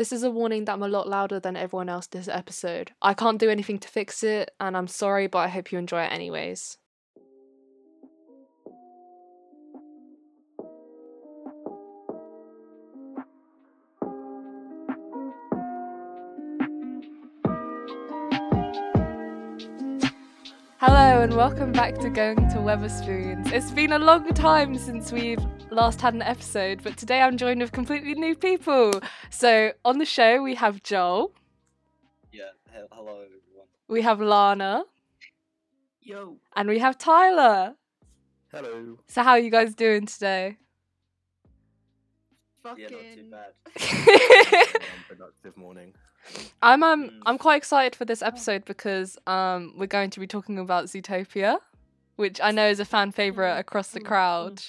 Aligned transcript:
This 0.00 0.12
is 0.12 0.22
a 0.22 0.30
warning 0.30 0.64
that 0.64 0.72
I'm 0.72 0.82
a 0.82 0.88
lot 0.88 1.08
louder 1.08 1.38
than 1.38 1.58
everyone 1.58 1.90
else 1.90 2.06
this 2.06 2.26
episode. 2.26 2.92
I 3.02 3.12
can't 3.12 3.38
do 3.38 3.50
anything 3.50 3.78
to 3.80 3.86
fix 3.86 4.22
it, 4.22 4.50
and 4.58 4.74
I'm 4.74 4.86
sorry, 4.86 5.26
but 5.26 5.40
I 5.40 5.48
hope 5.48 5.72
you 5.72 5.78
enjoy 5.78 6.04
it 6.04 6.10
anyways. 6.10 6.78
Welcome 21.40 21.72
back 21.72 21.96
to 21.96 22.10
Going 22.10 22.36
to 22.50 22.56
Weatherspoons. 22.56 23.50
It's 23.50 23.70
been 23.70 23.92
a 23.92 23.98
long 23.98 24.28
time 24.34 24.76
since 24.76 25.10
we've 25.10 25.38
last 25.70 25.98
had 25.98 26.12
an 26.12 26.20
episode, 26.20 26.82
but 26.82 26.98
today 26.98 27.22
I'm 27.22 27.38
joined 27.38 27.62
with 27.62 27.72
completely 27.72 28.12
new 28.14 28.34
people. 28.36 28.92
So 29.30 29.72
on 29.82 29.96
the 29.96 30.04
show 30.04 30.42
we 30.42 30.54
have 30.56 30.82
Joel, 30.82 31.32
Yeah, 32.30 32.50
he- 32.70 32.80
hello 32.92 33.14
everyone. 33.24 33.68
we 33.88 34.02
have 34.02 34.20
Lana, 34.20 34.84
Yo. 36.02 36.36
and 36.56 36.68
we 36.68 36.78
have 36.78 36.98
Tyler. 36.98 37.74
Hello. 38.52 38.98
So 39.08 39.22
how 39.22 39.30
are 39.30 39.38
you 39.38 39.50
guys 39.50 39.74
doing 39.74 40.04
today? 40.04 40.58
Fucking. 42.62 42.84
Yeah, 42.90 42.90
not 42.90 43.14
too 43.14 43.30
bad. 43.30 44.80
Productive 45.08 45.56
morning. 45.56 45.94
I'm 46.62 46.82
um 46.82 47.04
Mm. 47.04 47.20
I'm 47.26 47.38
quite 47.38 47.56
excited 47.56 47.96
for 47.96 48.04
this 48.04 48.22
episode 48.22 48.64
because 48.64 49.16
um 49.26 49.74
we're 49.76 49.86
going 49.86 50.10
to 50.10 50.20
be 50.20 50.26
talking 50.26 50.58
about 50.58 50.86
Zootopia, 50.86 51.58
which 52.16 52.40
I 52.42 52.50
know 52.50 52.68
is 52.68 52.80
a 52.80 52.84
fan 52.84 53.12
favorite 53.12 53.56
across 53.58 53.88
the 53.90 54.00
Mm, 54.00 54.04
mm, 54.04 54.06
crowd. 54.06 54.62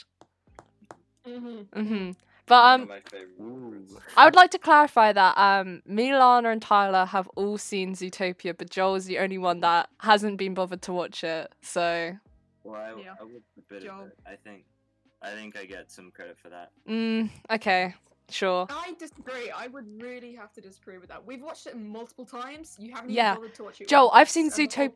Mm-hmm. 1.28 1.82
hmm 1.84 2.12
But 2.48 2.64
um 2.66 2.82
of 2.84 2.88
my 2.90 3.00
favorite 3.02 3.30
Ooh. 3.40 3.72
movies. 3.72 3.98
I 4.18 4.26
would 4.26 4.36
like 4.36 4.52
to 4.52 4.60
clarify 4.60 5.14
that 5.14 5.38
um, 5.38 5.82
me, 5.86 6.14
Lana, 6.14 6.50
and 6.50 6.62
Tyler 6.62 7.06
have 7.06 7.28
all 7.36 7.58
seen 7.58 7.94
Zootopia, 7.96 8.58
but 8.58 8.70
Joel 8.70 8.96
is 8.96 9.06
the 9.06 9.20
only 9.20 9.38
one 9.38 9.62
that 9.62 9.90
hasn't 10.00 10.38
been 10.38 10.54
bothered 10.54 10.82
to 10.84 10.94
watch 10.94 11.24
it. 11.24 11.52
So, 11.62 12.18
Well, 12.64 12.76
I, 12.82 13.00
Yeah. 13.00 13.16
I 13.20 13.24
would 13.24 13.44
a 13.58 13.62
bit 13.70 13.86
of 13.86 14.08
it. 14.08 14.18
I 14.26 14.36
think, 14.36 14.66
I 15.22 15.32
think 15.32 15.58
I 15.58 15.66
get 15.66 15.92
some 15.92 16.12
credit 16.12 16.38
for 16.42 16.50
that. 16.50 16.72
mm, 16.90 17.30
okay, 17.50 17.94
sure. 18.34 18.68
I 18.70 18.94
disagree. 19.00 19.50
I 19.52 19.68
would 19.68 19.86
really 20.02 20.34
have 20.36 20.52
to 20.54 20.62
disagree 20.62 20.98
with 20.98 21.10
that. 21.10 21.26
We've 21.26 21.42
watched 21.42 21.68
it 21.68 21.78
multiple 21.78 22.26
times. 22.26 22.76
You 22.80 22.94
haven't 22.94 23.12
Yeah. 23.12 23.32
even 23.32 23.42
bothered 23.42 23.56
to 23.56 23.64
watch 23.64 23.82
it. 23.82 23.88
Joel, 23.88 24.06
once, 24.06 24.16
I've 24.16 24.30
seen 24.30 24.46
and 24.46 24.52
the 24.54 24.56
whole 24.56 24.68
Zootopia- 24.68 24.94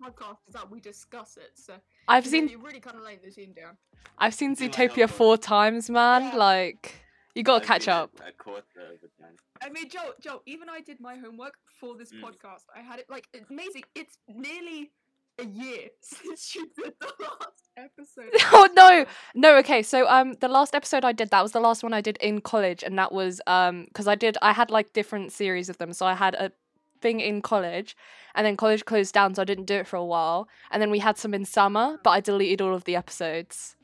point 0.00 0.16
podcast 0.16 0.38
is 0.48 0.54
that 0.54 0.70
we 0.70 0.80
discuss 0.80 1.36
it. 1.36 1.52
So 1.54 1.74
I've 2.08 2.24
you 2.24 2.30
seen 2.30 2.48
You're 2.48 2.60
really 2.60 2.80
kind 2.80 2.96
of 2.96 3.02
laying 3.02 3.20
the 3.24 3.30
team 3.30 3.52
down. 3.52 3.76
I've 4.18 4.34
seen 4.34 4.54
Zootopia 4.56 4.96
know? 4.98 5.06
four 5.08 5.36
times, 5.38 5.88
man. 5.90 6.22
Yeah. 6.22 6.36
Like, 6.36 6.94
you 7.34 7.42
gotta 7.42 7.64
catch 7.64 7.88
up. 7.88 8.10
A 8.26 8.32
quarter 8.32 8.62
of 8.92 9.00
the 9.00 9.08
time. 9.20 9.34
I 9.62 9.70
mean, 9.70 9.88
Joe, 9.88 10.12
Joe, 10.20 10.42
even 10.46 10.68
I 10.68 10.80
did 10.80 11.00
my 11.00 11.16
homework 11.16 11.54
for 11.80 11.96
this 11.96 12.12
Mm. 12.12 12.20
podcast. 12.20 12.64
I 12.74 12.80
had 12.80 12.98
it 13.00 13.06
like 13.10 13.26
it's 13.32 13.50
amazing. 13.50 13.82
It's 13.94 14.18
nearly 14.28 14.92
a 15.38 15.44
year 15.44 15.88
since 16.00 16.54
you 16.54 16.70
did 16.76 16.94
the 17.00 17.12
last 17.20 17.68
episode. 17.76 18.30
Oh 18.52 18.68
no, 18.74 19.04
no. 19.34 19.56
Okay, 19.58 19.82
so 19.82 20.08
um, 20.08 20.34
the 20.40 20.48
last 20.48 20.74
episode 20.74 21.04
I 21.04 21.12
did 21.12 21.30
that 21.30 21.42
was 21.42 21.52
the 21.52 21.60
last 21.60 21.82
one 21.82 21.92
I 21.92 22.00
did 22.00 22.16
in 22.18 22.40
college, 22.40 22.82
and 22.82 22.98
that 22.98 23.12
was 23.12 23.40
um, 23.46 23.84
because 23.86 24.06
I 24.08 24.14
did 24.14 24.36
I 24.42 24.52
had 24.52 24.70
like 24.70 24.92
different 24.92 25.32
series 25.32 25.68
of 25.68 25.78
them. 25.78 25.92
So 25.92 26.06
I 26.06 26.14
had 26.14 26.34
a 26.34 26.52
thing 27.00 27.20
in 27.20 27.42
college, 27.42 27.96
and 28.34 28.46
then 28.46 28.56
college 28.56 28.84
closed 28.84 29.12
down, 29.12 29.34
so 29.34 29.42
I 29.42 29.44
didn't 29.44 29.66
do 29.66 29.74
it 29.74 29.86
for 29.86 29.96
a 29.96 30.04
while. 30.04 30.48
And 30.70 30.80
then 30.80 30.90
we 30.90 31.00
had 31.00 31.18
some 31.18 31.34
in 31.34 31.44
summer, 31.44 31.98
but 32.04 32.10
I 32.10 32.20
deleted 32.20 32.60
all 32.60 32.74
of 32.74 32.84
the 32.84 32.96
episodes. 32.96 33.76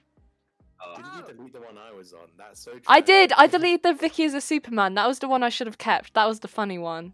Oh, 0.83 0.97
Did 0.97 1.05
Oh. 1.05 1.17
you 1.29 1.35
delete 1.35 1.53
the 1.53 1.61
one 1.61 1.77
I 1.77 1.93
was 1.93 2.13
on? 2.15 2.29
That's 2.39 2.61
so. 2.61 2.73
I 2.87 3.01
did. 3.01 3.33
I 3.37 3.47
deleted 3.49 3.83
the 3.83 3.93
Vicky 3.93 4.25
as 4.25 4.35
a 4.35 4.41
Superman. 4.41 4.95
That 4.95 5.07
was 5.09 5.19
the 5.19 5.29
one 5.29 5.43
I 5.43 5.49
should 5.51 5.67
have 5.67 5.77
kept. 5.79 6.15
That 6.15 6.27
was 6.27 6.41
the 6.41 6.49
funny 6.49 6.79
one. 6.79 7.13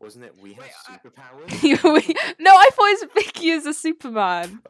Wasn't 0.00 0.24
it? 0.24 0.34
We 0.40 0.54
have 0.54 0.64
Wait, 0.64 0.70
I- 0.88 0.96
superpowers. 0.96 2.34
no, 2.40 2.50
I 2.56 2.70
thought 2.72 2.86
it 2.86 3.00
was 3.02 3.10
Vicky 3.14 3.50
as 3.50 3.66
a 3.66 3.74
Superman. 3.74 4.60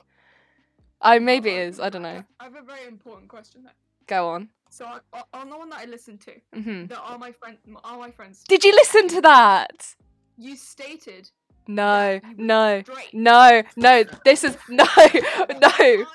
I 1.01 1.19
maybe 1.19 1.51
it 1.51 1.69
is. 1.69 1.81
I 1.81 1.89
don't 1.89 2.03
know. 2.03 2.25
I 2.41 2.45
have 2.45 2.57
a 2.57 2.63
very 2.63 2.87
important 2.87 3.29
question. 3.29 3.63
There. 3.63 3.73
Go 4.07 4.29
on. 4.31 4.51
So 4.71 4.85
I- 4.87 5.01
o- 5.15 5.25
on 5.41 5.49
the 5.51 5.57
one 5.57 5.71
that 5.71 5.79
I 5.81 5.85
listened 5.87 6.21
to, 6.23 6.33
hmm 6.61 6.87
that 6.87 6.99
are 6.99 7.17
my 7.19 7.33
friend, 7.33 7.57
are 7.85 7.99
my 7.99 8.11
friends. 8.11 8.45
Did 8.49 8.65
you 8.65 8.73
listen 8.73 9.09
to 9.09 9.21
that? 9.23 9.95
You 10.37 10.57
stated 10.57 11.31
No, 11.67 12.19
that 12.19 12.23
you 12.25 12.31
were 12.39 12.45
no, 12.45 12.83
no, 13.13 13.63
no. 13.77 14.05
This 14.25 14.45
is 14.45 14.57
no, 14.69 14.85
no. 15.61 16.07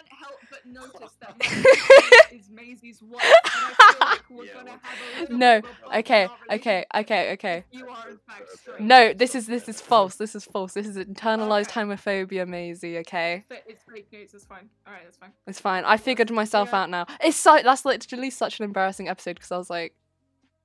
can't 0.73 0.77
help 0.77 0.93
but 0.93 1.01
notice 1.01 1.15
that 1.21 1.35
my 1.39 2.19
is 2.37 2.49
Maisie's 2.49 3.01
wife, 3.01 3.21
and 3.23 3.65
I 3.65 3.93
feel 3.93 3.99
like 4.39 4.47
Yeah, 4.47 4.53
gonna 4.53 4.65
well- 4.71 4.79
have 4.83 4.99
a 4.99 5.21
little 5.21 5.37
No, 5.37 5.61
bit 5.61 5.71
of 5.71 5.93
a 5.93 5.97
okay, 5.99 6.27
bump 6.27 6.39
in 6.45 6.49
our 6.51 6.55
okay, 6.57 6.85
okay, 6.95 7.31
okay. 7.33 7.63
You 7.71 7.87
are 7.87 8.09
in 8.09 8.17
fact 8.27 8.49
straight. 8.59 8.79
No, 8.81 9.13
this 9.13 9.35
is 9.35 9.47
this 9.47 9.69
is 9.69 9.81
false. 9.81 10.15
This 10.15 10.35
is 10.35 10.45
false. 10.45 10.73
This 10.73 10.87
is 10.87 10.97
internalized 10.97 11.69
Okay. 11.69 11.81
homophobia, 11.81 12.47
Maisie. 12.47 12.97
Okay, 12.99 13.45
Fa- 13.47 13.57
It's 13.67 13.83
fake 13.83 14.07
news. 14.11 14.33
It's 14.33 14.45
fine. 14.45 14.69
All 14.87 14.93
right, 14.93 15.03
that's 15.03 15.17
fine. 15.17 15.31
it's 15.47 15.59
fine. 15.59 15.83
I 15.85 15.97
figured 15.97 16.31
myself 16.31 16.69
Yeah. 16.71 16.81
out 16.83 16.89
now. 16.89 17.05
It's 17.21 17.37
so 17.37 17.59
that's 17.63 17.85
literally 17.85 18.29
such 18.29 18.59
an 18.59 18.65
embarrassing 18.65 19.07
episode 19.07 19.35
because 19.35 19.51
I 19.51 19.57
was 19.57 19.69
like, 19.69 19.93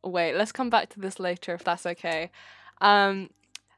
wait, 0.02 0.34
let's 0.34 0.52
come 0.52 0.70
back 0.70 0.88
to 0.90 1.00
this 1.00 1.20
later 1.20 1.54
if 1.54 1.64
that's 1.64 1.86
okay. 1.86 2.30
Um, 2.80 3.30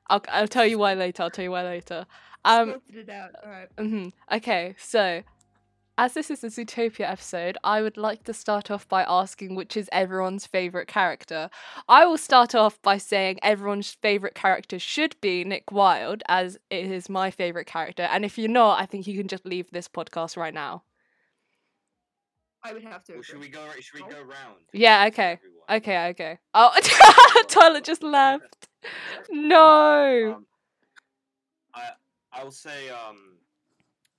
I'll 0.09 0.23
I'll 0.29 0.49
tell 0.49 0.67
you 0.67 0.79
why 0.79 0.95
later. 0.95 1.23
I'll 1.25 1.31
tell 1.31 1.45
you 1.45 1.51
why 1.51 1.63
later. 1.65 2.07
Um, 2.45 2.71
Sorted 2.71 2.97
it 2.97 3.11
out. 3.11 3.31
All 3.45 3.51
right. 3.51 3.69
hmm 3.79 4.09
Okay, 4.33 4.75
so 4.79 5.23
as 5.99 6.15
this 6.15 6.31
is 6.31 6.43
a 6.43 6.47
Zootopia 6.49 7.11
episode, 7.11 7.59
I 7.63 7.83
would 7.83 7.97
like 7.97 8.25
to 8.25 8.33
start 8.33 8.71
off 8.71 8.89
by 8.89 9.05
asking 9.07 9.55
which 9.55 9.77
is 9.77 9.91
everyone's 9.93 10.47
favourite 10.47 10.89
character. 10.89 11.51
I 11.89 12.07
will 12.07 12.17
start 12.17 12.55
off 12.55 12.81
by 12.83 12.97
saying 12.97 13.39
everyone's 13.43 13.93
favourite 13.93 14.35
character 14.35 14.79
should 14.79 15.21
be 15.21 15.45
Nick 15.45 15.71
Wilde, 15.71 16.23
as 16.29 16.59
it 16.71 16.91
is 16.91 17.11
my 17.11 17.31
favourite 17.31 17.67
character. 17.67 18.05
And 18.05 18.25
if 18.25 18.39
you're 18.39 18.49
not, 18.49 18.81
I 18.81 18.87
think 18.87 19.07
you 19.07 19.19
can 19.19 19.29
just 19.29 19.45
leave 19.45 19.71
this 19.71 19.89
podcast 19.89 20.37
right 20.37 20.55
now. 20.55 20.85
I 22.65 22.73
would 22.73 22.85
have 22.85 23.05
to. 23.05 23.15
well, 23.15 23.23
should 23.23 23.41
we 23.41 23.49
go? 23.49 23.61
Should 23.81 24.07
we 24.07 24.09
go 24.09 24.21
round? 24.21 24.61
Yeah, 24.73 25.07
okay. 25.09 25.33
Everyone. 25.33 25.83
Okay, 25.83 26.09
okay. 26.11 26.39
Oh, 26.55 27.45
Tyler 27.49 27.81
just 27.81 28.03
left. 28.03 28.69
No. 29.31 30.35
Um, 30.37 30.47
I 31.75 31.91
I 32.33 32.45
will 32.45 32.53
say 32.53 32.89
um, 32.91 33.39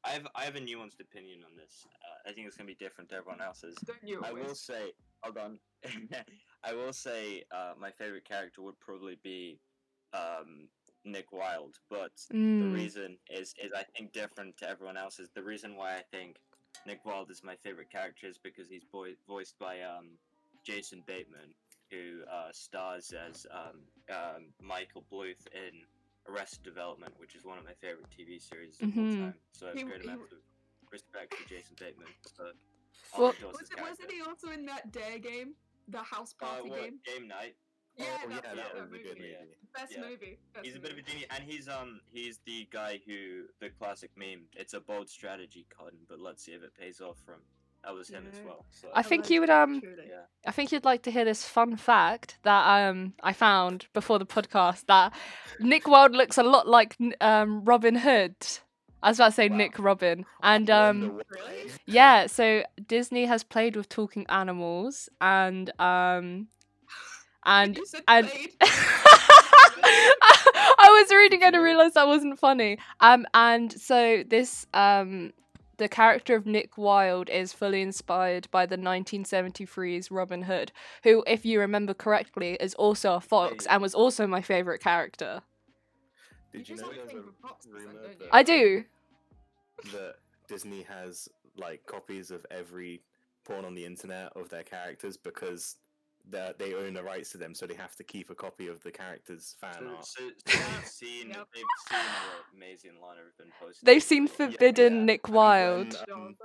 I 0.05 0.09
have 0.11 0.27
I 0.35 0.43
have 0.43 0.55
a 0.55 0.59
nuanced 0.59 0.99
opinion 0.99 1.39
on 1.49 1.55
this. 1.55 1.85
Uh, 2.03 2.29
I 2.29 2.33
think 2.33 2.47
it's 2.47 2.57
gonna 2.57 2.67
be 2.67 2.75
different 2.75 3.09
to 3.11 3.15
everyone 3.15 3.41
else's. 3.41 3.75
Don't 3.85 4.03
you 4.03 4.21
I 4.23 4.31
will 4.33 4.55
say, 4.55 4.91
hold 5.21 5.37
on. 5.37 5.59
I 6.63 6.73
will 6.73 6.93
say, 6.93 7.43
uh, 7.51 7.73
my 7.79 7.91
favorite 7.91 8.25
character 8.25 8.61
would 8.61 8.79
probably 8.79 9.17
be 9.23 9.59
um, 10.13 10.67
Nick 11.05 11.31
Wilde, 11.31 11.75
but 11.89 12.11
the 12.29 12.35
Mm. 12.65 12.73
reason 12.73 13.17
is 13.29 13.53
is 13.63 13.71
I 13.75 13.83
think 13.95 14.11
different 14.13 14.57
to 14.57 14.69
everyone 14.69 14.97
else's. 14.97 15.29
The 15.33 15.43
reason 15.43 15.75
why 15.75 15.95
I 15.97 16.03
think 16.11 16.37
Nick 16.85 17.03
Wilde 17.05 17.31
is 17.31 17.41
my 17.43 17.55
favorite 17.55 17.89
character 17.89 18.27
is 18.27 18.37
because 18.37 18.69
he's 18.69 18.83
boi- 18.91 19.15
voiced 19.27 19.57
by 19.59 19.81
um, 19.81 20.17
Jason 20.65 21.03
Bateman, 21.07 21.53
who 21.91 22.21
uh, 22.31 22.49
stars 22.53 23.11
as 23.13 23.45
um, 23.51 23.81
um, 24.09 24.53
Michael 24.61 25.03
Bluth 25.11 25.47
in 25.53 25.85
Arrested 26.27 26.63
Development, 26.63 27.13
which 27.17 27.35
is 27.35 27.43
one 27.43 27.57
of 27.57 27.65
my 27.65 27.73
favorite 27.73 28.09
TV 28.09 28.39
series 28.39 28.79
of 28.81 28.89
Mhm. 28.89 28.97
all 28.97 29.15
time. 29.31 29.39
So 29.51 29.65
I 29.65 29.69
have 29.69 29.77
He- 29.77 29.83
a 29.83 29.85
great 29.85 30.01
he 30.01 30.07
amount 30.07 30.31
of 30.31 30.39
respect 30.91 31.33
for 31.33 31.49
Jason 31.49 31.75
Bateman. 31.79 32.07
For 32.35 32.53
Well- 33.17 33.33
was 33.51 33.69
it, 33.71 33.81
wasn't 33.81 34.11
he 34.11 34.21
also 34.21 34.49
in 34.51 34.65
that 34.65 34.91
Dare 34.91 35.19
game, 35.19 35.55
the 35.87 36.01
house 36.03 36.33
Uh, 36.39 36.45
party 36.45 36.69
what, 36.69 36.79
game? 36.81 37.01
game 37.05 37.27
night. 37.27 37.57
Yeah, 37.95 38.05
oh, 38.23 38.27
that, 38.29 38.35
yeah, 38.35 38.41
that, 38.41 38.55
that 38.55 38.73
that 38.73 38.81
was 38.81 38.91
a 38.93 38.97
good 38.97 39.17
movie. 39.19 39.29
yeah. 39.29 39.45
Best 39.73 39.91
Yeah. 39.91 40.01
movie. 40.01 40.39
Best 40.53 40.65
He's 40.65 40.75
a 40.75 40.79
bit 40.79 40.91
of 40.93 40.97
a 40.97 41.01
genius, 41.03 41.27
and 41.29 41.43
he's 41.43 41.67
um 41.67 42.01
he's 42.11 42.39
the 42.39 42.65
guy 42.71 42.97
who 43.05 43.47
the 43.59 43.69
classic 43.69 44.15
meme. 44.17 44.49
It's 44.55 44.73
a 44.73 44.79
bold 44.79 45.09
strategy, 45.09 45.65
Cotton, 45.69 46.05
but 46.07 46.19
let's 46.19 46.43
see 46.43 46.53
if 46.53 46.63
it 46.63 46.73
pays 46.73 47.01
off 47.01 47.19
from. 47.23 47.45
That 47.83 47.93
was 47.93 48.09
him 48.09 48.25
as 48.31 48.39
well. 48.45 48.65
So 48.71 48.87
I 48.93 49.01
think 49.01 49.29
you 49.29 49.41
would 49.41 49.49
um 49.49 49.81
yeah. 49.83 50.21
I 50.45 50.51
think 50.51 50.71
you'd 50.71 50.85
like 50.85 51.03
to 51.03 51.11
hear 51.11 51.25
this 51.25 51.45
fun 51.45 51.75
fact 51.77 52.37
that 52.43 52.87
um 52.87 53.13
I 53.21 53.33
found 53.33 53.87
before 53.93 54.19
the 54.19 54.25
podcast 54.25 54.85
that 54.87 55.13
Nick 55.59 55.87
Wilde 55.87 56.13
looks 56.13 56.37
a 56.37 56.43
lot 56.43 56.67
like 56.67 56.95
um 57.21 57.63
Robin 57.65 57.95
Hood. 57.95 58.35
I 59.01 59.09
was 59.09 59.19
about 59.19 59.29
to 59.29 59.31
say 59.33 59.49
Wow. 59.49 59.57
Nick 59.57 59.79
Robin, 59.79 60.25
and 60.41 60.69
um. 60.69 61.21
Really? 61.29 61.71
yeah, 61.85 62.27
so 62.27 62.63
Disney 62.87 63.25
has 63.25 63.43
played 63.43 63.75
with 63.75 63.89
talking 63.89 64.25
animals, 64.29 65.09
and 65.19 65.69
um 65.79 66.47
and 67.45 67.77
and. 68.07 68.31
I 69.85 71.01
was 71.01 71.11
reading 71.13 71.41
it 71.41 71.53
and 71.53 71.63
realized 71.63 71.95
that 71.95 72.07
wasn't 72.07 72.39
funny. 72.39 72.77
Um, 72.99 73.25
and 73.33 73.71
so 73.71 74.23
this 74.25 74.65
um, 74.73 75.33
the 75.83 75.89
character 75.89 76.35
of 76.35 76.45
Nick 76.45 76.77
Wilde 76.77 77.29
is 77.29 77.51
fully 77.51 77.81
inspired 77.81 78.47
by 78.51 78.65
the 78.65 78.77
1973's 78.77 80.09
Robin 80.09 80.43
Hood, 80.43 80.71
who, 81.03 81.23
if 81.27 81.45
you 81.45 81.59
remember 81.59 81.93
correctly, 81.93 82.57
is 82.61 82.73
also 82.75 83.15
a 83.15 83.21
fox 83.21 83.65
and 83.65 83.81
was 83.81 83.93
also 83.93 84.25
my 84.25 84.41
favorite 84.41 84.79
character. 84.81 85.41
Did 86.53 86.69
You 86.69 86.75
you 86.75 86.81
know 86.81 86.87
have 86.87 86.93
a 86.93 86.95
there's 87.11 87.25
a 87.25 87.31
Fox, 87.41 87.67
rumor 87.67 87.93
that, 87.93 88.29
I 88.31 88.43
do. 88.43 88.85
that 89.91 90.15
Disney 90.47 90.83
has 90.83 91.27
like 91.57 91.85
copies 91.85 92.31
of 92.31 92.45
every 92.49 93.01
porn 93.43 93.65
on 93.65 93.75
the 93.75 93.85
internet 93.85 94.31
of 94.37 94.47
their 94.49 94.63
characters 94.63 95.17
because 95.17 95.75
that 96.29 96.57
they 96.57 96.73
own 96.73 96.93
the 96.93 97.03
rights 97.03 97.31
to 97.31 97.37
them, 97.37 97.53
so 97.53 97.65
they 97.67 97.73
have 97.75 97.95
to 97.97 98.03
keep 98.03 98.29
a 98.29 98.35
copy 98.35 98.67
of 98.67 98.81
the 98.83 98.91
character's 98.91 99.55
fan 99.59 99.75
So, 99.79 99.87
art. 99.89 100.05
so, 100.05 100.21
so 100.47 100.57
they've 100.57 100.85
seen 100.87 101.27
Yep. 101.35 101.47
they've 101.53 101.63
seen 101.89 101.99
what 101.99 102.59
Maisie 102.59 102.87
and 102.87 102.97
Lana 102.99 103.19
have 103.25 103.37
been 103.37 103.51
posting. 103.59 103.85
They've 103.85 104.01
seen. 104.03 104.27
Forbidden 104.27 104.95
yeah. 104.99 105.03
Nick 105.03 105.27
And 105.27 105.35
Wild. 105.35 105.97
when, 106.07 106.17
um, 106.17 106.35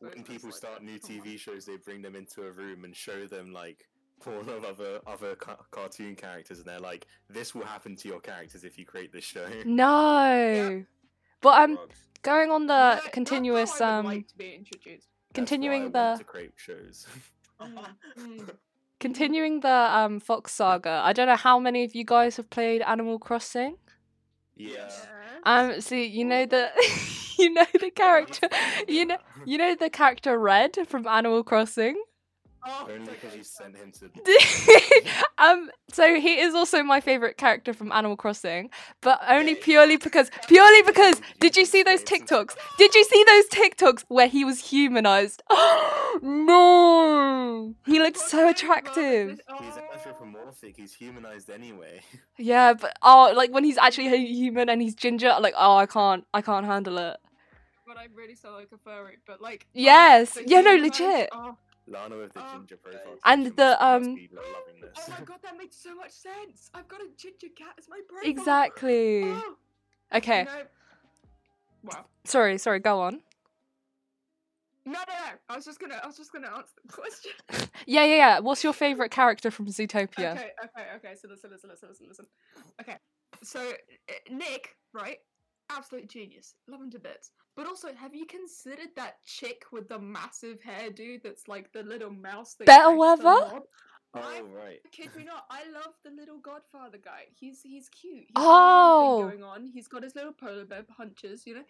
when 0.00 0.24
people 0.24 0.50
start 0.52 0.82
new. 0.82 0.98
TV 0.98 1.38
shows, 1.38 1.66
they 1.66 1.76
bring 1.76 2.00
them 2.02 2.16
into 2.16 2.42
a 2.44 2.50
room 2.50 2.84
and 2.84 2.96
show 2.96 3.26
them 3.26 3.52
like 3.52 3.86
porn 4.20 4.48
of 4.48 4.64
other 4.64 5.00
other 5.06 5.34
ca- 5.36 5.58
cartoon 5.70 6.16
characters, 6.16 6.58
and 6.58 6.66
they're 6.66 6.80
like, 6.80 7.06
"This 7.28 7.54
will 7.54 7.64
happen 7.66 7.94
to 7.96 8.08
your 8.08 8.20
characters 8.20 8.64
if 8.64 8.78
you 8.78 8.86
create 8.86 9.12
this 9.12 9.24
show." 9.24 9.46
No. 9.66 10.82
But 11.42 11.62
um, 11.62 11.74
Drugs. 11.76 11.96
going 12.22 12.50
on 12.50 12.62
the 12.66 12.72
that's 12.72 13.08
continuous 13.08 13.78
um, 13.82 14.06
like 14.06 14.26
to 14.28 14.36
be 14.38 14.54
introduced. 14.54 14.86
That's 14.88 15.06
why 15.06 15.30
I 15.30 15.34
continuing 15.34 15.82
want 15.82 15.92
the 15.92 16.14
to 16.16 16.24
create 16.24 16.52
shows. 16.56 17.06
Continuing 18.98 19.60
the 19.60 19.68
um 19.68 20.20
Fox 20.20 20.52
saga. 20.52 21.02
I 21.04 21.12
don't 21.12 21.26
know 21.26 21.36
how 21.36 21.58
many 21.58 21.84
of 21.84 21.94
you 21.94 22.04
guys 22.04 22.36
have 22.36 22.48
played 22.50 22.82
Animal 22.82 23.18
Crossing. 23.18 23.76
yeah. 24.56 24.90
Um, 25.44 25.80
see, 25.80 26.04
you 26.06 26.24
know 26.24 26.44
the, 26.44 26.70
you 27.38 27.50
know 27.52 27.66
the 27.80 27.90
character, 27.90 28.48
you 28.88 29.04
know, 29.06 29.18
you 29.44 29.58
know 29.58 29.76
the 29.76 29.88
character 29.90 30.36
Red 30.38 30.76
from 30.88 31.06
Animal 31.06 31.44
Crossing. 31.44 32.02
Oh, 32.68 32.88
Only 32.90 33.12
because 33.12 33.36
you 33.36 33.44
sent 33.44 33.76
him 33.76 33.92
to. 33.92 34.10
um, 35.38 35.70
so 35.92 36.18
he 36.18 36.40
is 36.40 36.52
also 36.52 36.82
my 36.82 37.00
favorite 37.00 37.36
character 37.36 37.72
from 37.72 37.92
Animal 37.92 38.16
Crossing, 38.16 38.70
but 39.02 39.20
only 39.28 39.54
purely 39.54 39.96
because, 39.96 40.30
purely 40.48 40.82
because, 40.82 41.20
did 41.38 41.56
you 41.56 41.64
see 41.64 41.84
those 41.84 42.02
TikToks? 42.02 42.56
Did 42.76 42.92
you 42.94 43.04
see 43.04 43.24
those 43.24 43.48
TikToks 43.50 44.04
where 44.08 44.26
he 44.26 44.44
was 44.44 44.58
humanized? 44.68 45.44
no, 46.22 47.74
he 47.86 48.00
looked 48.00 48.18
so 48.18 48.48
attractive. 48.48 49.30
He's 49.30 49.40
oh. 49.48 49.80
anthropomorphic. 49.94 50.76
He's 50.76 50.92
humanized 50.92 51.50
anyway. 51.50 52.00
Yeah, 52.38 52.74
but 52.74 52.94
oh, 53.02 53.32
like 53.34 53.50
when 53.50 53.64
he's 53.64 53.78
actually 53.78 54.12
a 54.12 54.16
human 54.18 54.68
and 54.68 54.82
he's 54.82 54.94
ginger, 54.94 55.34
like 55.40 55.54
oh, 55.56 55.76
I 55.76 55.86
can't, 55.86 56.24
I 56.34 56.42
can't 56.42 56.66
handle 56.66 56.98
it. 56.98 57.16
But 57.86 57.96
I 57.96 58.08
really 58.14 58.34
sound 58.34 58.56
like 58.56 58.68
a 58.74 58.78
furry, 58.78 59.18
but 59.26 59.40
like. 59.40 59.66
oh, 59.66 59.70
Yes, 59.72 60.34
the 60.34 60.44
yeah, 60.46 60.60
no, 60.60 60.74
legit. 60.74 61.30
Oh, 61.32 61.56
Lana 61.88 62.16
with 62.16 62.32
the 62.34 62.40
Oh. 62.44 62.52
ginger 62.58 62.76
profile. 62.76 63.18
And 63.24 63.46
the, 63.46 63.50
must- 63.50 63.56
must 63.58 63.82
um, 63.82 64.14
be 64.14 64.28
lo- 64.32 64.42
loving 64.42 64.80
this. 64.80 64.90
oh 64.98 65.14
my 65.18 65.24
god, 65.24 65.38
that 65.42 65.56
makes 65.56 65.76
so 65.76 65.94
much 65.94 66.10
sense. 66.12 66.70
I've 66.74 66.88
got 66.88 67.00
a 67.00 67.08
ginger 67.16 67.48
cat 67.56 67.74
as 67.78 67.88
my 67.88 68.00
profile. 68.08 68.30
Exactly. 68.30 69.24
Oh, 69.24 69.56
Okay, 70.14 70.40
you 70.40 70.44
know- 70.44 70.62
Wow. 71.84 72.04
sorry, 72.24 72.58
sorry, 72.58 72.80
go 72.80 73.00
on. 73.00 73.22
No, 74.84 74.92
no, 74.92 74.98
no. 74.98 75.32
I 75.48 75.56
was 75.56 75.64
just 75.64 75.80
gonna. 75.80 76.00
I 76.02 76.06
was 76.06 76.16
just 76.16 76.32
gonna 76.32 76.46
answer 76.48 76.72
the 76.84 76.92
question. 76.92 77.32
Yeah, 77.88 78.04
yeah, 78.04 78.16
yeah. 78.16 78.38
What's 78.40 78.64
your 78.64 78.72
favorite 78.84 79.10
character 79.10 79.50
from 79.50 79.66
Zootopia? 79.66 80.32
Okay, 80.32 80.50
okay, 80.64 80.86
okay. 80.96 81.14
So 81.20 81.28
listen, 81.28 81.50
listen, 81.50 81.70
listen, 81.70 81.88
listen, 81.88 82.06
listen. 82.08 82.26
Okay, 82.80 82.96
so 83.42 83.60
uh, 83.60 84.12
Nick, 84.30 84.76
right? 84.92 85.18
Absolute 85.70 86.08
genius. 86.08 86.54
Love 86.68 86.80
him 86.80 86.90
to 86.90 86.98
bits. 86.98 87.30
But 87.56 87.66
also, 87.66 87.88
have 87.94 88.14
you 88.14 88.26
considered 88.26 88.90
that 88.96 89.16
chick 89.24 89.64
with 89.72 89.88
the 89.88 89.98
massive 89.98 90.58
hairdo 90.60 91.22
that's 91.22 91.48
like 91.48 91.72
the 91.72 91.82
little 91.82 92.10
mouse 92.10 92.54
that 92.54 92.66
Better 92.66 92.90
yanks 92.90 93.18
the 93.18 93.24
Weather? 93.24 93.24
knob? 93.52 93.62
Oh 94.14 94.20
I 94.20 94.40
right. 94.40 94.80
kid 94.92 95.10
you 95.18 95.24
not, 95.24 95.44
I 95.50 95.64
love 95.72 95.92
the 96.04 96.10
little 96.10 96.38
Godfather 96.38 96.98
guy. 96.98 97.24
He's 97.38 97.60
he's 97.62 97.88
cute. 97.88 98.20
He's 98.20 98.32
Oh. 98.36 98.42
got 98.46 99.24
his 99.24 99.24
own 99.24 99.30
thing 99.30 99.40
going 99.40 99.50
on. 99.50 99.66
He's 99.66 99.88
got 99.88 100.02
his 100.02 100.14
little 100.14 100.32
polar 100.32 100.64
bear 100.64 100.84
punches. 100.84 101.46
You 101.46 101.56
know, 101.56 101.64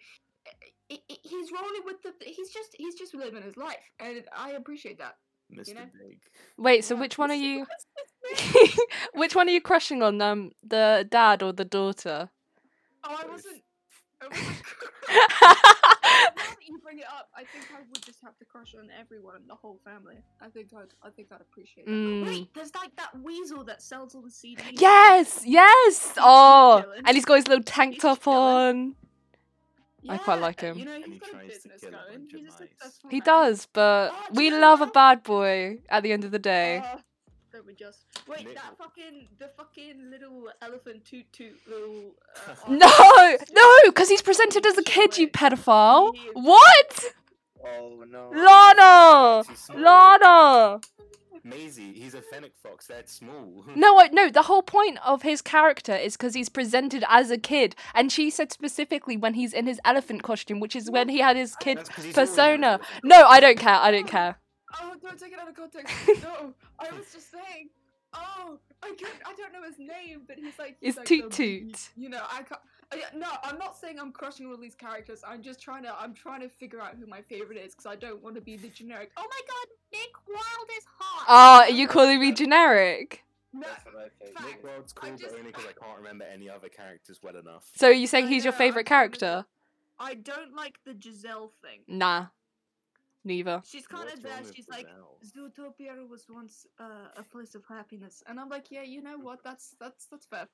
he's 0.89 1.51
rolling 1.51 1.81
with 1.85 2.01
the. 2.03 2.13
He's 2.23 2.49
just 2.51 2.75
he's 2.77 2.95
just 2.95 3.13
living 3.13 3.41
his 3.43 3.57
life, 3.57 3.83
and 3.99 4.23
I 4.35 4.51
appreciate 4.51 4.99
that. 4.99 5.17
Mr. 5.53 5.75
know? 5.75 5.85
Big. 6.07 6.19
Wait, 6.57 6.83
so 6.85 6.95
Yeah, 6.95 7.01
which 7.01 7.17
one 7.17 7.31
are 7.31 7.35
you? 7.35 7.59
what's 7.59 7.85
his 8.41 8.53
name? 8.55 8.85
which 9.13 9.35
one 9.35 9.47
are 9.47 9.51
you 9.51 9.61
crushing 9.61 10.03
on? 10.03 10.21
Um, 10.21 10.51
the 10.63 11.07
dad 11.09 11.41
or 11.43 11.53
the 11.53 11.65
daughter? 11.65 12.29
Oh, 13.03 13.15
I 13.17 13.25
wasn't. 13.27 13.61
I 14.21 14.27
wasn't. 14.27 14.47
now 15.09 15.55
that 16.35 16.55
you 16.67 16.79
bring 16.79 16.99
it 16.99 17.05
up, 17.05 17.29
I 17.35 17.43
think 17.43 17.65
I 17.73 17.79
would 17.87 18.01
just 18.03 18.19
have 18.23 18.37
to 18.37 18.45
crush 18.45 18.75
on 18.75 18.89
everyone 18.99 19.41
the 19.47 19.55
whole 19.55 19.79
family. 19.85 20.15
I 20.41 20.49
think 20.49 20.69
I'd. 20.75 20.87
I 21.03 21.09
think 21.09 21.29
I'd 21.31 21.41
appreciate 21.41 21.85
that. 21.85 21.91
Mm. 21.91 22.25
Wait, 22.25 22.53
there's 22.53 22.73
like 22.75 22.95
that 22.97 23.09
weasel 23.21 23.63
that 23.65 23.81
sells 23.81 24.15
all 24.15 24.21
the 24.21 24.29
CDs. 24.29 24.79
yes, 24.79 25.41
yes. 25.45 26.13
Oh, 26.17 26.83
and 27.05 27.15
he's 27.15 27.25
got 27.25 27.35
his 27.35 27.47
little 27.47 27.63
tank 27.63 27.93
He's 27.93 28.01
top 28.01 28.23
chilling. 28.23 28.35
on. 28.37 28.95
I 30.09 30.17
quite 30.17 30.39
like 30.39 30.61
him. 30.61 30.77
You 30.77 30.85
know, 30.85 30.93
And 30.95 31.03
he's 31.05 31.13
he 31.15 31.19
got 31.19 31.29
a 31.29 31.43
to 31.43 31.47
business 31.47 31.81
going. 31.81 32.27
He's 32.33 32.47
a 32.47 32.57
successful 32.57 33.09
He 33.09 33.17
man. 33.17 33.25
does, 33.25 33.67
but 33.73 34.11
Oh, 34.13 34.25
we 34.31 34.49
do 34.49 34.55
you 34.55 34.61
love 34.61 34.79
a 34.79 34.87
bad 34.87 35.21
boy 35.23 35.79
at 35.89 36.01
the 36.03 36.13
end 36.13 36.23
of 36.23 36.31
the 36.31 36.39
day. 36.39 36.77
Uh, 36.77 36.97
don't 37.57 37.65
we 37.65 37.73
just 37.73 38.05
wait? 38.27 38.45
Nick- 38.45 38.53
That 38.55 38.77
fucking 38.77 39.27
the 39.39 39.49
fucking 39.57 40.11
little 40.11 40.49
elephant 40.61 41.03
toot 41.05 41.25
toot 41.33 41.57
little. 41.67 42.11
Uh, 42.47 42.53
No, 42.69 43.37
no, 43.51 43.73
because 43.85 44.09
he's 44.09 44.21
presented 44.21 44.63
as 44.65 44.77
a 44.77 44.83
kid, 44.83 45.17
you 45.17 45.27
pedophile. 45.27 46.13
What? 46.33 47.05
Oh 47.65 48.03
no. 48.07 48.29
Lana! 48.33 49.43
Too 49.47 49.55
small. 49.55 49.79
Lana! 49.79 50.81
Maisie, 51.43 51.93
he's 51.93 52.13
a 52.13 52.21
fennec 52.21 52.51
fox. 52.61 52.85
That's 52.87 53.11
small. 53.13 53.63
No, 53.75 53.99
I, 53.99 54.09
no. 54.09 54.29
The 54.29 54.43
whole 54.43 54.61
point 54.61 54.99
of 55.05 55.21
his 55.23 55.41
character 55.41 55.95
is 55.95 56.15
because 56.17 56.33
he's 56.35 56.49
presented 56.49 57.03
as 57.09 57.31
a 57.31 57.37
kid, 57.37 57.75
and 57.95 58.11
she 58.11 58.29
said 58.29 58.51
specifically 58.51 59.17
when 59.17 59.33
he's 59.33 59.53
in 59.53 59.65
his 59.65 59.79
elephant 59.85 60.21
costume, 60.23 60.59
which 60.59 60.75
is 60.75 60.91
when 60.91 61.09
he 61.09 61.19
had 61.19 61.35
his 61.37 61.55
kid 61.55 61.77
That's 61.79 61.89
'cause 61.89 62.03
he's 62.05 62.17
always 62.17 62.29
persona. 62.29 62.79
No, 63.03 63.25
I 63.25 63.39
don't 63.39 63.57
care. 63.57 63.75
I 63.75 63.89
don't 63.91 64.07
care. 64.07 64.37
Oh, 64.81 64.95
don't 65.01 65.19
take 65.19 65.33
it 65.33 65.39
out 65.39 65.49
of 65.49 65.55
context. 65.55 65.93
no, 66.23 66.53
I 66.79 66.91
was 66.95 67.11
just 67.11 67.31
saying. 67.31 67.69
Oh, 68.13 68.57
I 68.83 68.93
can't. 68.97 69.13
I 69.25 69.33
don't 69.35 69.51
know 69.53 69.63
his 69.67 69.77
name, 69.79 70.21
but 70.27 70.37
he's 70.37 70.57
like. 70.57 70.77
He's 70.79 70.89
It's 70.89 70.97
like 70.97 71.07
Toot 71.07 71.31
the- 71.31 71.35
Toot. 71.35 71.89
You 71.95 72.09
know, 72.09 72.21
I 72.31 72.43
can't. 72.43 72.61
I, 72.91 73.01
no, 73.13 73.27
I'm 73.43 73.57
not 73.57 73.75
saying 73.75 73.99
I'm 73.99 74.13
crushing 74.13 74.45
all 74.47 74.55
these 74.55 74.75
characters. 74.75 75.21
I'm 75.27 75.41
just 75.41 75.59
trying 75.61 75.83
to. 75.83 75.93
I'm 75.99 76.13
trying 76.13 76.39
to 76.41 76.47
figure 76.49 76.81
out 76.81 76.95
who 76.99 77.05
my 77.05 77.21
favorite 77.21 77.57
is 77.57 77.73
because 77.75 77.85
I 77.85 77.95
don't 77.95 78.23
want 78.23 78.35
to 78.35 78.41
be 78.41 78.55
the 78.55 78.69
generic. 78.69 79.11
Oh 79.17 79.27
my 79.29 79.41
god, 79.47 79.67
Nick 79.91 80.11
Wilde 80.27 80.69
is 80.77 80.85
hot. 80.97 81.25
Ah, 81.27 81.59
oh, 81.59 81.63
are 81.63 81.69
you 81.75 81.87
calling 81.87 82.19
me 82.19 82.31
generic? 82.31 83.23
No, 83.53 83.61
That's 83.67 83.85
what 83.85 83.95
I 83.95 84.23
think. 84.23 84.37
Fact. 84.37 84.47
Nick 84.47 84.63
Wilde's 84.63 84.93
I 85.01 85.07
cool, 85.09 85.17
but 85.21 85.31
only 85.39 85.51
because 85.51 85.65
I 85.65 85.73
can't 85.85 85.97
remember 85.97 86.25
any 86.31 86.49
other 86.49 86.69
characters 86.69 87.19
well 87.21 87.35
enough. 87.35 87.69
So 87.75 87.87
are 87.89 87.91
you 87.91 88.07
saying 88.07 88.25
I 88.25 88.29
he's 88.29 88.43
your 88.45 88.53
favorite 88.53 88.81
I'm 88.81 88.85
trying 88.85 89.11
to- 89.11 89.17
character? 89.19 89.45
I 89.99 90.13
don't 90.13 90.55
like 90.55 90.77
the 90.85 90.93
Gazelle 90.93 91.51
thing. 91.63 91.79
Nah, 91.87 92.27
neither. 93.27 93.61
She's 93.65 93.85
kind 93.85 94.05
What's 94.05 94.17
of 94.17 94.23
there. 94.23 94.53
She's 94.53 94.67
like, 94.69 94.87
Gazelle? 94.87 95.17
Zootopia 95.25 96.07
was 96.09 96.25
once 96.29 96.65
uh, 96.79 97.09
a 97.17 97.23
place 97.23 97.53
of 97.55 97.63
happiness, 97.67 98.23
and 98.27 98.39
I'm 98.39 98.49
like, 98.49 98.71
yeah, 98.71 98.83
you 98.83 99.01
know 99.01 99.17
what? 99.19 99.43
That's 99.43 99.75
that's 99.79 100.07
that's 100.07 100.25
fair. 100.25 100.47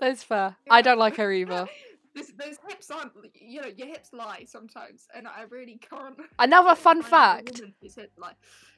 That's 0.00 0.22
fair. 0.22 0.56
I 0.70 0.82
don't 0.82 0.98
like 0.98 1.16
her 1.16 1.32
either. 1.32 1.66
This, 2.14 2.32
those 2.32 2.56
hips 2.66 2.90
aren't, 2.90 3.12
you 3.34 3.60
know, 3.60 3.68
your 3.76 3.88
hips 3.88 4.14
lie 4.14 4.44
sometimes, 4.46 5.06
and 5.14 5.28
I 5.28 5.42
really 5.50 5.76
can't. 5.76 6.16
Another 6.38 6.74
fun 6.74 7.02
fact. 7.02 7.60
woman 7.60 7.74
whose 7.82 7.94
hips 7.94 8.16
lie. 8.16 8.32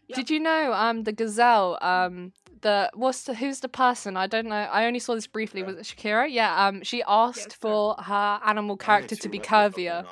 Yeah. 0.08 0.16
Did 0.16 0.30
you 0.30 0.40
know 0.40 0.72
um 0.72 1.04
the 1.04 1.12
gazelle 1.12 1.78
um 1.82 2.32
the 2.62 2.90
what's 2.94 3.24
the 3.24 3.34
who's 3.34 3.60
the 3.60 3.68
person 3.68 4.16
I 4.16 4.26
don't 4.26 4.46
know 4.46 4.56
I 4.56 4.86
only 4.86 5.00
saw 5.00 5.14
this 5.14 5.26
briefly 5.26 5.62
was 5.62 5.76
it 5.76 5.82
Shakira 5.82 6.28
yeah 6.30 6.66
um 6.66 6.82
she 6.82 7.02
asked 7.06 7.50
Yes, 7.50 7.58
for 7.60 7.94
her 7.98 8.40
animal 8.44 8.78
character 8.78 9.16
to 9.16 9.28
be 9.28 9.38
curvier 9.38 10.06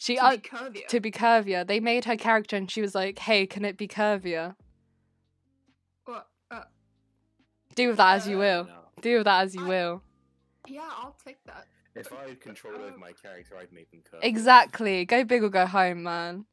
she 0.00 0.16
To 0.16 0.24
uh, 0.24 0.30
be 0.32 0.38
curvier. 0.38 0.86
to 0.88 1.00
be 1.00 1.10
curvier 1.12 1.66
they 1.66 1.78
made 1.78 2.06
her 2.06 2.16
character 2.16 2.56
and 2.56 2.70
she 2.70 2.80
was 2.80 2.94
like 2.94 3.18
hey 3.20 3.46
can 3.46 3.64
it 3.64 3.76
be 3.76 3.86
curvier 3.86 4.54
What? 6.06 6.26
Uh, 6.50 6.62
do 7.74 7.88
with 7.88 7.98
that 7.98 8.16
as 8.16 8.26
you 8.26 8.36
Uh, 8.36 8.40
will 8.40 8.68
do 9.02 9.16
with 9.18 9.24
that 9.26 9.42
as 9.44 9.54
you 9.54 9.64
I- 9.64 9.68
will 9.68 10.02
yeah, 10.66 10.88
I'll 10.98 11.16
take 11.24 11.42
that. 11.46 11.66
If 11.96 12.12
I 12.12 12.28
had 12.28 12.40
control 12.40 12.74
over 12.74 12.96
my 12.98 13.12
character, 13.12 13.56
I'd 13.56 13.72
make 13.72 13.90
them 13.90 14.00
curvy. 14.02 14.24
exactly 14.24 15.04
go 15.04 15.24
big 15.24 15.42
or 15.42 15.48
go 15.50 15.66
home 15.66 16.02
man 16.02 16.44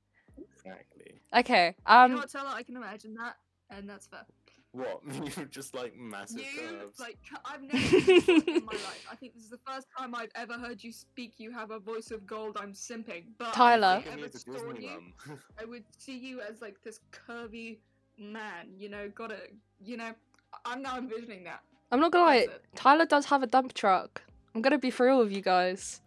Exactly. 0.56 1.22
okay 1.36 1.68
you 1.68 1.74
know 1.84 2.04
um 2.04 2.16
what, 2.16 2.30
Teller? 2.32 2.50
I 2.50 2.64
can 2.64 2.76
imagine 2.76 3.14
that, 3.16 3.36
and 3.70 3.88
that's 3.90 4.08
fair. 4.08 4.26
What? 4.72 5.02
you 5.38 5.46
just 5.46 5.74
like 5.74 5.96
massive 5.98 6.40
You 6.40 6.62
curves. 6.80 7.00
like 7.00 7.18
I've 7.46 7.62
never 7.74 7.78
heard 7.78 8.28
you 8.28 8.56
in 8.58 8.66
my 8.66 8.74
life. 8.74 9.08
I 9.12 9.16
think 9.16 9.34
this 9.34 9.44
is 9.44 9.50
the 9.50 9.60
first 9.66 9.88
time 9.98 10.14
I've 10.14 10.32
ever 10.36 10.54
heard 10.54 10.84
you 10.84 10.92
speak. 10.92 11.34
You 11.38 11.52
have 11.52 11.72
a 11.72 11.80
voice 11.80 12.12
of 12.12 12.26
gold. 12.28 12.58
I'm 12.60 12.74
simping. 12.74 13.24
But 13.38 13.54
Tyler. 13.54 14.04
if 14.06 14.12
I 14.14 14.16
Look 14.18 14.30
ever 14.30 14.38
saw 14.60 14.74
you. 14.80 15.02
I 15.60 15.66
would 15.66 15.84
see 15.98 16.18
you 16.18 16.42
as 16.42 16.62
like 16.62 16.76
this 16.84 17.00
curvy 17.12 17.78
man. 18.20 18.68
You 18.78 18.90
know, 18.90 19.10
gotta. 19.16 19.38
You 19.84 19.98
know, 19.98 20.12
I- 20.54 20.72
I'm 20.72 20.82
now 20.82 20.98
envisioning 20.98 21.44
that. 21.46 21.62
I'm 21.92 22.00
not 22.00 22.12
gonna 22.12 22.26
lie 22.26 22.36
it. 22.38 22.62
Tyler 22.76 23.06
does 23.06 23.26
have 23.28 23.44
a 23.44 23.48
dump 23.48 23.74
truck 23.74 24.22
I'm 24.54 24.62
gonna 24.62 24.78
be 24.78 24.92
for 24.92 25.06
real 25.06 25.20
with 25.20 25.32
you 25.32 25.42
guys 25.42 26.02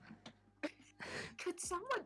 Could 1.39 1.59
someone? 1.59 2.05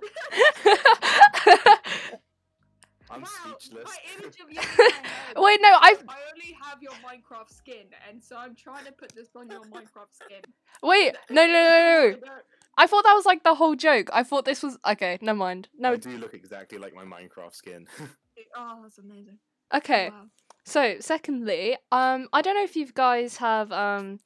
I'm 3.11 3.21
wow, 3.23 3.29
speechless. 3.59 3.85
my 3.85 3.97
image 4.19 4.37
of 4.41 4.51
you. 4.53 4.61
in 4.61 4.77
my 4.79 4.83
head. 4.85 5.35
wait 5.37 5.61
no 5.63 5.69
I 5.69 5.95
I 6.09 6.17
only 6.33 6.57
have 6.63 6.83
your 6.83 6.93
Minecraft 6.93 7.51
skin, 7.53 7.87
and 8.09 8.23
so 8.23 8.37
I'm 8.37 8.55
trying 8.55 8.85
to 8.87 8.93
put 8.93 9.13
this 9.15 9.29
on 9.37 9.49
your 9.51 9.61
Minecraft 9.61 10.13
skin. 10.13 10.41
wait 10.83 11.15
no 11.31 11.47
no 11.47 11.53
no 11.53 12.11
no, 12.11 12.11
no. 12.11 12.33
I 12.77 12.87
thought 12.89 13.05
that 13.05 13.15
was 13.15 13.25
like 13.25 13.45
the 13.45 13.55
whole 13.55 13.77
joke. 13.77 14.09
I 14.13 14.25
thought 14.25 14.45
this 14.45 14.63
was 14.63 14.77
okay. 14.85 15.17
Never 15.23 15.39
mind. 15.39 15.69
I 15.79 15.91
No. 15.91 15.97
do 15.97 16.19
look 16.19 16.35
exactly 16.35 16.77
like 16.77 16.93
my 16.95 17.05
Minecraft 17.05 17.55
skin. 17.55 17.87
Oh, 18.57 18.81
that's 18.83 18.99
amazing. 18.99 19.39
Okay. 19.73 20.11
Wow. 20.11 20.25
So, 20.65 20.97
secondly, 20.99 21.77
um, 21.93 22.29
I 22.33 22.43
don't 22.43 22.57
know 22.57 22.65
if 22.65 22.75
you 22.75 22.87
guys 22.93 23.37
have 23.37 23.71
um 23.71 24.19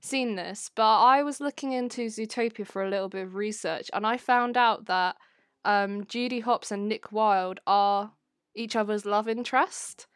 seen 0.00 0.34
this, 0.36 0.70
but 0.74 0.98
I 1.02 1.22
was 1.22 1.40
looking 1.40 1.72
into 1.72 2.06
Zootopia 2.06 2.66
for 2.66 2.82
a 2.82 2.88
little 2.88 3.10
bit 3.10 3.22
of 3.24 3.34
research, 3.34 3.90
and 3.92 4.06
I 4.06 4.16
found 4.16 4.56
out 4.56 4.86
that 4.86 5.16
um 5.66 6.06
Judy 6.06 6.40
Hopps 6.40 6.70
and 6.70 6.88
Nick 6.88 7.12
Wilde 7.12 7.60
are 7.66 8.12
each 8.54 8.76
other's 8.76 9.04
love 9.06 9.28
interest. 9.28 10.06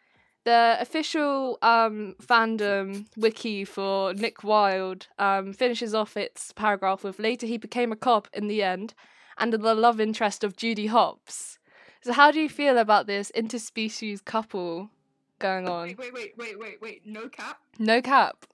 The 0.44 0.76
official 0.80 1.58
um 1.62 2.16
fandom 2.22 3.06
wiki 3.16 3.64
for 3.64 4.12
Nick 4.14 4.44
Wilde 4.44 5.06
um 5.18 5.52
finishes 5.52 5.94
off 5.94 6.16
its 6.16 6.52
paragraph 6.52 7.02
with 7.02 7.18
later 7.18 7.46
he 7.46 7.56
became 7.56 7.92
a 7.92 7.96
cop 7.96 8.28
in 8.32 8.46
the 8.48 8.62
end, 8.62 8.94
and 9.38 9.52
the 9.52 9.74
love 9.74 10.00
interest 10.00 10.44
of 10.44 10.56
Judy 10.56 10.86
Hopps. 10.88 11.58
So, 12.02 12.12
how 12.12 12.30
do 12.30 12.38
you 12.40 12.50
feel 12.50 12.76
about 12.76 13.06
this 13.06 13.32
interspecies 13.34 14.22
couple 14.22 14.90
going 15.38 15.66
on? 15.66 15.88
Wait, 15.88 15.98
wait, 15.98 16.12
wait, 16.12 16.34
wait, 16.36 16.58
wait, 16.58 16.80
wait. 16.82 17.06
No 17.06 17.28
cap. 17.30 17.58
No 17.78 18.02
cap. 18.02 18.44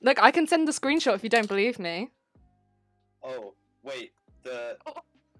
Look, 0.00 0.22
I 0.22 0.30
can 0.30 0.46
send 0.46 0.66
the 0.66 0.72
screenshot 0.72 1.14
if 1.14 1.22
you 1.22 1.28
don't 1.28 1.46
believe 1.48 1.78
me. 1.78 2.08
Oh, 3.22 3.52
wait. 3.82 4.12
The 4.42 4.78
Oh. 4.86 4.94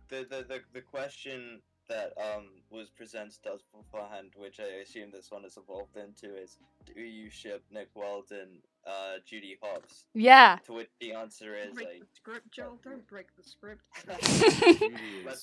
the 0.09 0.27
the 0.29 0.45
the, 0.47 0.61
the 0.75 0.81
question 0.83 1.63
that 1.91 2.13
um 2.17 2.47
was 2.71 2.89
presented 2.89 3.43
to 3.43 3.53
us 3.53 3.61
beforehand, 3.77 4.31
which 4.37 4.59
I 4.61 4.81
assume 4.81 5.11
this 5.13 5.31
one 5.31 5.43
has 5.43 5.57
evolved 5.59 5.97
into, 5.97 6.35
is 6.37 6.57
do 6.87 7.01
you 7.03 7.29
ship 7.29 7.63
Nick 7.71 7.89
Wilde 7.95 8.31
and 8.31 8.51
uh, 8.87 9.19
Judy 9.27 9.59
Hopps? 9.61 10.05
Yeah. 10.15 10.59
To 10.67 10.73
which 10.73 10.89
the 11.01 11.13
answer 11.13 11.55
is 11.55 11.75
Break 11.75 11.87
like 11.89 11.99
the 12.01 12.07
script, 12.15 12.51
Joel. 12.53 12.79
Don't 12.83 13.07
break 13.09 13.27
the 13.37 13.43
script. 13.43 13.83
Let 14.07 14.21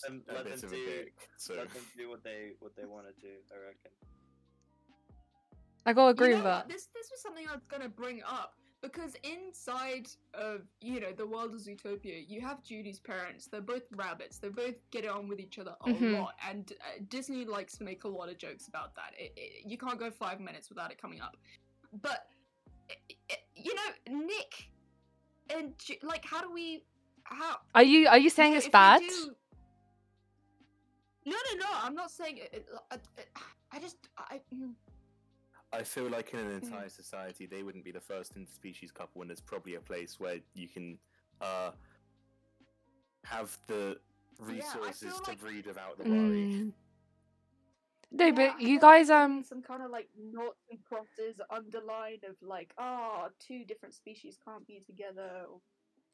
them- 0.01 0.23
let 0.33 0.45
them 0.45 0.69
do- 0.69 0.85
dick, 0.85 1.13
so 1.37 1.53
let 1.55 1.71
them 1.73 1.83
do 1.97 2.09
what 2.09 2.23
they 2.23 2.53
what 2.59 2.75
they 2.75 2.85
want 2.85 3.05
to 3.07 3.13
do. 3.21 3.33
I 3.53 3.57
reckon. 3.67 3.91
I 5.85 5.93
gotta 5.93 6.09
agree 6.11 6.29
you 6.29 6.35
with 6.35 6.43
that. 6.45 6.67
This 6.67 6.87
this 6.95 7.09
was 7.11 7.21
something 7.21 7.45
I 7.49 7.53
was 7.53 7.63
gonna 7.69 7.89
bring 7.89 8.21
up 8.23 8.53
because 8.81 9.15
inside 9.23 10.07
of 10.33 10.61
you 10.81 10.99
know 10.99 11.11
the 11.11 11.25
world 11.25 11.53
of 11.53 11.59
Zootopia, 11.61 12.23
you 12.27 12.41
have 12.41 12.63
Judy's 12.63 12.99
parents. 12.99 13.47
They're 13.47 13.61
both 13.61 13.83
rabbits. 13.95 14.37
They 14.37 14.49
both 14.49 14.75
get 14.91 15.07
on 15.07 15.27
with 15.27 15.39
each 15.39 15.57
other 15.59 15.75
a 15.81 15.89
Mhm. 15.89 16.19
lot, 16.19 16.35
and 16.47 16.71
uh, 16.81 16.99
Disney 17.09 17.45
likes 17.45 17.77
to 17.77 17.83
make 17.83 18.03
a 18.03 18.07
lot 18.07 18.29
of 18.29 18.37
jokes 18.37 18.67
about 18.67 18.95
that. 18.95 19.13
It, 19.17 19.33
it, 19.35 19.65
you 19.65 19.77
can't 19.77 19.99
go 19.99 20.11
five 20.11 20.39
minutes 20.39 20.69
without 20.69 20.91
it 20.91 21.01
coming 21.01 21.21
up. 21.21 21.37
But 22.01 22.27
i- 22.89 22.95
i- 23.31 23.43
you 23.55 23.73
know, 23.75 24.19
Nick 24.25 24.69
and 25.49 25.73
like, 26.03 26.25
how 26.25 26.41
do 26.41 26.51
we? 26.51 26.83
How 27.23 27.57
Are 27.75 27.83
you 27.83 28.07
are 28.07 28.17
you 28.19 28.29
saying 28.29 28.53
it's 28.53 28.69
bad? 28.69 29.01
do- 29.01 29.35
No, 31.25 31.35
no, 31.51 31.57
no. 31.59 31.65
I'm 31.73 31.95
not 31.95 32.11
saying 32.11 32.37
it. 32.37 32.49
it- 32.53 32.69
I, 32.91 32.97
I 33.71 33.79
just 33.79 33.97
I. 34.17 34.39
mm. 35.77 35.81
I 35.81 35.83
feel 35.83 36.09
like 36.09 36.33
in 36.33 36.39
an 36.39 36.51
entire 36.51 36.89
society, 36.89 37.45
they 37.45 37.63
wouldn't 37.63 37.83
be 37.85 37.91
the 37.91 38.01
first 38.01 38.35
interspecies 38.35 38.93
couple, 38.93 39.21
and 39.21 39.29
there's 39.29 39.41
probably 39.41 39.75
a 39.75 39.79
place 39.79 40.19
where 40.19 40.37
you 40.53 40.67
can 40.67 40.97
uh, 41.41 41.71
have 43.23 43.57
the 43.67 43.97
resources 44.39 44.99
feel 45.13 45.19
to 45.19 45.31
like- 45.31 45.39
breed 45.39 45.65
without 45.65 45.97
the 45.97 46.03
worry. 46.09 46.37
Mm. 46.37 46.73
No, 48.11 48.25
Yeah, 48.25 48.31
but 48.31 48.61
you 48.61 48.79
guys 48.79 49.09
um 49.09 49.43
some 49.43 49.61
kind 49.61 49.83
of 49.83 49.91
like 49.91 50.07
noughts 50.17 50.63
and 50.71 50.79
crosses 50.83 51.41
underline 51.49 52.19
of 52.27 52.35
like, 52.41 52.73
ah, 52.77 53.27
two 53.39 53.65
different 53.65 53.93
species 53.95 54.37
can't 54.45 54.65
be 54.65 54.81
together. 54.85 55.45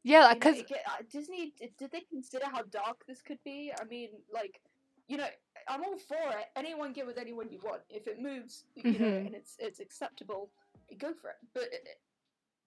yeah, 0.03 0.29
you 0.29 0.35
because 0.35 0.57
it 0.59 0.71
uh, 0.71 1.03
Disney 1.11 1.53
did, 1.59 1.77
did 1.77 1.91
they 1.91 2.01
consider 2.09 2.45
how 2.51 2.63
dark 2.63 3.05
this 3.07 3.21
could 3.21 3.37
be? 3.45 3.71
I 3.79 3.83
mean, 3.85 4.09
like, 4.33 4.59
you 5.07 5.17
know, 5.17 5.27
I'm 5.67 5.83
all 5.83 5.97
for 5.97 6.15
it. 6.15 6.45
Anyone 6.55 6.93
get 6.93 7.05
with 7.07 7.17
anyone 7.17 7.47
you 7.49 7.59
want. 7.63 7.81
If 7.89 8.07
it 8.07 8.21
moves, 8.21 8.65
you 8.75 8.91
know, 8.91 9.05
Mhm. 9.05 9.25
and 9.27 9.35
it's 9.35 9.55
it's 9.59 9.79
acceptable, 9.79 10.49
go 10.97 11.13
for 11.13 11.29
it. 11.29 11.37
But 11.53 11.63
uh, 11.63 11.77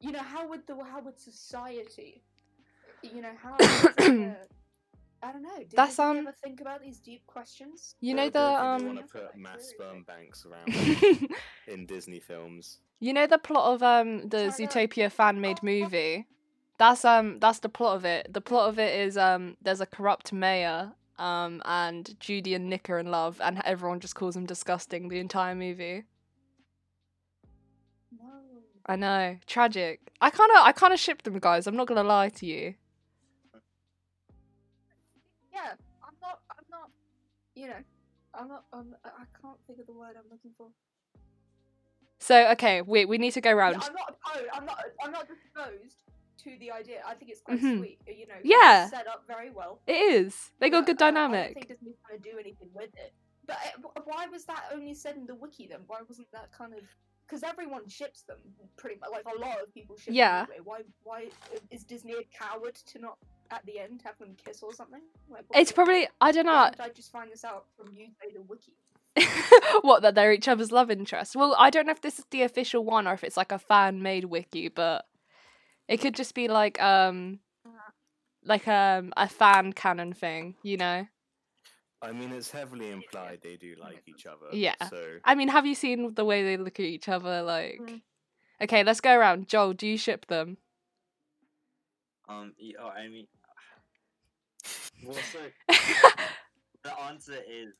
you 0.00 0.12
know, 0.12 0.20
how 0.22 0.48
would 0.48 0.66
the 0.66 0.76
how 0.84 1.00
would 1.02 1.18
society, 1.18 2.22
you 3.02 3.22
know, 3.22 3.32
how? 3.42 3.56
it 3.58 3.96
gonna- 3.96 4.36
I 5.22 5.32
don't 5.32 5.42
know. 5.42 5.58
Did 5.58 5.70
That's, 5.72 5.92
Disney 5.96 6.04
um, 6.04 6.16
ever 6.18 6.32
think 6.44 6.60
about 6.60 6.82
these 6.82 6.98
deep 6.98 7.26
questions? 7.26 7.94
you 8.00 8.14
know 8.14 8.26
the 8.28 8.32
think 8.38 8.58
they 8.82 8.86
um 8.86 8.86
want 8.86 8.98
to 8.98 9.04
put 9.06 9.36
mass 9.36 9.64
sperm 9.64 10.02
banks 10.04 10.44
around 10.46 10.68
in 11.66 11.86
Disney 11.86 12.20
films. 12.20 12.78
you 13.00 13.12
know 13.14 13.26
the 13.26 13.38
plot 13.38 13.72
of 13.74 13.82
um 13.82 14.28
the 14.28 14.52
China- 14.52 14.52
Zootopia 14.52 15.10
fan 15.10 15.40
made 15.40 15.56
Oh, 15.56 15.60
oh. 15.62 15.66
movie. 15.66 16.26
That's 16.78 17.04
um 17.06 17.38
that's 17.40 17.60
the 17.60 17.70
plot 17.70 17.96
of 17.96 18.04
it. 18.04 18.32
The 18.32 18.42
plot 18.42 18.68
of 18.68 18.78
it 18.78 19.00
is 19.00 19.16
um 19.16 19.56
there's 19.62 19.80
a 19.80 19.86
corrupt 19.86 20.32
mayor 20.34 20.92
um 21.18 21.62
and 21.64 22.18
Judy 22.20 22.54
and 22.54 22.68
Nick 22.68 22.90
are 22.90 22.98
in 22.98 23.10
love 23.10 23.40
and 23.42 23.60
everyone 23.64 24.00
just 24.00 24.14
calls 24.14 24.36
him 24.36 24.46
disgusting 24.46 25.08
the 25.08 25.18
entire 25.18 25.54
movie. 25.54 26.04
No. 28.18 28.28
I 28.86 28.96
know, 28.96 29.38
tragic. 29.46 30.00
I 30.20 30.30
kind 30.30 30.50
of 30.56 30.66
I 30.66 30.72
kind 30.72 30.92
of 30.92 31.00
ship 31.00 31.22
them 31.22 31.38
guys. 31.38 31.66
I'm 31.66 31.76
not 31.76 31.86
gonna 31.86 32.04
lie 32.04 32.28
to 32.30 32.46
you. 32.46 32.74
Yeah, 35.52 35.72
I'm 36.02 36.14
not. 36.20 36.40
I'm 36.50 36.64
not. 36.70 36.90
You 37.54 37.68
know, 37.68 37.82
I'm 38.34 38.48
not. 38.48 38.64
I'm, 38.72 38.94
I 39.04 39.24
can't 39.40 39.56
think 39.66 39.80
of 39.80 39.86
the 39.86 39.92
word 39.92 40.16
I'm 40.16 40.30
looking 40.30 40.52
for. 40.56 40.68
So 42.18 42.50
okay, 42.52 42.82
wait, 42.82 43.08
we 43.08 43.18
need 43.18 43.32
to 43.32 43.40
go 43.40 43.52
round. 43.52 43.76
I'm 43.76 43.94
not 43.94 44.16
opposed. 44.24 44.48
I'm 44.52 44.66
not. 44.66 44.78
I'm 45.02 45.12
not 45.12 45.26
disposed 45.26 46.05
to 46.46 46.58
the 46.58 46.70
idea. 46.70 47.02
I 47.06 47.14
think 47.14 47.30
it's 47.30 47.40
quite 47.42 47.60
Mhm. 47.60 47.78
sweet. 47.78 47.98
You 48.06 48.26
know, 48.26 48.34
Yeah. 48.42 48.88
set 48.88 49.06
up 49.06 49.24
very 49.26 49.50
well. 49.50 49.80
It 49.86 49.96
is. 49.96 50.50
They 50.58 50.70
got 50.70 50.80
but, 50.80 50.86
good 50.86 51.02
uh, 51.02 51.06
I 51.06 51.10
don't 51.10 51.30
dynamic. 51.30 51.54
think 51.54 51.68
Disney's 51.68 51.96
gonna 52.06 52.20
do 52.20 52.38
anything 52.38 52.70
with 52.72 52.94
it. 52.96 53.12
But 53.46 53.56
uh, 53.56 53.88
wh- 53.88 54.06
why 54.06 54.26
was 54.26 54.44
that 54.46 54.64
only 54.72 54.94
said 54.94 55.16
in 55.16 55.26
the 55.26 55.34
wiki 55.34 55.66
then? 55.66 55.80
Why 55.86 56.00
wasn't 56.08 56.30
that 56.32 56.50
kind 56.52 56.72
of? 56.74 56.80
Because 57.26 57.42
everyone 57.42 57.88
ships 57.88 58.22
them 58.22 58.38
pretty 58.76 58.96
much. 59.00 59.10
Like 59.10 59.24
a 59.26 59.38
lot 59.38 59.60
of 59.60 59.72
people 59.74 59.96
ship 59.96 60.14
Yeah. 60.14 60.44
them. 60.46 60.52
Anyway. 60.52 60.64
Why? 60.64 60.82
Why 61.02 61.30
is 61.70 61.84
Disney 61.84 62.14
a 62.14 62.22
coward 62.24 62.74
to 62.76 62.98
not 63.00 63.18
at 63.50 63.64
the 63.66 63.78
end 63.80 64.02
have 64.02 64.18
them 64.18 64.34
kiss 64.44 64.62
or 64.62 64.72
something? 64.72 65.02
Like, 65.28 65.44
It's 65.54 65.72
probably 65.72 66.08
I 66.20 66.30
don't 66.32 66.46
know 66.46 66.68
did 66.70 66.80
I 66.80 66.88
just 66.90 67.10
find 67.12 67.30
this 67.30 67.44
out 67.44 67.66
from 67.76 67.92
you 67.94 68.08
say 68.20 68.32
the 68.32 68.42
wiki? 68.42 68.72
what 69.82 70.02
that 70.02 70.14
they're 70.14 70.32
each 70.32 70.46
other's 70.48 70.70
love 70.72 70.90
interest. 70.90 71.34
Well, 71.36 71.54
I 71.58 71.70
don't 71.70 71.86
know 71.86 71.92
if 71.92 72.00
this 72.02 72.18
is 72.18 72.26
the 72.30 72.42
official 72.42 72.84
one 72.84 73.06
or 73.08 73.14
if 73.14 73.24
it's 73.24 73.36
like 73.36 73.50
a 73.52 73.58
fan 73.58 74.02
made 74.02 74.26
wiki, 74.26 74.68
but 74.68 75.06
it 75.88 75.98
could 75.98 76.14
just 76.14 76.34
be 76.34 76.48
like 76.48 76.80
um 76.82 77.40
Uh-huh. 77.66 77.90
like 78.44 78.66
um 78.68 79.12
a 79.16 79.28
fan 79.28 79.72
canon 79.72 80.12
thing, 80.12 80.56
you 80.62 80.76
know. 80.76 81.06
I 82.02 82.12
mean, 82.12 82.32
it's 82.32 82.50
heavily 82.50 82.90
implied 82.90 83.40
they 83.42 83.56
do 83.56 83.74
like 83.80 84.02
each 84.06 84.26
other. 84.26 84.48
Yeah. 84.52 84.76
So 84.90 85.18
I 85.24 85.34
mean, 85.34 85.48
have 85.48 85.66
you 85.66 85.74
seen 85.74 86.14
the 86.14 86.24
way 86.24 86.42
they 86.42 86.56
look 86.56 86.78
at 86.78 86.86
each 86.86 87.08
other 87.08 87.42
like 87.42 87.80
Mm. 87.80 88.02
Okay, 88.62 88.84
let's 88.84 89.00
go 89.00 89.14
around. 89.16 89.48
Joel, 89.48 89.74
do 89.74 89.86
you 89.86 89.98
ship 89.98 90.26
them? 90.26 90.58
Um. 92.28 92.54
y- 92.58 92.74
Oh, 92.78 92.88
I 92.88 93.08
mean. 93.08 93.26
Well, 95.04 95.16
so 95.22 95.38
the 96.82 96.98
answer 97.00 97.38
is. 97.48 97.74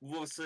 Well, 0.00 0.26
so 0.26 0.44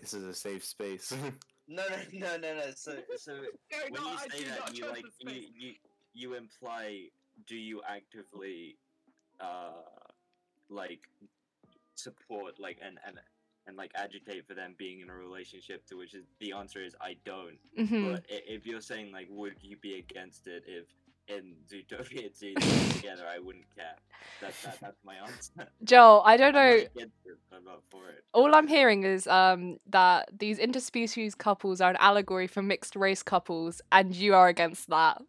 this 0.00 0.14
is 0.14 0.24
a 0.24 0.34
safe 0.34 0.64
space. 0.64 1.12
no, 1.68 1.82
no, 1.88 1.96
no, 2.12 2.36
no, 2.36 2.54
no. 2.54 2.70
So, 2.74 2.96
so 3.16 3.32
Very 3.70 3.90
when 3.90 4.02
not, 4.02 4.12
you 4.12 4.30
say 4.30 4.44
do 4.44 4.50
that, 4.50 4.76
you 4.76 4.88
like 4.88 5.06
you, 5.20 5.42
you 5.58 5.72
you 6.14 6.34
imply 6.34 7.08
do 7.46 7.56
you 7.56 7.80
actively 7.88 8.76
uh 9.40 9.82
like 10.68 11.00
support 11.94 12.58
like 12.58 12.78
and 12.82 12.98
and 13.06 13.18
and 13.66 13.76
like 13.76 13.92
agitate 13.94 14.46
for 14.46 14.54
them 14.54 14.74
being 14.76 15.00
in 15.00 15.08
a 15.08 15.14
relationship 15.14 15.86
to 15.86 15.96
which 15.96 16.14
is 16.14 16.24
the 16.40 16.52
answer 16.52 16.82
is 16.82 16.94
I 17.00 17.16
don't. 17.24 17.58
hmm 17.76 18.12
But 18.12 18.24
if 18.28 18.66
you're 18.66 18.80
saying 18.80 19.12
like 19.12 19.28
would 19.30 19.54
you 19.62 19.76
be 19.76 19.98
against 19.98 20.46
it 20.46 20.64
if 20.66 20.86
in 21.28 21.54
Zootopia 21.70 22.38
2 22.40 22.54
together, 22.96 23.24
I 23.28 23.38
wouldn't 23.38 23.64
care. 23.74 23.96
That's, 24.40 24.62
that, 24.62 24.78
that's 24.80 25.04
my 25.04 25.16
answer. 25.16 25.68
Joel, 25.84 26.22
I 26.24 26.36
don't 26.36 26.54
know. 26.54 26.80
I'm 27.52 27.64
not 27.64 27.82
for 27.90 28.08
it. 28.08 28.24
All 28.32 28.54
I'm 28.54 28.68
hearing 28.68 29.04
is 29.04 29.26
um, 29.26 29.78
that 29.90 30.30
these 30.36 30.58
interspecies 30.58 31.36
couples 31.36 31.80
are 31.80 31.90
an 31.90 31.96
allegory 32.00 32.46
for 32.46 32.62
mixed 32.62 32.96
race 32.96 33.22
couples, 33.22 33.80
and 33.90 34.14
you 34.14 34.34
are 34.34 34.48
against 34.48 34.88
that. 34.90 35.22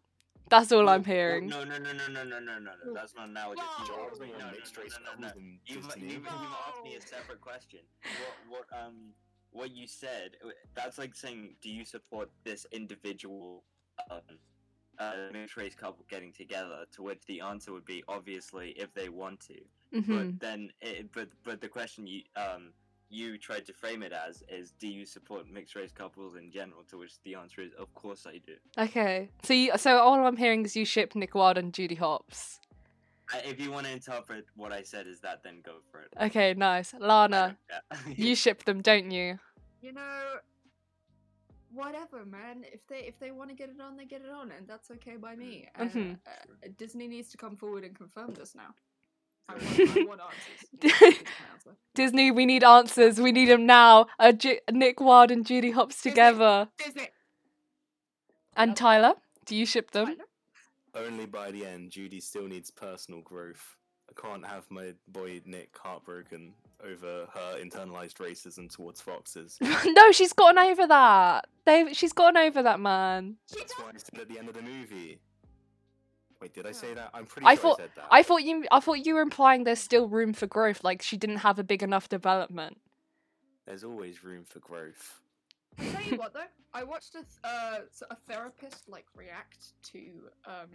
That's 0.50 0.72
all 0.72 0.88
I'm 0.88 1.04
hearing. 1.04 1.48
No, 1.48 1.64
no, 1.64 1.78
no, 1.78 1.92
no, 1.92 2.06
no, 2.08 2.22
no, 2.22 2.38
no, 2.38 2.58
no. 2.58 2.70
That's 2.94 3.14
not 3.14 3.28
analogous. 3.28 3.64
No, 3.88 3.96
no, 3.96 3.98
no, 3.98 4.36
no, 4.38 4.50
no, 4.50 5.18
no, 5.18 5.28
no. 5.28 5.32
You've, 5.64 5.84
you've, 5.96 6.10
you've 6.10 6.26
asked 6.28 6.84
me 6.84 6.96
a 6.96 7.00
separate 7.00 7.40
question. 7.40 7.80
What, 8.48 8.66
what, 8.70 8.78
um, 8.78 9.14
what 9.54 9.70
you 9.70 9.86
said, 9.86 10.32
that's 10.74 10.98
like 10.98 11.14
saying, 11.14 11.54
do 11.62 11.70
you 11.70 11.84
support 11.84 12.28
this 12.44 12.66
individual, 12.72 13.64
um, 14.10 14.20
uh, 14.98 15.12
mixed 15.32 15.56
race 15.56 15.74
couple 15.74 16.04
getting 16.08 16.32
together? 16.32 16.84
To 16.92 17.02
which 17.02 17.22
the 17.26 17.40
answer 17.40 17.72
would 17.72 17.84
be 17.84 18.02
obviously 18.08 18.70
if 18.76 18.92
they 18.94 19.08
want 19.08 19.40
to. 19.48 20.00
hmm 20.00 20.16
But 20.16 20.40
then, 20.40 20.70
it, 20.80 21.10
but 21.12 21.28
but 21.44 21.60
the 21.60 21.68
question 21.68 22.06
you 22.06 22.22
um 22.36 22.72
you 23.10 23.38
tried 23.38 23.64
to 23.66 23.72
frame 23.72 24.02
it 24.02 24.12
as 24.12 24.42
is, 24.48 24.72
do 24.72 24.88
you 24.88 25.06
support 25.06 25.48
mixed 25.48 25.76
race 25.76 25.92
couples 25.92 26.34
in 26.36 26.50
general? 26.50 26.82
To 26.90 26.98
which 26.98 27.12
the 27.24 27.34
answer 27.36 27.60
is, 27.60 27.72
of 27.78 27.92
course 27.94 28.26
I 28.26 28.38
do. 28.38 28.54
Okay. 28.76 29.28
So 29.42 29.52
you, 29.54 29.72
so 29.76 29.98
all 29.98 30.14
I'm 30.26 30.36
hearing 30.36 30.64
is 30.64 30.74
you 30.74 30.84
ship 30.84 31.14
Nick 31.14 31.34
Wilde 31.34 31.58
and 31.58 31.72
Judy 31.72 31.94
Hopps. 31.94 32.58
Uh, 33.32 33.38
If 33.44 33.60
you 33.60 33.70
want 33.70 33.86
to 33.86 33.92
interpret 33.92 34.46
what 34.56 34.72
I 34.72 34.82
said 34.82 35.06
as 35.06 35.20
that, 35.20 35.42
then 35.44 35.60
go 35.64 35.74
for 35.90 36.00
it. 36.00 36.08
Okay, 36.20 36.54
nice. 36.54 36.92
Lana, 36.98 37.56
don't 38.04 38.18
you 38.18 38.34
ship 38.34 38.64
them, 38.64 38.80
don't 38.82 39.10
you? 39.10 39.38
you 39.80 39.92
know, 39.92 40.22
whatever, 41.74 42.24
man. 42.24 42.64
If 42.72 42.86
they 42.88 43.00
if 43.00 43.18
they 43.18 43.30
want 43.30 43.50
to 43.50 43.56
get 43.56 43.68
it 43.70 43.80
on, 43.80 43.96
they 43.96 44.04
get 44.04 44.22
it 44.22 44.30
on, 44.30 44.52
and 44.52 44.66
that's 44.66 44.90
okay 44.92 45.16
by 45.16 45.34
me. 45.36 45.68
And, 45.74 45.90
Mhm. 45.90 46.18
uh, 46.26 46.68
Disney 46.78 47.08
needs 47.08 47.28
to 47.30 47.36
come 47.36 47.56
forward 47.56 47.84
and 47.84 47.94
confirm 47.96 48.34
this 48.34 48.54
now. 48.54 48.74
I 49.48 49.54
want, 49.54 49.64
I 49.64 50.04
want 50.08 50.20
answers. 50.22 51.00
Here's 51.00 51.22
my 51.24 51.52
answer. 51.52 51.76
Disney, 51.94 52.30
we 52.30 52.46
need 52.46 52.64
answers. 52.64 53.20
We 53.20 53.30
need 53.32 53.48
them 53.50 53.66
now. 53.66 54.06
Uh, 54.18 54.32
Ju- 54.32 54.58
Nick 54.72 55.00
Wilde 55.00 55.30
and 55.32 55.44
Judy 55.46 55.70
Hopps 55.72 55.96
Disney. 55.96 56.10
together. 56.12 56.68
Disney. 56.78 57.08
And 58.56 58.76
Tyler, 58.76 59.14
do 59.46 59.54
you 59.56 59.66
ship 59.66 59.90
them? 59.90 60.06
Tyler? 60.06 60.24
Only 61.06 61.26
by 61.26 61.50
the 61.50 61.66
end, 61.66 61.90
Judy 61.90 62.20
still 62.20 62.46
needs 62.46 62.70
personal 62.70 63.20
growth. 63.20 63.76
I 64.16 64.20
can't 64.28 64.46
have 64.46 64.70
my 64.70 64.94
boy 65.08 65.40
Nick 65.44 65.76
heartbroken 65.78 66.52
over 66.84 67.26
her 67.34 67.58
internalized 67.60 68.14
racism 68.14 68.72
towards 68.72 69.00
foxes. 69.00 69.58
no, 69.86 70.12
she's 70.12 70.32
gotten 70.32 70.58
over 70.58 70.86
that. 70.86 71.46
They, 71.64 71.92
she's 71.94 72.12
gotten 72.12 72.36
over 72.36 72.62
that, 72.62 72.78
man. 72.80 73.36
That's 73.56 73.72
why 73.78 73.86
I 73.94 73.98
said 73.98 74.20
at 74.20 74.28
the 74.28 74.38
end 74.38 74.48
of 74.48 74.54
the 74.54 74.62
movie. 74.62 75.18
Wait, 76.40 76.52
did 76.52 76.66
I 76.66 76.72
say 76.72 76.92
that? 76.94 77.10
I'm 77.14 77.24
pretty 77.26 77.46
I 77.46 77.54
sure 77.54 77.62
thought- 77.62 77.80
I 77.80 77.82
said 77.84 77.90
that. 77.96 78.04
I 78.10 78.22
thought 78.22 78.42
you, 78.42 78.64
I 78.70 78.80
thought 78.80 79.06
you 79.06 79.14
were 79.14 79.22
implying 79.22 79.64
there's 79.64 79.78
still 79.78 80.08
room 80.08 80.32
for 80.34 80.46
growth. 80.46 80.84
Like 80.84 81.00
she 81.00 81.16
didn't 81.16 81.38
have 81.38 81.58
a 81.58 81.64
big 81.64 81.82
enough 81.82 82.08
development. 82.08 82.78
There's 83.66 83.82
always 83.84 84.22
room 84.22 84.44
for 84.44 84.58
growth. 84.58 85.20
I'll 85.78 85.90
tell 85.90 86.02
you 86.02 86.16
what 86.18 86.34
though, 86.34 86.40
I 86.74 86.84
watched 86.84 87.14
a 87.14 87.18
th- 87.18 87.26
uh, 87.44 87.78
s- 87.90 88.02
a 88.10 88.16
therapist 88.28 88.88
like 88.88 89.06
react 89.16 89.72
to 89.92 89.98
um 90.46 90.68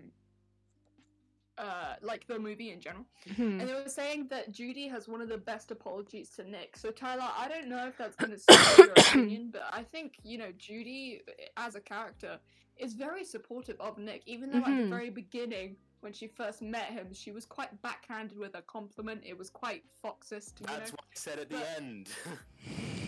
uh 1.60 1.96
like 2.02 2.26
the 2.28 2.40
movie 2.40 2.72
in 2.72 2.80
general, 2.80 3.06
Hmm. 3.36 3.60
and 3.60 3.68
they 3.70 3.74
were 3.74 3.90
saying 3.90 4.28
that 4.30 4.52
Judy 4.52 4.88
has 4.88 5.08
one 5.08 5.22
of 5.22 5.30
the 5.30 5.38
best 5.38 5.70
apologies 5.72 6.30
to 6.38 6.44
Nick. 6.44 6.78
So 6.78 6.90
Tyler, 6.92 7.30
I 7.38 7.48
don't 7.48 7.68
know 7.68 7.86
if 7.88 7.98
that's 7.98 8.16
going 8.16 8.32
to 8.32 8.40
suit 8.40 8.78
your 8.78 8.92
opinion, 8.92 9.50
but 9.52 9.64
I 9.72 9.84
think 9.84 10.14
you 10.24 10.38
know 10.38 10.52
Judy 10.58 11.22
eh, 11.28 11.46
as 11.58 11.76
a 11.76 11.82
character 11.82 12.40
is 12.78 12.94
very 12.94 13.26
supportive 13.26 13.76
of 13.82 13.98
Nick, 13.98 14.22
even 14.26 14.52
though 14.52 14.60
at 14.60 14.68
Mhm. 14.68 14.84
the 14.84 14.88
very 14.88 15.10
beginning. 15.10 15.76
When 16.02 16.14
she 16.14 16.28
first 16.28 16.62
met 16.62 16.86
him, 16.86 17.14
she 17.14 17.32
was 17.34 17.46
quite 17.46 17.82
backhanded 17.82 18.38
with 18.38 18.56
a 18.56 18.62
compliment. 18.62 19.22
It 19.26 19.38
was 19.38 19.50
quite 19.50 19.84
foxist, 20.02 20.62
you 20.62 20.66
That's 20.68 20.92
know. 20.94 20.96
what 20.96 21.08
I 21.12 21.16
said 21.26 21.40
at 21.40 21.50
the 21.50 21.70
end. 21.78 22.08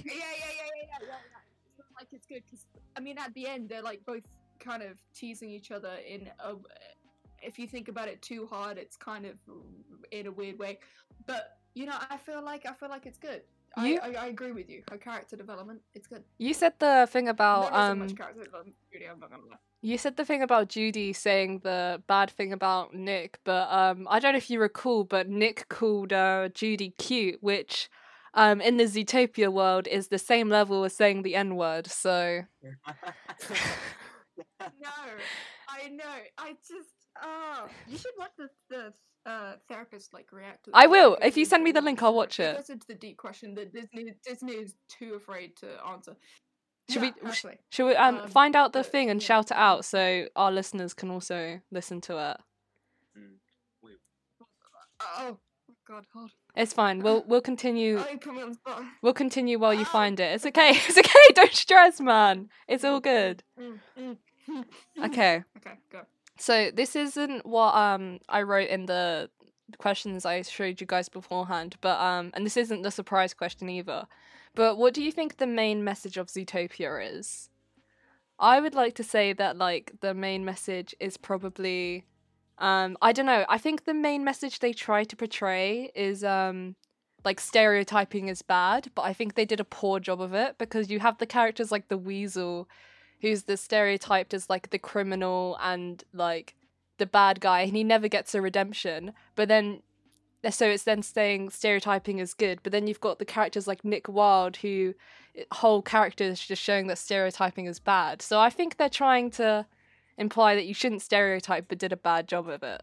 Yeah, 0.03 0.13
yeah, 0.13 0.13
yeah, 0.13 0.13
yeah, 0.13 0.65
yeah, 0.75 0.98
yeah. 1.01 1.08
yeah. 1.08 1.77
It's 1.79 1.88
Like 1.96 2.08
it's 2.12 2.25
good 2.25 2.43
because 2.46 2.65
I 2.98 3.00
mean, 3.00 3.17
at 3.17 3.34
the 3.34 3.48
end, 3.48 3.70
they're 3.70 3.81
like 3.81 4.03
both 4.05 4.24
kind 4.60 4.84
of 4.84 4.98
teasing 5.13 5.50
each 5.51 5.72
other 5.72 5.93
in 6.05 6.29
a. 6.39 6.55
If 7.41 7.60
you 7.60 7.67
think 7.67 7.88
about 7.88 8.07
it 8.07 8.21
too 8.21 8.48
hard, 8.48 8.77
it's 8.77 8.95
kind 8.98 9.25
of 9.25 9.36
in 10.12 10.27
a 10.27 10.31
weird 10.31 10.60
way. 10.60 10.79
But 11.25 11.57
you 11.74 11.86
know, 11.86 11.95
I 12.10 12.17
feel 12.17 12.43
like 12.43 12.65
I 12.65 12.74
feel 12.74 12.89
like 12.89 13.05
it's 13.05 13.17
good. 13.17 13.41
You- 13.77 14.00
I, 14.03 14.10
I 14.10 14.24
I 14.24 14.25
agree 14.27 14.51
with 14.51 14.69
you. 14.69 14.83
Her 14.91 14.98
character 14.98 15.38
development, 15.38 15.81
it's 15.93 16.07
good. 16.07 16.24
You 16.38 16.53
said 16.53 16.74
the 16.79 17.07
thing 17.10 17.29
about 17.29 17.71
there 17.71 17.79
isn't 17.81 17.91
um. 17.91 18.00
much 18.00 18.15
character 18.15 18.43
development. 18.43 18.75
Judy, 18.91 19.05
I'm 19.05 19.19
not 19.19 19.31
gonna 19.31 19.43
lie. 19.50 19.57
You 19.83 19.98
said 19.98 20.15
the 20.15 20.25
thing 20.25 20.43
about 20.43 20.69
Judy 20.69 21.12
saying 21.12 21.62
the 21.63 22.03
bad 22.05 22.29
thing 22.29 22.53
about 22.53 22.93
Nick, 22.93 23.39
but 23.43 23.67
um, 23.71 24.07
I 24.12 24.19
don't 24.19 24.33
know 24.33 24.38
if 24.38 24.50
you 24.50 24.60
recall, 24.60 25.03
but 25.05 25.27
Nick 25.27 25.69
called 25.69 26.13
uh, 26.13 26.50
Judy 26.50 26.93
cute, 27.00 27.41
which 27.41 27.89
um, 28.36 28.62
in 28.62 28.77
the 28.77 28.83
Zootopia 28.83 29.51
world 29.51 29.88
is 29.88 30.10
the 30.10 30.19
same 30.19 30.50
level 30.50 30.83
as 30.83 30.95
saying 30.95 31.24
the 31.24 31.36
N 31.36 31.55
word. 31.55 31.88
So 31.88 32.43
No, 34.60 34.89
I 35.67 35.88
know. 35.89 36.15
I 36.38 36.53
just 36.67 36.89
oh, 37.22 37.68
you 37.88 37.98
should 37.98 38.13
watch 38.18 38.32
the 38.38 38.50
the 38.70 38.94
uh, 39.30 39.53
therapist 39.68 40.13
like 40.13 40.32
react. 40.32 40.65
To 40.65 40.72
I 40.74 40.88
will. 40.88 41.18
If 41.22 41.38
you 41.38 41.46
send 41.46 41.63
me 41.63 41.72
the 41.72 41.82
link, 41.88 42.01
I'll 42.01 42.13
watch 42.13 42.39
it. 42.39 42.58
into 42.70 42.88
the 42.88 42.96
deep 42.96 43.18
question 43.18 43.53
that 43.56 43.74
Disney 43.74 44.13
Disney 44.25 44.53
is 44.53 44.75
too 44.89 45.13
afraid 45.15 45.56
to 45.58 45.68
answer. 45.88 46.15
Should 46.89 47.03
Yeah, 47.03 47.12
we- 47.22 47.30
sh- 47.30 47.30
actually. 47.30 47.58
should 47.70 47.86
we 47.86 47.96
um, 47.96 48.18
Um, 48.20 48.27
find 48.30 48.56
out 48.56 48.74
the 48.74 48.80
but, 48.80 48.91
thing 48.91 49.10
and 49.10 49.22
yeah. 49.22 49.25
shout 49.27 49.51
it 49.51 49.58
out 49.58 49.86
so 49.86 50.27
our 50.36 50.51
listeners 50.51 50.94
can 50.94 51.12
also 51.12 51.62
listen 51.72 52.01
to 52.01 52.13
it? 52.32 52.38
Mm. 53.18 53.38
Oh 55.18 55.38
God, 55.88 56.05
hold. 56.14 56.31
It's 56.55 56.74
fine. 56.74 57.00
We'll 57.01 57.24
we'll 57.27 57.42
continue. 57.42 58.00
I 58.00 58.16
put 58.18 58.38
on 58.42 58.51
the. 58.66 58.85
We'll 59.01 59.14
continue 59.14 59.59
while 59.59 59.74
you 59.74 59.85
find 59.85 60.20
it. 60.20 60.33
It's 60.35 60.46
okay. 60.46 60.72
It's 60.88 60.98
okay. 60.98 61.33
Don't 61.33 61.53
stress, 61.53 62.00
man. 62.01 62.50
It's 62.68 62.83
all 62.83 63.00
good. 63.00 63.44
Mm, 63.59 63.79
mm. 64.00 64.18
Okay. 65.05 65.44
Okay, 65.57 65.75
go. 65.92 66.01
So 66.42 66.72
this 66.72 66.96
isn't 66.96 67.46
what 67.46 67.75
um 67.75 68.18
I 68.27 68.42
wrote 68.42 68.70
in 68.70 68.88
the 68.88 69.30
questions 69.77 70.25
I 70.25 70.42
showed 70.42 70.82
you 70.82 70.88
guys 70.88 71.08
beforehand, 71.08 71.75
but 71.82 72.00
um 72.00 72.32
and 72.34 72.44
this 72.46 72.58
isn't 72.58 72.82
the 72.82 72.90
surprise 72.90 73.36
question 73.36 73.70
either. 73.70 74.08
But 74.56 74.77
what 74.77 74.96
do 74.96 75.04
you 75.04 75.12
think 75.12 75.38
the 75.38 75.46
main 75.46 75.84
message 75.84 76.18
of 76.18 76.27
Zootopia 76.27 77.00
is? 77.18 77.50
I 78.40 78.60
would 78.60 78.74
like 78.74 78.96
to 78.96 79.04
say 79.04 79.34
that 79.34 79.58
like 79.58 79.94
the 80.01 80.16
main 80.16 80.44
message 80.44 80.96
is 81.00 81.16
probably 81.16 82.06
um 82.58 82.98
I 83.04 83.12
don't 83.12 83.27
know, 83.27 83.46
I 83.48 83.60
think 83.60 83.86
the 83.86 83.94
main 83.94 84.24
message 84.24 84.60
they 84.60 84.74
try 84.74 85.04
to 85.04 85.16
portray 85.16 85.92
is 85.94 86.24
um 86.24 86.75
like 87.24 87.40
stereotyping 87.40 88.30
is 88.30 88.42
bad, 88.42 88.90
but 88.96 89.04
I 89.04 89.14
think 89.14 89.36
they 89.36 89.46
did 89.46 89.60
a 89.60 89.74
poor 89.80 90.00
job 90.00 90.20
of 90.20 90.34
it 90.34 90.58
because 90.58 90.90
you 90.90 91.01
have 91.01 91.20
the 91.20 91.27
characters 91.27 91.72
like 91.72 91.88
the 91.88 92.00
weasel 92.00 92.68
who's 93.22 93.44
the 93.44 93.57
stereotyped 93.57 94.34
as 94.34 94.50
like 94.50 94.70
the 94.70 94.79
criminal 94.79 95.57
and 95.62 96.03
like 96.14 96.55
the 96.98 97.05
bad 97.05 97.40
guy 97.40 97.62
and 97.62 97.75
he 97.75 97.84
never 97.84 98.07
gets 98.07 98.36
a 98.36 98.42
redemption 98.42 99.14
but 99.36 99.48
then 99.48 99.81
so 100.50 100.68
it's 100.68 100.84
then 100.84 101.01
saying 101.03 101.50
stereotyping 101.50 102.20
is 102.20 102.34
good 102.34 102.60
but 102.64 102.72
then 102.72 102.88
you've 102.88 103.00
got 103.00 103.20
the 103.20 103.25
characters 103.25 103.68
like 103.68 103.84
nick 103.86 104.07
wilde 104.07 104.57
who 104.57 104.94
whole 105.51 105.81
character 105.81 106.24
is 106.24 106.46
just 106.46 106.62
showing 106.62 106.88
that 106.88 106.98
stereotyping 106.98 107.66
is 107.66 107.79
bad. 107.79 108.22
So 108.22 108.40
i 108.40 108.50
think 108.50 108.77
they're 108.77 108.90
trying 108.90 109.31
to 109.31 109.66
imply 110.18 110.55
that 110.55 110.66
you 110.66 110.74
shouldn't 110.74 111.01
stereotype 111.01 111.66
but 111.68 111.77
did 111.77 111.94
a 111.94 111.98
bad 111.98 112.27
job 112.27 112.48
of 112.50 112.64
it. 112.64 112.81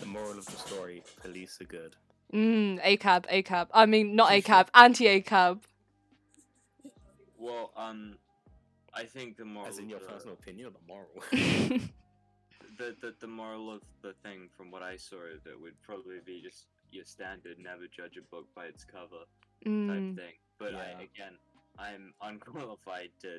The 0.00 0.06
moral 0.06 0.38
of 0.38 0.46
the 0.46 0.52
story: 0.52 1.02
police 1.20 1.60
are 1.60 1.64
good. 1.64 1.96
mm 2.32 2.80
acab 2.82 3.26
acab 3.28 3.68
i 3.74 3.84
mean 3.86 4.14
not 4.14 4.30
acab 4.30 4.68
anti 4.74 5.06
acab 5.06 5.62
well, 7.40 7.72
um, 7.74 8.18
I 8.94 9.04
think 9.04 9.36
the 9.36 9.44
moral. 9.44 9.68
As 9.68 9.78
in 9.78 9.88
your 9.88 10.00
the, 10.00 10.06
personal 10.06 10.34
opinion 10.34 10.68
or 10.68 10.70
the 10.70 10.86
moral? 10.86 11.80
the, 12.78 12.96
the 13.00 13.14
the 13.20 13.26
moral 13.26 13.72
of 13.72 13.82
the 14.02 14.14
thing 14.24 14.48
from 14.56 14.70
what 14.70 14.82
I 14.82 14.96
saw 14.96 15.16
of 15.16 15.46
it 15.46 15.60
would 15.60 15.80
probably 15.82 16.18
be 16.24 16.40
just 16.42 16.66
your 16.90 17.04
standard 17.04 17.58
never 17.58 17.86
judge 17.94 18.16
a 18.16 18.22
book 18.22 18.46
by 18.54 18.66
its 18.66 18.84
cover 18.84 19.24
type 19.64 19.72
mm. 19.72 20.16
thing. 20.16 20.34
But 20.58 20.74
I, 20.74 20.90
again, 20.92 21.38
I'm 21.78 22.12
unqualified 22.22 23.10
to, 23.22 23.38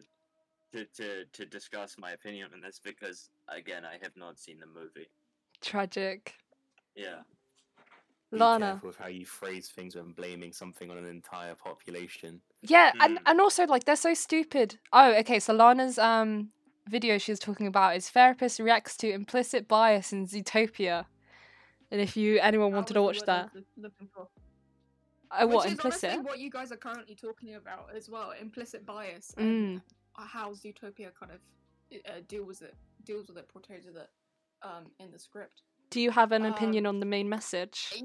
to 0.74 0.86
to 0.86 1.26
to 1.26 1.46
discuss 1.46 1.98
my 1.98 2.12
opinion 2.12 2.50
on 2.54 2.62
this 2.62 2.80
because 2.84 3.30
again, 3.50 3.84
I 3.86 3.98
have 4.02 4.16
not 4.16 4.40
seen 4.40 4.60
the 4.60 4.68
movie. 4.68 5.10
tragic 5.62 6.34
Yeah. 6.96 7.22
Be 8.32 8.40
lana 8.40 8.66
careful 8.66 8.88
with 8.88 8.98
how 8.98 9.08
you 9.08 9.26
phrase 9.26 9.70
things 9.70 9.96
when 9.96 10.12
blaming 10.12 10.54
something 10.54 10.90
on 10.90 10.98
an 10.98 11.06
entire 11.06 11.56
population. 11.56 12.42
Yeah, 12.62 12.92
and 13.02 13.18
Mm. 13.18 13.22
and 13.26 13.42
also 13.42 13.66
like 13.66 13.84
they're 13.86 13.96
so 13.96 14.14
stupid. 14.14 14.80
Oh, 14.94 15.14
okay. 15.20 15.40
So 15.40 15.54
Lana's 15.54 15.98
um 16.00 16.52
video 16.90 17.18
she 17.18 17.32
was 17.32 17.40
talking 17.40 17.68
about 17.68 17.96
is 17.96 18.10
therapist 18.10 18.60
reacts 18.60 18.96
to 18.98 19.12
implicit 19.12 19.68
bias 19.68 20.12
in 20.14 20.26
Zootopia. 20.28 21.06
And 21.92 22.00
if 22.00 22.16
you 22.16 22.40
anyone 22.40 22.72
wanted 22.74 22.94
to 22.94 23.02
watch 23.02 23.18
was 23.18 23.26
the 23.26 23.32
word 23.32 23.40
I 23.40 23.42
that, 23.44 23.54
was 23.54 23.64
loo- 23.76 23.84
looking 23.84 24.08
for. 24.14 24.28
uh, 25.32 25.46
what 25.48 25.50
Which 25.50 25.66
is 25.66 25.72
implicit? 25.74 26.10
honestly 26.12 26.26
what 26.26 26.40
you 26.40 26.50
guys 26.50 26.72
are 26.72 26.78
currently 26.78 27.16
talking 27.16 27.56
about 27.56 27.94
as 27.96 28.10
well, 28.10 28.32
implicit 28.32 28.86
bias 28.86 29.34
and 29.38 29.80
Mm. 29.80 29.82
how 30.16 30.52
Zootopia 30.52 31.12
kind 31.20 31.32
of 31.34 31.40
uh, 32.06 32.22
deals 32.28 32.48
with 32.48 32.62
it, 32.62 32.76
deals 33.04 33.28
with 33.28 33.38
it, 33.38 33.48
portrays 33.50 33.86
with 33.86 33.98
it 33.98 34.10
um, 34.62 34.86
in 35.00 35.12
the 35.12 35.20
script. 35.20 35.64
Do 35.90 36.00
you 36.00 36.12
have 36.12 36.32
an 36.32 36.46
um, 36.46 36.54
opinion 36.54 36.86
on 36.86 37.00
the 37.02 37.06
main 37.06 37.28
message? 37.28 38.02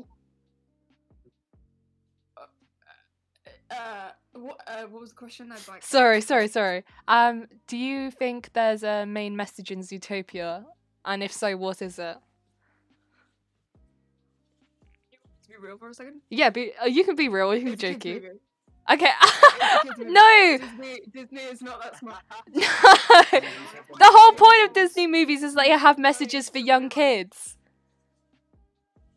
Uh, 3.70 4.11
what, 4.33 4.61
uh, 4.66 4.83
what 4.85 5.00
was 5.00 5.11
the 5.11 5.16
question? 5.16 5.50
I'd 5.50 5.66
like. 5.68 5.83
Sorry, 5.83 6.20
sorry, 6.20 6.48
sorry. 6.48 6.85
Um, 7.09 7.46
do 7.66 7.76
you 7.76 8.11
think 8.11 8.52
there's 8.52 8.83
a 8.83 9.05
main 9.07 9.37
message 9.37 9.70
in 9.70 9.81
Zootopia? 9.81 10.64
And 11.05 11.22
if 11.22 11.33
so, 11.33 11.57
what 11.57 11.83
is 11.83 11.98
it? 11.98 12.16
To 15.42 15.48
be 15.48 15.55
real 15.61 15.79
for 15.79 15.90
a 15.90 15.94
second. 15.94 16.20
Yeah, 16.31 16.50
be, 16.50 16.72
uh, 16.81 16.87
you 16.87 17.05
can 17.05 17.16
be 17.16 17.29
real. 17.29 17.55
You 17.55 17.61
can 17.61 17.68
be 17.68 17.72
It's 17.74 17.83
kids' 17.83 18.05
jokey. 18.05 18.31
Okay. 18.92 19.11
It's 19.22 19.83
a 19.83 19.87
kids' 19.87 19.98
movie. 19.98 20.11
no. 20.12 20.59
Disney, 20.61 21.00
Disney 21.12 21.40
is 21.42 21.62
not 21.62 21.83
that 21.83 21.98
smart. 21.98 22.22
No. 22.55 22.61
The 23.98 24.11
whole 24.12 24.33
point 24.33 24.68
of 24.68 24.74
Disney 24.74 25.07
movies 25.07 25.42
is 25.42 25.55
that 25.55 25.66
you 25.68 25.79
have 25.79 25.98
messages 25.98 26.48
for 26.48 26.59
young 26.59 26.88
kids. 26.88 27.56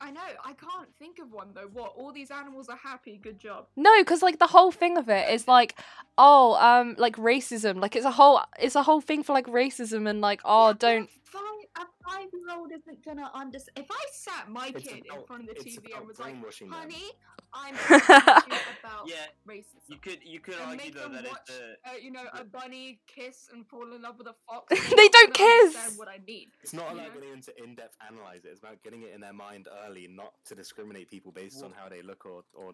I 0.02 0.12
know. 0.12 0.22
I 0.46 0.54
can't 0.54 0.90
think 0.98 1.20
of 1.20 1.32
one 1.32 1.50
though. 1.54 1.70
What? 1.74 1.94
All 1.98 2.12
these 2.12 2.32
animals 2.32 2.70
are 2.70 2.78
happy. 2.78 3.20
Good 3.22 3.40
job. 3.40 3.68
No, 3.76 3.92
because 4.00 4.22
like 4.22 4.40
the 4.40 4.48
whole 4.48 4.72
thing 4.72 4.98
of 4.98 5.10
it 5.10 5.30
is 5.34 5.48
like, 5.48 5.76
oh, 6.18 6.56
um, 6.56 6.96
like 6.98 7.16
racism. 7.18 7.82
Like 7.82 7.96
it's 7.96 8.06
a 8.06 8.12
whole, 8.12 8.42
it's 8.60 8.76
a 8.76 8.84
whole 8.84 9.02
thing 9.02 9.24
for 9.24 9.34
like 9.34 9.48
racism 9.48 10.10
and 10.10 10.22
like, 10.22 10.42
oh, 10.46 10.74
Yeah, 10.82 11.04
but 11.32 11.84
a 11.84 11.86
five-year-old 12.08 12.72
isn't 12.72 13.04
gonna 13.06 13.30
understand. 13.34 13.78
If 13.78 13.92
I 13.92 14.04
sat 14.12 14.50
my 14.50 14.72
It's 14.76 14.84
kid 14.88 15.06
in 15.06 15.24
front 15.26 15.50
of 15.50 15.56
the 15.56 15.64
TV 15.64 15.88
about 15.88 16.00
and 16.00 16.08
was 16.08 16.20
like, 16.20 16.34
brainwashing 16.34 16.70
them. 16.70 16.80
"Honey, 16.80 17.12
I'm 17.54 17.76
gonna 17.90 18.42
teach 18.46 18.54
you 18.54 18.60
about 18.80 19.08
Yeah, 19.08 19.16
racism," 19.48 19.84
you 19.88 19.98
could 19.98 20.20
you 20.24 20.40
could 20.40 20.56
and 20.56 20.64
argue 20.80 20.92
though 20.92 21.10
that 21.10 21.26
watch, 21.26 21.40
it's 21.50 21.60
a 21.60 21.90
uh, 21.90 21.94
you 22.02 22.12
know, 22.12 22.26
a 22.34 22.44
bunny 22.44 23.00
kiss 23.08 23.50
and 23.54 23.68
fall 23.68 23.94
in 23.94 24.02
love 24.02 24.18
with 24.18 24.28
a 24.28 24.36
fox. 24.48 24.66
They 24.96 25.08
don't 25.10 25.34
gonna 25.34 25.72
kiss! 25.72 25.98
What 25.98 26.08
I 26.08 26.20
mean. 26.26 26.48
It's 26.64 26.74
not 26.74 26.92
you 26.94 27.00
about 27.00 27.08
know? 27.08 27.14
getting 27.22 27.34
into 27.34 27.52
in-depth 27.64 27.96
analyze 28.08 28.46
it. 28.46 28.50
It's 28.50 28.60
about 28.60 28.82
getting 28.84 29.04
it 29.04 29.14
in 29.14 29.22
their 29.22 29.34
mind 29.34 29.68
early, 29.86 30.08
not 30.08 30.34
to 30.46 30.56
discriminate 30.56 31.10
people 31.10 31.32
based 31.32 31.64
on 31.64 31.72
how 31.72 31.90
they 31.90 32.02
look 32.02 32.26
or, 32.26 32.44
or 32.54 32.74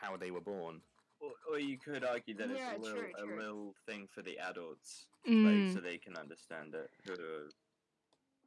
how 0.00 0.16
they 0.16 0.30
were 0.30 0.40
born. 0.40 0.80
or, 1.20 1.30
or 1.50 1.58
you 1.58 1.78
could 1.78 2.04
argue 2.04 2.34
that 2.34 2.48
Yeah, 2.50 2.72
it's 2.74 2.78
a 2.78 2.82
little 2.90 3.02
true, 3.02 3.12
a 3.18 3.24
little 3.40 3.74
thing 3.86 4.08
for 4.14 4.22
the 4.22 4.38
adults, 4.38 5.06
Mm. 5.28 5.44
like 5.46 5.72
so 5.72 5.80
they 5.80 5.98
can 5.98 6.16
understand 6.16 6.74
it 6.74 6.90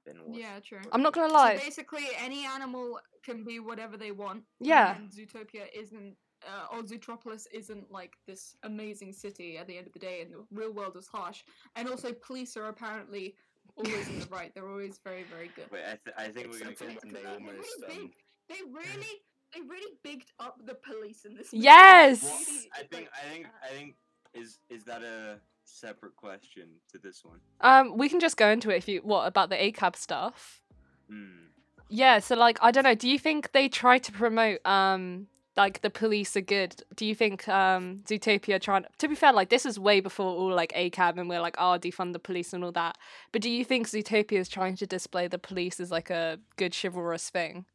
who 0.06 0.12
have 0.12 0.18
been 0.18 0.32
watched. 0.34 0.40
Yeah, 0.42 0.60
true. 0.60 0.90
I'm 0.92 1.02
not 1.02 1.14
gonna 1.14 1.34
lie. 1.34 1.56
So 1.56 1.60
lie. 1.60 1.64
basically, 1.64 2.08
any 2.18 2.46
animal 2.46 3.00
can 3.24 3.44
be 3.44 3.60
whatever 3.60 3.98
they 3.98 4.12
want. 4.12 4.44
Yeah. 4.60 4.96
And 4.96 5.10
Zootopia 5.12 5.64
isn't, 5.76 6.16
uh, 6.46 6.76
or 6.76 6.84
Zootropolis 6.84 7.48
isn't 7.54 7.92
like 7.92 8.14
this 8.28 8.56
amazing 8.64 9.14
city 9.14 9.58
at 9.58 9.68
the 9.68 9.78
end 9.78 9.88
of 9.88 9.94
the 9.94 10.00
day, 10.00 10.22
and 10.22 10.32
the 10.32 10.46
real 10.52 10.72
world 10.74 10.96
is 10.98 11.08
harsh. 11.08 11.44
And 11.76 11.90
also, 11.90 12.12
police 12.14 12.56
are 12.58 12.68
apparently 12.68 13.36
always 13.78 14.08
in 14.08 14.20
the 14.20 14.28
right. 14.28 14.54
They're 14.54 14.70
always 14.70 15.00
very, 15.04 15.24
very 15.24 15.50
good. 15.56 15.66
Wait, 15.72 15.84
I, 15.84 15.98
th- 16.04 16.16
I 16.18 16.28
think 16.30 16.52
we're 16.52 16.60
gonna 16.60 16.72
Except 16.72 16.78
for 17.02 17.08
get 17.08 17.14
when 17.14 17.14
to 17.14 17.20
they 17.20 17.24
They 17.24 17.30
really 17.30 17.48
almost, 17.50 17.84
um, 17.90 18.12
They 18.48 18.56
really, 18.72 19.14
they 19.54 19.62
really 19.62 19.98
bigged 20.04 20.32
up 20.40 20.60
the 20.66 20.76
police 20.76 21.26
in 21.26 21.36
this. 21.36 21.52
movie. 21.52 21.64
Yes! 21.64 22.24
Well, 22.24 22.34
I 22.78 22.84
think 22.84 23.10
I 23.14 23.30
think 23.34 23.46
uh, 23.48 23.66
I 23.66 23.70
think 23.70 23.96
is 24.34 24.60
is 24.70 24.84
that 24.86 25.02
a 25.02 25.40
separate 25.66 26.16
question 26.16 26.68
to 26.92 26.98
this 26.98 27.24
one? 27.24 27.40
Um, 27.62 27.98
we 27.98 28.10
can 28.10 28.20
just 28.20 28.38
go 28.38 28.50
into 28.50 28.70
it 28.70 28.78
if 28.78 28.88
you 28.88 29.02
what 29.04 29.28
about 29.28 29.50
the 29.50 29.56
ACAB 29.56 29.96
stuff. 29.96 30.62
Hmm. 31.10 31.48
Yeah, 31.90 32.20
so 32.20 32.36
like 32.36 32.58
I 32.62 32.72
don't 32.72 32.84
know, 32.84 32.96
do 32.96 33.10
you 33.10 33.20
think 33.20 33.52
they 33.52 33.70
try 33.70 33.98
to 33.98 34.12
promote 34.12 34.66
um 34.66 35.28
like 35.58 35.82
the 35.82 35.90
police 35.90 36.36
are 36.36 36.42
good? 36.42 36.76
Do 36.96 37.06
you 37.06 37.16
think 37.16 37.48
um 37.48 38.02
Zootopia 38.06 38.60
trying 38.60 38.86
to 38.98 39.08
be 39.08 39.16
fair, 39.16 39.32
like 39.34 39.50
this 39.50 39.66
is 39.66 39.80
way 39.80 40.00
before 40.00 40.26
all 40.28 40.54
like 40.54 40.74
ACAB 40.74 41.18
and 41.18 41.30
we're 41.30 41.42
like, 41.42 41.56
oh 41.60 41.78
defund 41.80 42.14
the 42.14 42.20
police 42.20 42.54
and 42.54 42.64
all 42.64 42.72
that. 42.72 42.98
But 43.32 43.42
do 43.42 43.50
you 43.50 43.64
think 43.64 43.88
Zootopia 43.88 44.40
is 44.40 44.50
trying 44.50 44.76
to 44.78 44.88
display 44.88 45.28
the 45.28 45.38
police 45.40 45.80
as 45.80 45.92
like 45.92 46.10
a 46.10 46.40
good 46.58 46.76
chivalrous 46.76 47.30
thing? 47.30 47.66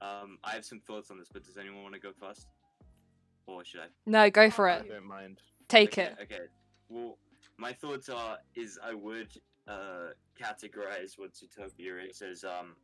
Um, 0.00 0.38
I 0.44 0.52
have 0.52 0.64
some 0.64 0.78
thoughts 0.80 1.10
on 1.10 1.18
this, 1.18 1.28
but 1.32 1.44
does 1.44 1.56
anyone 1.56 1.82
want 1.82 1.94
to 1.94 2.00
go 2.00 2.12
first, 2.12 2.46
or 3.46 3.64
should 3.64 3.80
I? 3.80 3.86
No, 4.06 4.30
go 4.30 4.48
for 4.48 4.68
I 4.68 4.76
it. 4.76 4.88
don't 4.88 5.04
mind. 5.06 5.40
Take 5.68 5.98
okay, 5.98 6.02
it. 6.02 6.16
Okay. 6.22 6.40
Well, 6.88 7.18
my 7.58 7.72
thoughts 7.72 8.08
are 8.08 8.38
is 8.54 8.78
I 8.82 8.94
would 8.94 9.28
uh 9.66 10.12
categorize 10.40 11.18
what 11.18 11.34
Zootopia 11.34 12.08
is 12.10 12.22
as 12.22 12.44
um 12.44 12.76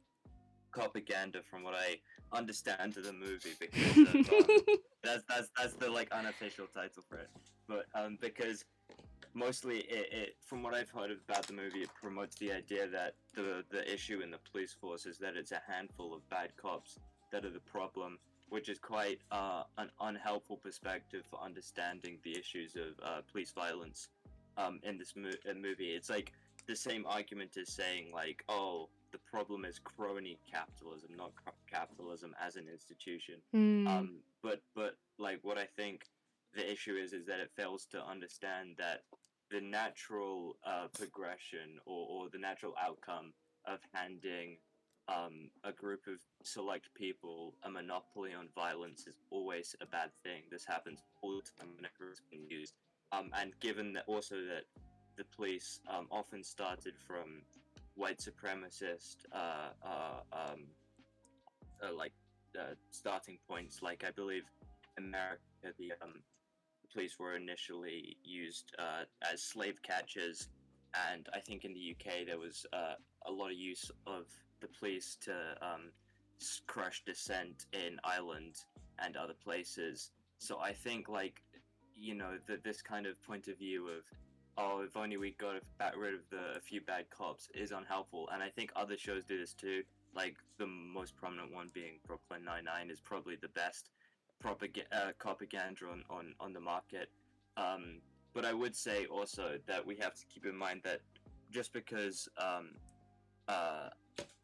propaganda 0.72 1.40
from 1.48 1.62
what 1.62 1.74
I 1.74 1.98
understand 2.36 2.96
of 2.96 3.04
the 3.04 3.12
movie 3.12 3.54
because 3.58 3.96
of, 3.96 4.14
um, 4.14 4.46
that's 5.04 5.24
that's 5.28 5.50
that's 5.56 5.74
the 5.74 5.88
like 5.88 6.10
unofficial 6.12 6.66
title 6.66 7.02
for 7.08 7.18
it. 7.18 7.30
But 7.68 7.86
um 7.94 8.18
because 8.20 8.64
mostly 9.34 9.78
it, 9.80 10.12
it 10.12 10.36
from 10.44 10.62
what 10.62 10.74
I've 10.74 10.90
heard 10.90 11.10
about 11.10 11.46
the 11.46 11.52
movie 11.52 11.80
it 11.82 11.90
promotes 12.00 12.36
the 12.36 12.52
idea 12.52 12.88
that 12.88 13.14
the 13.34 13.64
the 13.70 13.92
issue 13.92 14.20
in 14.20 14.30
the 14.30 14.38
police 14.50 14.72
force 14.72 15.06
is 15.06 15.18
that 15.18 15.36
it's 15.36 15.52
a 15.52 15.62
handful 15.66 16.14
of 16.14 16.28
bad 16.28 16.50
cops 16.56 16.98
that 17.32 17.44
are 17.44 17.50
the 17.50 17.60
problem 17.60 18.18
which 18.54 18.68
is 18.68 18.78
quite 18.78 19.18
uh, 19.32 19.64
an 19.78 19.90
unhelpful 20.00 20.56
perspective 20.56 21.24
for 21.28 21.42
understanding 21.42 22.18
the 22.22 22.38
issues 22.38 22.76
of 22.76 22.92
uh, 23.04 23.20
police 23.32 23.50
violence 23.50 24.10
um, 24.56 24.78
in 24.84 24.96
this 24.96 25.14
mo- 25.16 25.42
uh, 25.50 25.54
movie. 25.54 25.90
It's 25.90 26.08
like 26.08 26.30
the 26.68 26.76
same 26.76 27.04
argument 27.04 27.56
as 27.60 27.68
saying 27.68 28.12
like, 28.14 28.44
oh, 28.48 28.88
the 29.10 29.18
problem 29.18 29.64
is 29.64 29.80
crony 29.80 30.38
capitalism, 30.48 31.10
not 31.16 31.32
ca- 31.44 31.50
capitalism 31.68 32.32
as 32.40 32.54
an 32.54 32.66
institution. 32.72 33.34
Hmm. 33.52 33.88
Um, 33.88 34.10
but 34.40 34.62
but 34.76 34.98
like 35.18 35.40
what 35.42 35.58
I 35.58 35.66
think 35.76 36.04
the 36.54 36.64
issue 36.70 36.94
is 36.94 37.12
is 37.12 37.26
that 37.26 37.40
it 37.40 37.50
fails 37.56 37.86
to 37.86 38.06
understand 38.06 38.76
that 38.78 39.02
the 39.50 39.60
natural 39.60 40.56
uh, 40.64 40.86
progression 40.96 41.80
or, 41.86 42.06
or 42.08 42.28
the 42.30 42.38
natural 42.38 42.74
outcome 42.80 43.32
of 43.66 43.80
handing 43.92 44.58
um, 45.08 45.50
a 45.64 45.72
group 45.72 46.06
of 46.06 46.18
select 46.42 46.88
people 46.94 47.54
a 47.64 47.70
monopoly 47.70 48.32
on 48.32 48.48
violence 48.54 49.06
is 49.06 49.16
always 49.30 49.76
a 49.80 49.86
bad 49.86 50.10
thing. 50.22 50.42
This 50.50 50.64
happens 50.64 51.02
all 51.22 51.36
the 51.36 51.42
time 51.58 51.74
whenever 51.76 52.10
it's 52.10 52.22
being 52.30 52.46
used. 52.48 52.74
Um, 53.12 53.30
and 53.34 53.52
given 53.60 53.92
that 53.94 54.04
also 54.06 54.36
that 54.36 54.64
the 55.16 55.24
police 55.36 55.80
um, 55.88 56.08
often 56.10 56.42
started 56.42 56.94
from 57.06 57.42
white 57.94 58.18
supremacist 58.18 59.16
uh, 59.32 59.70
uh, 59.84 60.20
um, 60.32 60.64
uh, 61.82 61.94
like 61.94 62.12
uh, 62.58 62.74
starting 62.90 63.38
points. 63.48 63.82
Like 63.82 64.04
I 64.06 64.10
believe 64.10 64.44
America, 64.98 65.40
the 65.78 65.92
um, 66.02 66.22
police 66.92 67.18
were 67.18 67.36
initially 67.36 68.16
used 68.22 68.72
uh, 68.78 69.04
as 69.32 69.42
slave 69.42 69.82
catchers, 69.82 70.48
and 71.10 71.28
I 71.34 71.40
think 71.40 71.64
in 71.64 71.74
the 71.74 71.94
UK 71.96 72.26
there 72.26 72.38
was 72.38 72.66
uh, 72.72 72.94
a 73.26 73.32
lot 73.32 73.50
of 73.50 73.56
use 73.56 73.90
of 74.06 74.26
the 74.60 74.68
police 74.68 75.16
to 75.22 75.32
um, 75.62 75.90
crush 76.66 77.02
dissent 77.04 77.66
in 77.72 77.98
Ireland 78.04 78.56
and 78.98 79.16
other 79.16 79.34
places. 79.34 80.10
So 80.38 80.58
I 80.58 80.72
think 80.72 81.08
like 81.08 81.42
you 81.96 82.14
know 82.14 82.38
that 82.48 82.64
this 82.64 82.82
kind 82.82 83.06
of 83.06 83.20
point 83.22 83.48
of 83.48 83.58
view 83.58 83.88
of 83.88 84.02
oh 84.58 84.82
if 84.82 84.96
only 84.96 85.16
we 85.16 85.32
got 85.32 85.62
rid 85.96 86.14
of 86.14 86.20
the 86.30 86.56
a 86.56 86.60
few 86.60 86.80
bad 86.80 87.08
cops 87.10 87.48
is 87.54 87.72
unhelpful, 87.72 88.28
and 88.32 88.42
I 88.42 88.48
think 88.48 88.72
other 88.76 88.96
shows 88.96 89.24
do 89.24 89.38
this 89.38 89.54
too 89.54 89.82
like 90.14 90.36
the 90.58 90.66
most 90.66 91.16
prominent 91.16 91.52
one 91.52 91.70
being 91.74 91.98
Brooklyn 92.06 92.44
Nine 92.44 92.64
Nine 92.64 92.90
is 92.90 93.00
probably 93.00 93.36
the 93.36 93.48
best 93.48 93.90
propaganda 94.40 94.88
uh, 94.92 95.12
propaganda 95.18 95.86
on, 95.90 96.04
on 96.10 96.34
on 96.40 96.52
the 96.52 96.60
market. 96.60 97.08
Um, 97.56 98.00
but 98.32 98.44
I 98.44 98.52
would 98.52 98.74
say 98.74 99.06
also 99.06 99.58
that 99.66 99.84
we 99.84 99.96
have 99.96 100.14
to 100.14 100.26
keep 100.26 100.46
in 100.46 100.56
mind 100.56 100.80
that 100.84 101.00
just 101.50 101.72
because 101.72 102.28
um, 102.38 102.70
uh, 103.48 103.88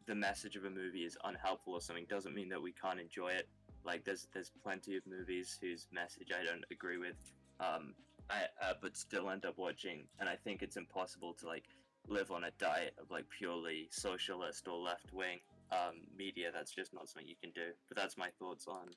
the 0.07 0.15
message 0.15 0.55
of 0.55 0.65
a 0.65 0.69
movie 0.69 1.05
is 1.05 1.17
unhelpful 1.23 1.73
or 1.73 1.81
something 1.81 2.05
doesn't 2.09 2.35
mean 2.35 2.49
that 2.49 2.61
we 2.61 2.73
can't 2.73 2.99
enjoy 2.99 3.29
it. 3.29 3.47
Like 3.83 4.03
there's 4.05 4.27
there's 4.33 4.51
plenty 4.63 4.95
of 4.97 5.03
movies 5.07 5.57
whose 5.61 5.87
message 5.91 6.29
I 6.31 6.43
don't 6.43 6.63
agree 6.71 6.97
with, 6.97 7.17
um, 7.59 7.93
I, 8.29 8.43
uh, 8.63 8.73
but 8.81 8.95
still 8.97 9.29
end 9.29 9.45
up 9.45 9.57
watching. 9.57 10.07
And 10.19 10.29
I 10.29 10.35
think 10.35 10.61
it's 10.61 10.77
impossible 10.77 11.33
to 11.35 11.47
like 11.47 11.65
live 12.07 12.31
on 12.31 12.43
a 12.45 12.51
diet 12.59 12.93
of 13.01 13.09
like 13.11 13.25
purely 13.29 13.87
socialist 13.91 14.67
or 14.67 14.77
left 14.79 15.11
wing 15.13 15.39
um, 15.71 16.01
media. 16.17 16.51
That's 16.53 16.71
just 16.71 16.93
not 16.93 17.09
something 17.09 17.27
you 17.27 17.35
can 17.41 17.51
do. 17.51 17.71
But 17.87 17.97
that's 17.97 18.17
my 18.17 18.29
thoughts 18.39 18.67
on 18.67 18.89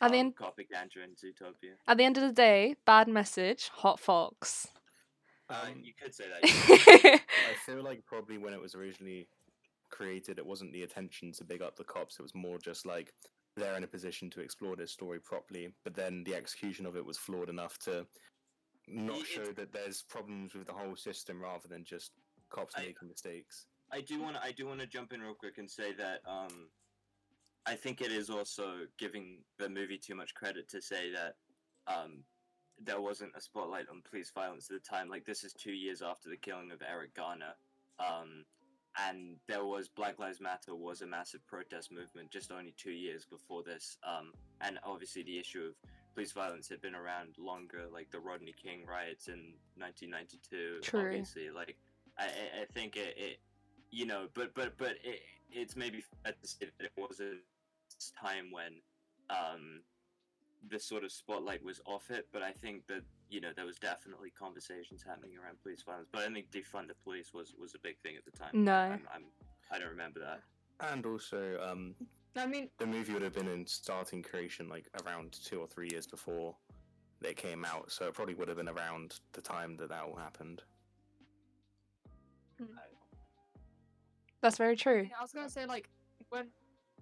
At 0.00 0.10
the 0.12 0.18
um, 0.18 0.26
end, 0.26 0.36
propaganda 0.36 1.00
and 1.02 1.16
Zootopia. 1.16 1.74
at 1.86 1.96
the 1.96 2.04
end 2.04 2.16
of 2.16 2.22
the 2.24 2.32
day, 2.32 2.76
bad 2.84 3.08
message, 3.08 3.70
hot 3.74 4.00
fox. 4.00 4.68
Uh, 5.48 5.66
Um, 5.68 5.82
you 5.82 5.92
could 6.00 6.14
say 6.14 6.24
that. 6.28 6.40
I 7.50 7.54
feel 7.66 7.82
like 7.82 8.04
probably 8.06 8.38
when 8.38 8.54
it 8.54 8.60
was 8.60 8.74
originally 8.74 9.28
created, 9.92 10.38
it 10.38 10.46
wasn't 10.46 10.72
the 10.72 10.82
attention 10.82 11.30
to 11.32 11.44
big 11.44 11.62
up 11.62 11.76
the 11.76 11.84
cops. 11.84 12.18
It 12.18 12.22
was 12.22 12.34
more 12.34 12.58
just 12.58 12.84
like 12.84 13.12
they're 13.56 13.76
in 13.76 13.84
a 13.84 13.88
position 13.88 14.28
to 14.30 14.40
explore 14.40 14.74
this 14.74 14.90
story 14.90 15.20
properly. 15.20 15.72
But 15.84 15.94
then 15.94 16.24
the 16.24 16.34
execution 16.34 16.86
of 16.86 16.96
it 16.96 17.04
was 17.04 17.18
flawed 17.18 17.48
enough 17.50 17.78
to 17.80 18.06
not 18.88 19.20
It- 19.20 19.26
show 19.26 19.52
that 19.52 19.72
there's 19.72 20.02
problems 20.02 20.54
with 20.54 20.66
the 20.66 20.72
whole 20.72 20.96
system 20.96 21.40
rather 21.40 21.68
than 21.68 21.84
just 21.84 22.10
cops 22.48 22.74
I- 22.76 22.86
making 22.86 23.08
mistakes. 23.08 23.66
I 23.92 24.00
do 24.00 24.20
want 24.22 24.36
to. 24.36 24.42
I 24.42 24.52
do 24.52 24.66
want 24.66 24.80
to 24.80 24.86
jump 24.86 25.12
in 25.12 25.20
real 25.20 25.34
quick 25.34 25.58
and 25.58 25.70
say 25.70 25.92
that 25.92 26.22
um, 26.26 26.70
I 27.66 27.74
think 27.76 28.00
it 28.00 28.10
is 28.10 28.30
also 28.30 28.86
giving 28.98 29.44
the 29.58 29.68
movie 29.68 29.98
too 29.98 30.14
much 30.14 30.34
credit 30.34 30.66
to 30.70 30.80
say 30.80 31.12
that 31.12 31.36
um, 31.86 32.24
there 32.78 33.02
wasn't 33.02 33.36
a 33.36 33.40
spotlight 33.40 33.88
on 33.90 34.00
police 34.08 34.30
violence 34.34 34.70
at 34.70 34.82
the 34.82 34.88
time. 34.88 35.10
Like 35.10 35.26
this 35.26 35.44
is 35.44 35.52
two 35.52 35.72
years 35.72 36.00
after 36.00 36.30
the 36.30 36.38
killing 36.38 36.70
of 36.72 36.80
Eric 36.80 37.12
Garner, 37.14 37.54
um, 37.98 38.46
and 38.98 39.36
there 39.48 39.64
was 39.64 39.88
Black 39.88 40.18
Lives 40.18 40.40
Matter 40.40 40.74
was 40.74 41.00
a 41.02 41.06
massive 41.06 41.46
protest 41.46 41.90
movement 41.90 42.30
just 42.30 42.52
only 42.52 42.74
two 42.76 42.90
years 42.92 43.24
before 43.24 43.62
this. 43.62 43.96
Um, 44.06 44.32
and 44.60 44.78
obviously 44.84 45.22
the 45.22 45.38
issue 45.38 45.62
of 45.68 45.74
police 46.14 46.32
violence 46.32 46.68
had 46.68 46.80
been 46.82 46.94
around 46.94 47.36
longer, 47.38 47.84
like 47.92 48.10
the 48.10 48.18
Rodney 48.20 48.54
King 48.62 48.84
riots 48.86 49.28
in 49.28 49.54
1992. 49.76 50.80
True. 50.82 51.00
Obviously, 51.06 51.50
like 51.50 51.76
I, 52.18 52.24
I- 52.62 52.66
think 52.72 52.96
it, 52.96 53.14
it 53.16 53.38
you 53.90 54.06
know, 54.06 54.28
but 54.34 54.54
but 54.54 54.76
but 54.78 54.96
it, 55.02 55.20
it's 55.50 55.76
maybe 55.76 56.02
fair 56.22 56.32
to 56.40 56.48
say 56.48 56.66
that 56.78 56.84
it 56.84 56.92
was 56.96 57.20
a 57.20 57.34
time 58.20 58.50
when 58.50 58.72
um, 59.30 59.80
the 60.70 60.78
sort 60.78 61.04
of 61.04 61.12
spotlight 61.12 61.64
was 61.64 61.80
off 61.86 62.10
it. 62.10 62.28
But 62.32 62.42
I 62.42 62.52
think 62.52 62.86
that 62.88 63.02
you 63.32 63.40
know 63.40 63.48
there 63.56 63.64
was 63.64 63.78
definitely 63.78 64.30
conversations 64.30 65.02
happening 65.02 65.32
around 65.42 65.60
police 65.62 65.82
violence. 65.82 66.08
But 66.12 66.22
I 66.22 66.32
think 66.32 66.50
defund 66.50 66.88
the 66.88 66.94
police 67.02 67.32
was 67.32 67.54
was 67.58 67.74
a 67.74 67.78
big 67.78 67.98
thing 68.00 68.14
at 68.16 68.24
the 68.24 68.30
time. 68.30 68.50
No. 68.52 68.74
I'm, 68.74 69.08
I'm 69.12 69.24
I 69.70 69.78
don't 69.78 69.88
remember 69.88 70.20
that. 70.20 70.42
And 70.80 71.06
also, 71.06 71.58
um, 71.62 71.94
I 72.36 72.46
mean, 72.46 72.68
the 72.78 72.86
movie 72.86 73.12
would 73.12 73.22
have 73.22 73.32
been 73.32 73.48
in 73.48 73.66
starting 73.66 74.22
creation 74.22 74.68
like 74.68 74.86
around 75.04 75.38
two 75.44 75.60
or 75.60 75.66
three 75.66 75.88
years 75.90 76.06
before 76.06 76.54
it 77.22 77.36
came 77.36 77.64
out, 77.64 77.90
so 77.90 78.06
it 78.06 78.14
probably 78.14 78.34
would 78.34 78.48
have 78.48 78.56
been 78.58 78.68
around 78.68 79.20
the 79.32 79.40
time 79.40 79.76
that 79.76 79.88
that 79.88 80.02
all 80.02 80.16
happened. 80.16 80.62
That's 84.42 84.58
very 84.58 84.76
true. 84.76 85.06
Yeah, 85.08 85.16
I 85.18 85.22
was 85.22 85.32
gonna 85.32 85.48
say 85.48 85.66
like 85.66 85.88
when 86.28 86.48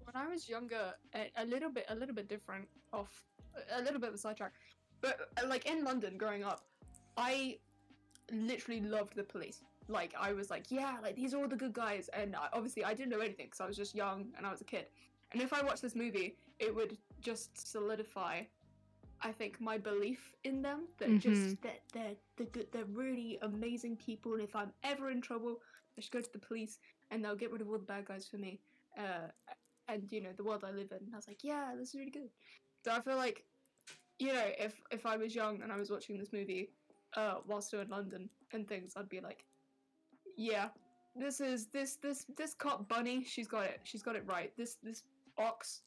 when 0.04 0.14
I 0.14 0.28
was 0.28 0.48
younger, 0.48 0.94
a, 1.14 1.30
a 1.36 1.44
little 1.44 1.70
bit 1.70 1.86
a 1.88 1.94
little 1.94 2.14
bit 2.14 2.28
different 2.28 2.68
off 2.92 3.24
a 3.72 3.82
little 3.82 4.00
bit 4.00 4.10
of 4.10 4.14
a 4.14 4.18
sidetrack, 4.18 4.52
but 5.00 5.30
uh, 5.42 5.46
like 5.48 5.66
in 5.66 5.84
London 5.84 6.16
growing 6.18 6.44
up, 6.44 6.62
I 7.16 7.58
literally 8.32 8.80
loved 8.80 9.14
the 9.16 9.24
police. 9.24 9.62
Like 9.88 10.14
I 10.18 10.32
was 10.32 10.50
like, 10.50 10.70
yeah, 10.70 10.96
like 11.02 11.16
these 11.16 11.34
are 11.34 11.38
all 11.38 11.48
the 11.48 11.56
good 11.56 11.72
guys, 11.72 12.08
and 12.12 12.36
I, 12.36 12.48
obviously 12.52 12.84
I 12.84 12.94
didn't 12.94 13.10
know 13.10 13.20
anything 13.20 13.46
because 13.46 13.60
I 13.60 13.66
was 13.66 13.76
just 13.76 13.94
young 13.94 14.32
and 14.36 14.46
I 14.46 14.50
was 14.50 14.60
a 14.60 14.64
kid. 14.64 14.86
And 15.32 15.42
if 15.42 15.52
I 15.52 15.62
watched 15.62 15.82
this 15.82 15.94
movie, 15.94 16.36
it 16.58 16.74
would 16.74 16.96
just 17.20 17.70
solidify, 17.70 18.42
I 19.22 19.32
think, 19.32 19.60
my 19.60 19.78
belief 19.78 20.34
in 20.44 20.62
them 20.62 20.88
that 20.98 21.08
Mhm. 21.08 21.20
just 21.20 21.62
that 21.62 21.80
they're 21.92 22.16
they're 22.36 22.46
good, 22.46 22.66
they're 22.72 22.84
really 22.84 23.38
amazing 23.42 23.96
people, 23.96 24.34
and 24.34 24.42
if 24.42 24.54
I'm 24.54 24.72
ever 24.84 25.10
in 25.10 25.20
trouble, 25.20 25.60
I 25.96 26.00
should 26.00 26.12
go 26.12 26.20
to 26.20 26.32
the 26.32 26.38
police 26.38 26.78
and 27.10 27.24
they'll 27.24 27.36
get 27.36 27.50
rid 27.50 27.60
of 27.60 27.68
all 27.68 27.78
the 27.78 27.84
bad 27.84 28.06
guys 28.06 28.26
for 28.28 28.36
me. 28.38 28.60
Uh, 28.96 29.28
and 29.88 30.10
you 30.12 30.20
know 30.20 30.30
the 30.36 30.44
world 30.44 30.64
I 30.64 30.70
live 30.70 30.92
in. 30.92 30.98
And 30.98 31.12
I 31.12 31.16
was 31.16 31.26
like, 31.26 31.42
yeah, 31.42 31.74
this 31.76 31.88
is 31.90 31.94
really 31.96 32.10
good. 32.12 32.30
So 32.84 32.92
I 32.92 33.00
feel 33.00 33.16
like, 33.16 33.44
you 34.20 34.32
know, 34.32 34.44
if 34.58 34.80
if 34.90 35.06
I 35.06 35.16
was 35.16 35.34
young 35.34 35.62
and 35.62 35.72
I 35.72 35.76
was 35.76 35.90
watching 35.90 36.18
this 36.18 36.32
movie, 36.32 36.70
uh, 37.16 37.36
while 37.46 37.62
still 37.62 37.80
in 37.80 37.88
London 37.88 38.28
and 38.52 38.68
things, 38.68 38.92
I'd 38.96 39.08
be 39.08 39.20
like, 39.20 39.44
yeah, 40.36 40.68
this 41.16 41.40
is 41.40 41.66
this 41.66 41.96
this 41.96 42.26
this 42.36 42.54
cop 42.54 42.88
bunny. 42.88 43.24
She's 43.24 43.48
got 43.48 43.64
it. 43.64 43.80
She's 43.84 44.02
got 44.02 44.16
it 44.16 44.24
right. 44.26 44.52
This 44.56 44.76
this 44.82 45.02
ox 45.38 45.82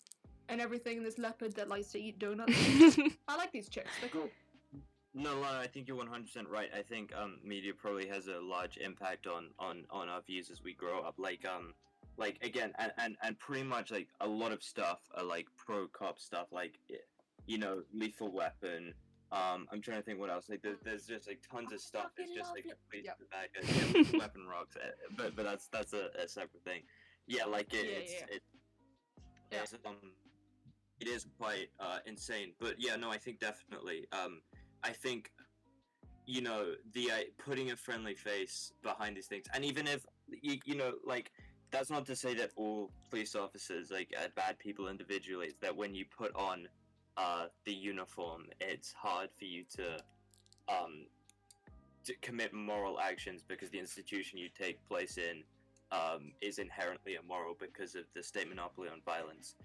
and 0.50 0.60
everything. 0.60 1.04
This 1.04 1.18
leopard 1.18 1.54
that 1.56 1.70
likes 1.70 1.92
to 1.92 2.00
eat 2.00 2.20
donuts. 2.20 2.54
I 3.28 3.36
like 3.38 3.52
these 3.52 3.70
chicks. 3.70 3.92
They're 4.02 4.10
cool. 4.10 4.30
No, 5.16 5.36
Lana, 5.40 5.60
I 5.60 5.68
think 5.68 5.88
you're 5.88 6.04
100% 6.04 6.50
right. 6.50 6.70
I 6.76 6.82
think 6.82 7.14
um, 7.16 7.38
media 7.46 7.72
probably 7.72 8.08
has 8.08 8.26
a 8.28 8.40
large 8.42 8.78
impact 8.78 9.28
on, 9.28 9.50
on, 9.60 9.84
on 9.92 10.10
our 10.10 10.22
views 10.24 10.50
as 10.50 10.64
we 10.64 10.74
grow 10.74 11.02
up. 11.02 11.14
Like 11.20 11.46
um, 11.48 11.76
like 12.18 12.40
again, 12.42 12.74
and, 12.80 12.92
and, 12.98 13.16
and 13.22 13.38
pretty 13.38 13.64
much 13.64 13.92
like 13.92 14.08
a 14.22 14.28
lot 14.28 14.52
of 14.52 14.64
stuff 14.64 15.02
are 15.16 15.24
like 15.24 15.46
pro 15.56 15.88
cop 15.88 16.20
stuff, 16.20 16.48
like 16.52 16.80
i- 16.90 16.96
you 17.48 17.58
know, 17.58 17.82
Lethal 17.94 18.32
Weapon. 18.32 18.94
Um, 19.32 19.68
I'm 19.72 19.82
trying 19.82 19.98
to 19.98 20.04
think 20.04 20.20
what 20.20 20.30
else. 20.30 20.48
Like 20.50 20.62
there's, 20.62 20.78
there's 20.84 21.06
just 21.08 21.28
like 21.28 21.40
tons 21.52 21.74
of 21.74 21.82
stuff 21.82 22.12
that's 22.16 22.30
fucking 22.30 22.36
just 22.38 22.52
like 22.52 22.66
it. 22.66 22.78
complete 22.78 23.06
Yep. 23.06 23.18
the 23.20 23.26
bad 23.26 23.48
guys. 23.56 23.76
Yeah, 23.94 24.00
Lethal 24.00 24.20
Weapon 24.20 24.46
rocks, 24.48 24.76
uh, 24.76 24.90
but 25.18 25.36
but 25.36 25.44
that's 25.46 25.68
that's 25.68 25.94
a, 25.94 26.10
a 26.24 26.28
separate 26.28 26.64
thing. 26.64 26.82
Yeah, 27.28 27.46
like 27.46 27.74
it, 27.74 27.86
Yeah, 27.86 27.98
it's 27.98 28.12
yeah. 28.14 28.36
it, 28.36 28.42
Yeah. 29.52 29.60
it's 29.64 29.74
um, 29.86 29.96
it 31.00 31.08
is 31.08 31.26
quite 31.40 31.70
uh, 31.80 32.00
insane. 32.06 32.54
But 32.60 32.76
yeah, 32.78 32.96
no, 32.96 33.10
I 33.10 33.18
think 33.18 33.40
definitely. 33.40 34.06
Um, 34.12 34.42
I 34.84 34.92
think 34.92 35.32
you 36.28 36.42
know 36.42 36.74
the 36.94 37.12
uh, 37.12 37.16
putting 37.44 37.72
a 37.72 37.76
friendly 37.76 38.14
face 38.16 38.72
behind 38.84 39.18
these 39.18 39.28
things, 39.28 39.46
and 39.54 39.66
even 39.66 39.88
if 39.88 40.06
you, 40.42 40.58
you 40.64 40.76
know 40.76 40.94
like 41.06 41.32
that's 41.72 41.90
not 41.90 42.06
to 42.06 42.16
say 42.16 42.36
that 42.36 42.52
all 42.56 42.92
police 43.10 43.36
officers 43.36 43.90
like 43.90 44.14
are 44.22 44.30
bad 44.36 44.60
people 44.60 44.90
individually. 44.90 45.48
It's 45.48 45.60
that 45.62 45.76
when 45.76 45.96
you 45.96 46.06
put 46.16 46.36
on 46.36 46.68
uh, 47.18 47.46
the 47.66 47.74
uniform, 47.74 48.46
it's 48.60 48.92
hard 48.94 49.30
for 49.38 49.46
you 49.46 49.64
to 49.76 49.98
um, 50.70 51.06
to 52.06 52.14
commit 52.22 52.54
moral 52.54 53.00
actions 53.00 53.44
because 53.48 53.70
the 53.70 53.80
institution 53.80 54.38
you 54.38 54.50
take 54.58 54.84
place 54.88 55.18
in 55.18 55.44
um, 55.92 56.32
is 56.42 56.60
inherently 56.60 57.16
immoral 57.16 57.56
because 57.60 57.96
of 57.96 58.04
the 58.16 58.24
state 58.24 58.50
monopoly 58.50 58.90
on 58.90 59.02
violence, 59.06 59.56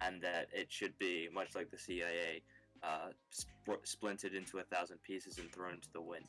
and 0.00 0.20
that 0.22 0.48
it 0.52 0.66
should 0.70 0.96
be 0.98 1.28
much 1.32 1.54
like 1.54 1.70
the 1.70 1.78
CIA, 1.78 2.42
uh, 2.82 3.10
sp- 3.30 3.84
splintered 3.84 4.34
into 4.34 4.58
a 4.58 4.62
thousand 4.64 5.02
pieces 5.02 5.38
and 5.38 5.50
thrown 5.52 5.74
into 5.74 5.88
the 5.92 6.00
wind. 6.00 6.24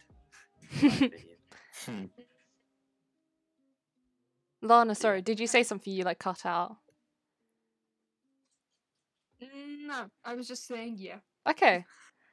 in 0.82 0.88
my 0.88 0.96
opinion. 0.96 1.38
Hmm. 1.86 2.06
Lana, 4.62 4.96
sorry, 4.96 5.22
did 5.22 5.40
you 5.40 5.48
say 5.48 5.63
something 5.63 5.94
you 5.94 6.04
like 6.04 6.20
cut 6.20 6.46
out? 6.46 6.78
Mm, 9.42 9.77
No, 9.88 10.06
I 10.26 10.36
was 10.36 10.47
just 10.47 10.67
saying 10.67 10.95
yeah. 11.00 11.19
Okay. 11.50 11.86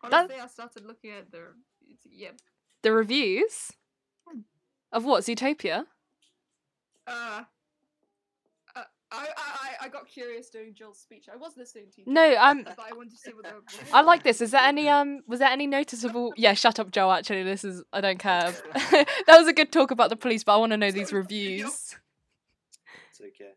Honestly, 0.02 0.36
I 0.42 0.46
started 0.48 0.84
looking 0.84 1.12
at 1.12 1.30
the 1.30 1.54
yeah. 2.10 2.30
The 2.82 2.92
reviews 2.92 3.72
Hmm. 4.28 4.40
of 4.92 5.04
what? 5.04 5.22
Zootopia? 5.22 5.84
Uh, 7.06 7.44
uh, 8.74 8.82
I, 9.12 9.26
I 9.26 9.26
I 9.36 9.70
I 9.82 9.88
got 9.88 10.08
curious 10.08 10.50
during 10.50 10.74
Jill's 10.74 10.98
speech. 10.98 11.26
I 11.32 11.36
was 11.36 11.56
listening 11.56 11.86
to 11.94 12.00
you. 12.00 12.12
No, 12.12 12.28
Jill, 12.28 12.38
um, 12.42 12.64
but 12.64 12.78
I 12.80 12.92
wanted 12.92 13.12
to 13.12 13.16
see 13.18 13.32
what 13.32 13.44
the. 13.44 13.86
I 13.92 14.00
like 14.02 14.24
this. 14.24 14.40
Is 14.40 14.50
there 14.50 14.62
any 14.62 14.88
um 14.88 15.20
was 15.28 15.38
there 15.38 15.50
any 15.50 15.66
noticeable 15.66 16.32
Yeah, 16.36 16.54
shut 16.54 16.80
up, 16.80 16.90
Joe, 16.90 17.12
actually. 17.12 17.44
This 17.44 17.62
is 17.64 17.82
I 17.92 18.00
don't 18.00 18.18
care. 18.18 18.52
that 18.74 19.06
was 19.38 19.46
a 19.46 19.52
good 19.52 19.70
talk 19.70 19.90
about 19.92 20.10
the 20.10 20.16
police, 20.16 20.42
but 20.42 20.54
I 20.54 20.56
want 20.56 20.72
to 20.72 20.76
know 20.76 20.90
these 20.90 21.12
reviews. 21.12 21.96
It's 23.10 23.20
okay. 23.20 23.52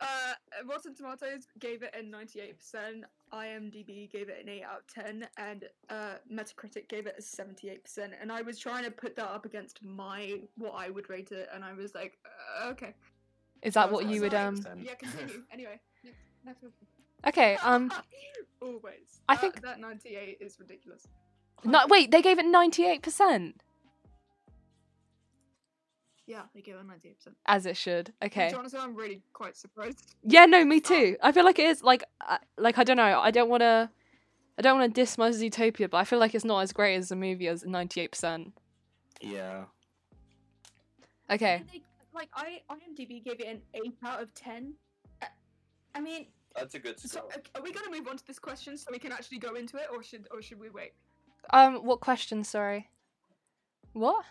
Uh, 0.00 0.34
Rotten 0.68 0.94
Tomatoes 0.94 1.46
gave 1.58 1.82
it 1.82 1.92
a 1.98 2.02
98%, 2.02 3.02
IMDb 3.32 4.10
gave 4.10 4.28
it 4.28 4.38
an 4.42 4.48
8 4.48 4.62
out 4.62 4.78
of 4.78 5.04
10, 5.04 5.26
and 5.38 5.64
uh, 5.90 6.14
Metacritic 6.32 6.88
gave 6.88 7.06
it 7.06 7.16
a 7.18 7.22
78%. 7.22 8.10
And 8.20 8.30
I 8.30 8.42
was 8.42 8.58
trying 8.58 8.84
to 8.84 8.90
put 8.90 9.16
that 9.16 9.28
up 9.28 9.44
against 9.44 9.82
my 9.82 10.40
what 10.56 10.74
I 10.76 10.90
would 10.90 11.10
rate 11.10 11.32
it, 11.32 11.48
and 11.52 11.64
I 11.64 11.72
was 11.72 11.94
like, 11.94 12.16
uh, 12.62 12.68
okay. 12.70 12.94
Is 13.62 13.74
that 13.74 13.90
what 13.90 14.04
was 14.04 14.14
you 14.14 14.22
like, 14.22 14.32
would 14.32 14.38
um 14.38 14.56
Yeah, 14.80 14.94
continue. 14.94 15.42
anyway, 15.52 15.80
next, 16.04 16.18
next 16.44 16.62
one. 16.62 16.72
Okay, 17.26 17.56
um 17.62 17.92
Always. 18.62 19.20
I 19.28 19.34
That- 19.34 19.40
think- 19.40 19.60
that 19.62 19.80
98 19.80 20.38
is 20.40 20.58
ridiculous. 20.60 21.06
no 21.64 21.86
wait, 21.88 22.12
they 22.12 22.22
gave 22.22 22.38
it 22.38 22.46
98% 22.46 23.54
Yeah, 26.28 26.42
they 26.54 26.60
gave 26.60 26.74
it 26.74 26.80
a 26.82 26.84
98%. 26.84 27.32
as 27.46 27.64
it 27.64 27.74
should. 27.74 28.12
Okay. 28.22 28.46
Which 28.48 28.54
honestly, 28.54 28.78
I'm 28.78 28.94
really 28.94 29.22
quite 29.32 29.56
surprised. 29.56 30.14
Yeah, 30.22 30.44
no, 30.44 30.62
me 30.62 30.78
too. 30.78 31.16
I 31.22 31.32
feel 31.32 31.44
like 31.44 31.58
it 31.58 31.66
is 31.66 31.82
like 31.82 32.04
uh, 32.20 32.36
like 32.58 32.76
I 32.78 32.84
don't 32.84 32.98
know. 32.98 33.18
I 33.18 33.30
don't 33.30 33.48
want 33.48 33.62
to 33.62 33.88
I 34.58 34.62
don't 34.62 34.78
want 34.78 34.94
to 34.94 35.00
diss 35.00 35.16
my 35.16 35.30
Zootopia, 35.30 35.88
but 35.88 35.96
I 35.96 36.04
feel 36.04 36.18
like 36.18 36.34
it's 36.34 36.44
not 36.44 36.60
as 36.60 36.72
great 36.72 36.96
as 36.96 37.08
the 37.08 37.16
movie 37.16 37.48
as 37.48 37.62
98%. 37.64 38.52
Yeah. 39.22 39.64
Okay. 41.30 41.62
They, 41.72 41.82
like, 42.12 42.28
I 42.34 42.60
IMDb 42.70 43.24
gave 43.24 43.38
it 43.40 43.46
an 43.46 43.60
8 43.72 43.94
out 44.04 44.20
of 44.22 44.34
10. 44.34 44.74
Uh, 45.22 45.26
I 45.94 46.00
mean, 46.00 46.26
That's 46.56 46.74
a 46.74 46.78
good 46.78 46.98
So, 47.00 47.08
score. 47.08 47.24
okay, 47.36 47.50
are 47.54 47.62
we 47.62 47.72
gonna 47.72 47.90
move 47.90 48.08
on 48.08 48.16
to 48.18 48.26
this 48.26 48.38
question 48.38 48.76
so 48.76 48.90
we 48.90 48.98
can 48.98 49.12
actually 49.12 49.38
go 49.38 49.54
into 49.54 49.76
it, 49.78 49.86
or 49.92 50.02
should 50.02 50.26
or 50.30 50.42
should 50.42 50.58
we 50.60 50.68
wait? 50.70 50.92
Um 51.50 51.76
what 51.86 52.00
question, 52.00 52.42
sorry? 52.44 52.90
What? 53.92 54.24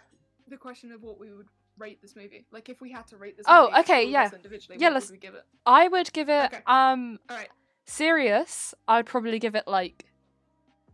The 0.49 0.57
question 0.57 0.91
of 0.91 1.01
what 1.03 1.19
we 1.19 1.31
would 1.33 1.47
rate 1.79 2.01
this 2.01 2.15
movie, 2.15 2.45
like 2.51 2.69
if 2.69 2.81
we 2.81 2.91
had 2.91 3.07
to 3.07 3.17
rate 3.17 3.37
this. 3.37 3.45
Oh, 3.49 3.67
movie, 3.69 3.79
okay, 3.81 4.03
yeah. 4.09 4.29
individually, 4.33 4.77
Yeah, 4.79 4.87
what 4.89 4.93
let's- 4.95 5.07
would 5.07 5.13
we 5.13 5.17
give 5.19 5.35
it? 5.35 5.43
I 5.65 5.87
would 5.87 6.11
give 6.13 6.29
it 6.29 6.45
Okay. 6.53 6.61
um 6.67 7.19
All 7.29 7.37
right. 7.37 7.49
serious. 7.85 8.73
I 8.87 8.97
would 8.97 9.05
probably 9.05 9.39
give 9.39 9.55
it 9.55 9.67
like 9.67 10.05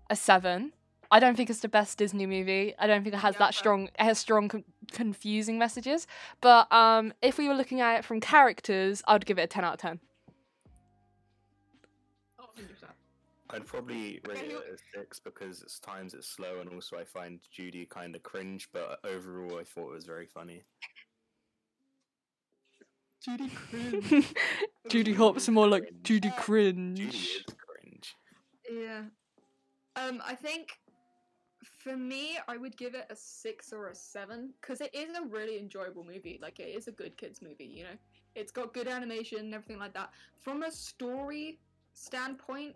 a 0.09 0.15
7. 0.15 0.73
I 1.11 1.19
don't 1.19 1.35
think 1.35 1.49
it's 1.49 1.59
the 1.59 1.69
best 1.69 1.97
Disney 1.99 2.25
movie. 2.25 2.73
I 2.79 2.87
don't 2.87 3.03
think 3.03 3.13
it 3.13 3.19
has 3.19 3.35
Yeah, 3.35 3.39
that 3.39 3.53
strong 3.53 3.83
it 3.85 4.01
has 4.01 4.17
strong 4.17 4.47
con- 4.49 4.63
confusing 4.91 5.57
messages, 5.59 6.07
but 6.41 6.71
um 6.71 7.13
if 7.21 7.37
we 7.37 7.47
were 7.47 7.53
looking 7.53 7.81
at 7.81 7.99
it 7.99 8.05
from 8.05 8.19
characters, 8.19 9.03
I 9.07 9.13
would 9.13 9.25
give 9.25 9.37
it 9.37 9.43
a 9.43 9.47
10 9.47 9.63
out 9.63 9.75
of 9.75 9.79
10. 9.79 9.99
I'd 13.53 13.65
probably 13.67 14.19
rate 14.27 14.51
it 14.51 14.55
a 14.73 14.77
six 14.97 15.19
because 15.19 15.61
it's 15.61 15.79
times 15.79 16.13
it's 16.15 16.27
slow 16.27 16.59
and 16.59 16.69
also 16.73 16.97
I 16.97 17.03
find 17.05 17.39
Judy 17.51 17.85
kind 17.85 18.15
of 18.15 18.23
cringe, 18.23 18.67
but 18.73 18.99
overall 19.05 19.59
I 19.59 19.63
thought 19.63 19.89
it 19.91 19.93
was 19.93 20.05
very 20.05 20.25
funny. 20.25 20.63
Judy 23.23 23.49
cringe. 23.69 24.33
Judy 24.89 25.13
Hopps 25.13 25.47
more 25.49 25.67
like 25.67 25.83
Cringe. 25.83 26.03
Judy 26.03 26.29
Uh, 26.29 26.41
cringe. 26.41 26.97
Judy 26.99 27.17
is 27.17 27.43
cringe. 27.57 28.15
yeah. 28.69 29.03
Um, 29.95 30.21
I 30.25 30.35
think 30.35 30.69
for 31.61 31.95
me, 31.95 32.37
I 32.47 32.57
would 32.57 32.75
give 32.75 32.95
it 32.95 33.05
a 33.09 33.15
six 33.15 33.71
or 33.71 33.89
a 33.89 33.95
seven 33.95 34.53
because 34.59 34.81
it 34.81 34.93
is 34.93 35.15
a 35.17 35.23
really 35.27 35.59
enjoyable 35.59 36.03
movie. 36.03 36.39
Like 36.41 36.59
it 36.59 36.75
is 36.75 36.87
a 36.87 36.91
good 36.91 37.15
kids 37.17 37.41
movie. 37.41 37.65
You 37.65 37.83
know, 37.83 37.97
it's 38.35 38.51
got 38.51 38.73
good 38.73 38.87
animation 38.87 39.39
and 39.39 39.53
everything 39.53 39.79
like 39.79 39.93
that. 39.93 40.09
From 40.41 40.63
a 40.63 40.71
story 40.71 41.59
standpoint, 41.93 42.75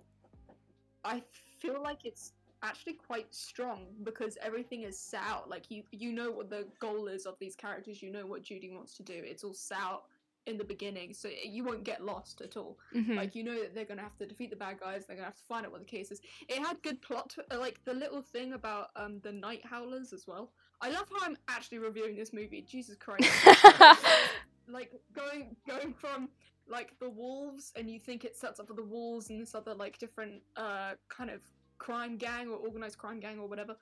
I 1.03 1.21
feel 1.59 1.81
like 1.81 2.05
it's 2.05 2.33
actually 2.63 2.93
quite 2.93 3.33
strong 3.33 3.85
because 4.03 4.37
everything 4.41 4.83
is 4.83 4.97
set 4.97 5.21
out. 5.27 5.49
Like 5.49 5.69
you, 5.69 5.83
you 5.91 6.11
know 6.11 6.31
what 6.31 6.49
the 6.49 6.67
goal 6.79 7.07
is 7.07 7.25
of 7.25 7.35
these 7.39 7.55
characters. 7.55 8.01
You 8.01 8.11
know 8.11 8.25
what 8.25 8.43
Judy 8.43 8.71
wants 8.71 8.93
to 8.97 9.03
do. 9.03 9.13
It's 9.15 9.43
all 9.43 9.53
set 9.53 9.77
out 9.79 10.03
in 10.47 10.57
the 10.57 10.63
beginning, 10.63 11.13
so 11.13 11.29
you 11.43 11.63
won't 11.65 11.83
get 11.83 12.03
lost 12.03 12.39
at 12.41 12.55
all. 12.55 12.77
Mhm. 12.95 13.15
Like 13.17 13.35
you 13.35 13.43
know 13.43 13.59
that 13.59 13.75
they're 13.75 13.85
gonna 13.85 14.01
have 14.01 14.17
to 14.17 14.25
defeat 14.25 14.49
the 14.49 14.55
bad 14.55 14.79
guys. 14.79 15.05
They're 15.05 15.15
gonna 15.17 15.25
have 15.25 15.35
to 15.35 15.43
find 15.43 15.65
out 15.65 15.71
what 15.73 15.81
the 15.81 15.85
case 15.85 16.09
is. 16.11 16.21
It 16.47 16.59
had 16.59 16.81
good 16.83 17.01
plot, 17.01 17.29
twi- 17.31 17.43
uh, 17.51 17.59
like 17.59 17.83
the 17.83 17.93
little 17.93 18.21
thing 18.21 18.53
about 18.53 18.89
um 18.95 19.19
the 19.23 19.31
night 19.31 19.65
howlers 19.65 20.13
as 20.13 20.25
well. 20.25 20.51
I 20.79 20.89
love 20.89 21.07
how 21.09 21.25
I'm 21.25 21.37
actually 21.49 21.79
reviewing 21.79 22.15
this 22.15 22.31
movie. 22.33 22.61
Jesus 22.61 22.95
Christ! 22.95 23.29
like 24.67 24.91
going 25.13 25.55
going 25.67 25.93
from 25.93 26.29
like 26.69 26.97
the 26.99 27.09
wolves, 27.09 27.71
and 27.75 27.89
you 27.89 27.99
think 27.99 28.25
it 28.25 28.35
sets 28.35 28.59
up 28.59 28.67
for 28.67 28.73
the 28.73 28.83
wolves 28.83 29.29
and 29.29 29.41
this 29.41 29.55
other 29.55 29.73
like 29.73 29.97
different 29.97 30.41
uh 30.55 30.93
kind 31.09 31.29
of 31.29 31.41
crime 31.77 32.17
gang 32.17 32.47
or 32.49 32.57
organized 32.57 32.97
crime 32.97 33.19
gang 33.19 33.39
or 33.39 33.47
whatever. 33.47 33.75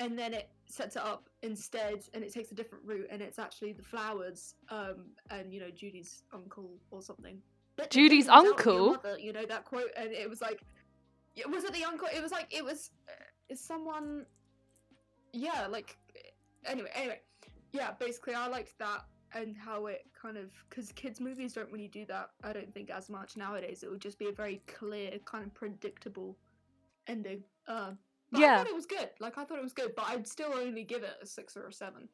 and 0.00 0.16
then 0.16 0.32
it 0.32 0.48
sets 0.66 0.96
it 0.96 1.02
up 1.02 1.28
instead, 1.42 2.04
and 2.14 2.22
it 2.22 2.32
takes 2.32 2.52
a 2.52 2.54
different 2.54 2.84
route, 2.84 3.08
and 3.10 3.20
it's 3.20 3.38
actually 3.38 3.72
the 3.72 3.82
flowers, 3.82 4.54
um, 4.70 5.06
and 5.30 5.52
you 5.52 5.60
know 5.60 5.70
Judy's 5.70 6.22
uncle 6.32 6.70
or 6.90 7.02
something. 7.02 7.40
The 7.76 7.86
Judy's 7.90 8.26
diamonds 8.26 8.52
out 8.52 8.60
of 8.60 8.66
your 8.66 8.74
uncle? 8.74 9.02
mother, 9.02 9.18
you 9.18 9.32
know 9.32 9.46
that 9.46 9.64
quote, 9.64 9.90
and 9.96 10.12
it 10.12 10.28
was 10.28 10.40
like, 10.40 10.62
yeah, 11.34 11.46
was 11.46 11.64
it 11.64 11.72
the 11.72 11.84
uncle? 11.84 12.08
It 12.14 12.22
was 12.22 12.32
like 12.32 12.46
it 12.50 12.64
was, 12.64 12.90
uh, 13.08 13.24
is 13.48 13.60
someone, 13.60 14.26
yeah, 15.32 15.66
like 15.68 15.96
anyway, 16.64 16.90
anyway, 16.94 17.20
yeah. 17.72 17.90
Basically, 17.98 18.34
I 18.34 18.46
liked 18.46 18.78
that 18.78 19.04
and 19.34 19.56
how 19.56 19.86
it 19.86 20.06
kind 20.20 20.36
of 20.36 20.50
because 20.68 20.92
kids 20.92 21.20
movies 21.20 21.52
don't 21.52 21.70
really 21.72 21.88
do 21.88 22.04
that. 22.06 22.30
I 22.44 22.52
don't 22.52 22.72
think 22.72 22.90
as 22.90 23.08
much 23.10 23.36
nowadays. 23.36 23.82
It 23.82 23.90
would 23.90 24.00
just 24.00 24.18
be 24.18 24.28
a 24.28 24.32
very 24.32 24.62
clear, 24.66 25.18
kind 25.24 25.44
of 25.44 25.54
predictable 25.54 26.36
ending. 27.06 27.42
Uh, 27.66 27.92
but 28.30 28.42
I 28.42 28.56
thought 28.58 28.66
it 28.68 28.74
was 28.74 28.86
good. 28.86 29.10
Like 29.20 29.38
I 29.38 29.44
thought 29.44 29.58
it 29.58 29.62
was 29.64 29.72
good, 29.72 29.94
but 29.96 30.06
I'd 30.08 30.26
still 30.26 30.52
only 30.54 30.84
give 30.84 31.02
it 31.02 31.14
a 31.22 31.26
six 31.26 31.56
or 31.56 31.66
a 31.68 31.72
seven, 31.72 32.08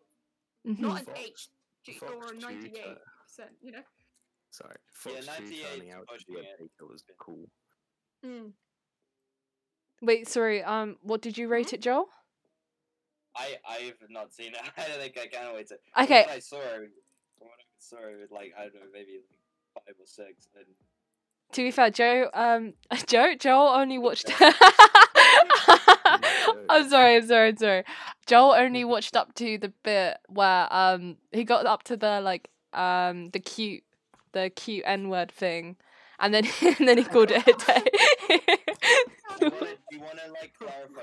Mhm. 0.66 0.78
not 0.80 1.00
an 1.00 1.06
Fox- 1.06 1.20
eight 1.86 1.96
Fox 1.98 2.12
or 2.12 2.24
a 2.24 2.28
Two 2.28 2.38
ninety-eight 2.38 2.84
tur- 2.84 3.00
percent. 3.26 3.50
You 3.62 3.72
know. 3.72 3.82
Sorry, 4.50 4.76
Fox 4.92 5.16
Two 5.20 5.26
98 5.26 5.64
turning 5.72 5.90
out 5.92 6.06
to 6.06 6.12
pushing 6.14 6.44
it. 6.44 6.70
was 6.80 7.02
cool. 7.18 7.50
Mm. 8.24 8.52
Wait, 10.02 10.28
sorry. 10.28 10.62
Um, 10.62 10.96
what 11.02 11.20
did 11.22 11.36
you 11.38 11.48
rate 11.48 11.72
it, 11.72 11.80
Joel? 11.80 12.08
I 13.36 13.56
I've 13.68 13.96
not 14.10 14.32
seen 14.32 14.54
it. 14.54 14.60
I 14.76 14.86
don't 14.88 15.00
think 15.00 15.18
I 15.18 15.26
can 15.26 15.54
wait 15.54 15.66
to. 15.68 15.78
Okay. 16.00 16.24
I 16.28 16.38
saw, 16.38 16.60
it- 16.60 16.90
from 17.80 17.98
what 17.98 18.06
I 18.06 18.08
saw, 18.08 18.08
it 18.08 18.20
was 18.20 18.30
like 18.30 18.54
I 18.58 18.64
don't 18.64 18.74
know, 18.74 18.80
maybe 18.92 19.20
like 19.74 19.84
five 19.86 19.94
or 19.98 20.06
six, 20.06 20.48
and 20.56 20.66
To 21.52 21.62
be 21.62 21.70
fair, 21.70 21.90
Joe, 21.90 22.30
um, 22.34 22.74
Joe, 23.06 23.34
Joel 23.38 23.68
only 23.68 23.98
watched. 23.98 24.30
I'm 26.68 26.88
sorry, 26.88 27.16
I'm 27.16 27.26
sorry, 27.26 27.48
I'm 27.48 27.56
sorry. 27.56 27.84
Joel 28.26 28.52
only 28.54 28.84
watched 28.94 29.16
up 29.16 29.34
to 29.36 29.58
the 29.58 29.72
bit 29.82 30.18
where 30.28 30.72
um 30.72 31.16
he 31.32 31.44
got 31.44 31.66
up 31.66 31.82
to 31.84 31.96
the 31.96 32.20
like 32.20 32.48
um 32.72 33.30
the 33.30 33.40
cute 33.40 33.84
the 34.32 34.50
cute 34.54 34.82
N 34.86 35.08
word 35.08 35.30
thing, 35.30 35.76
and 36.18 36.34
then 36.34 36.46
and 36.78 36.88
then 36.88 36.98
he 36.98 37.04
called 37.04 37.30
it 37.30 37.46
a 37.46 37.52
day. 37.52 37.82
You 39.40 39.50
want 39.50 39.60
to 39.60 39.66
do 39.90 39.96
you 39.96 40.00
want 40.02 40.18
to 40.18 40.30
like 40.32 40.52
clarify? 40.58 41.00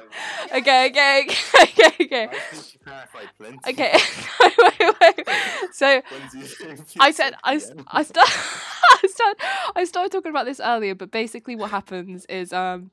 okay, 0.58 0.90
okay, 0.90 1.26
okay, 1.62 1.88
okay, 1.88 2.06
okay. 2.06 2.28
I 2.30 2.40
think 2.40 2.74
you 2.74 2.80
clarified 2.80 3.30
plenty. 3.38 3.72
Okay, 3.72 3.94
wait, 4.80 4.96
wait. 5.02 5.28
So 5.74 6.02
When's 6.10 6.34
you- 6.34 6.76
you 6.78 6.86
I 7.00 7.12
said 7.12 7.34
I? 7.44 7.54
I 7.88 8.04
start 8.04 8.30
I 8.30 9.08
start 9.08 9.38
I 9.76 9.84
started 9.86 10.12
talking 10.12 10.30
about 10.30 10.46
this 10.46 10.60
earlier, 10.60 10.96
but 10.96 11.12
basically 11.12 11.56
what 11.56 11.72
happens 11.72 12.26
is 12.26 12.54
um 12.54 12.92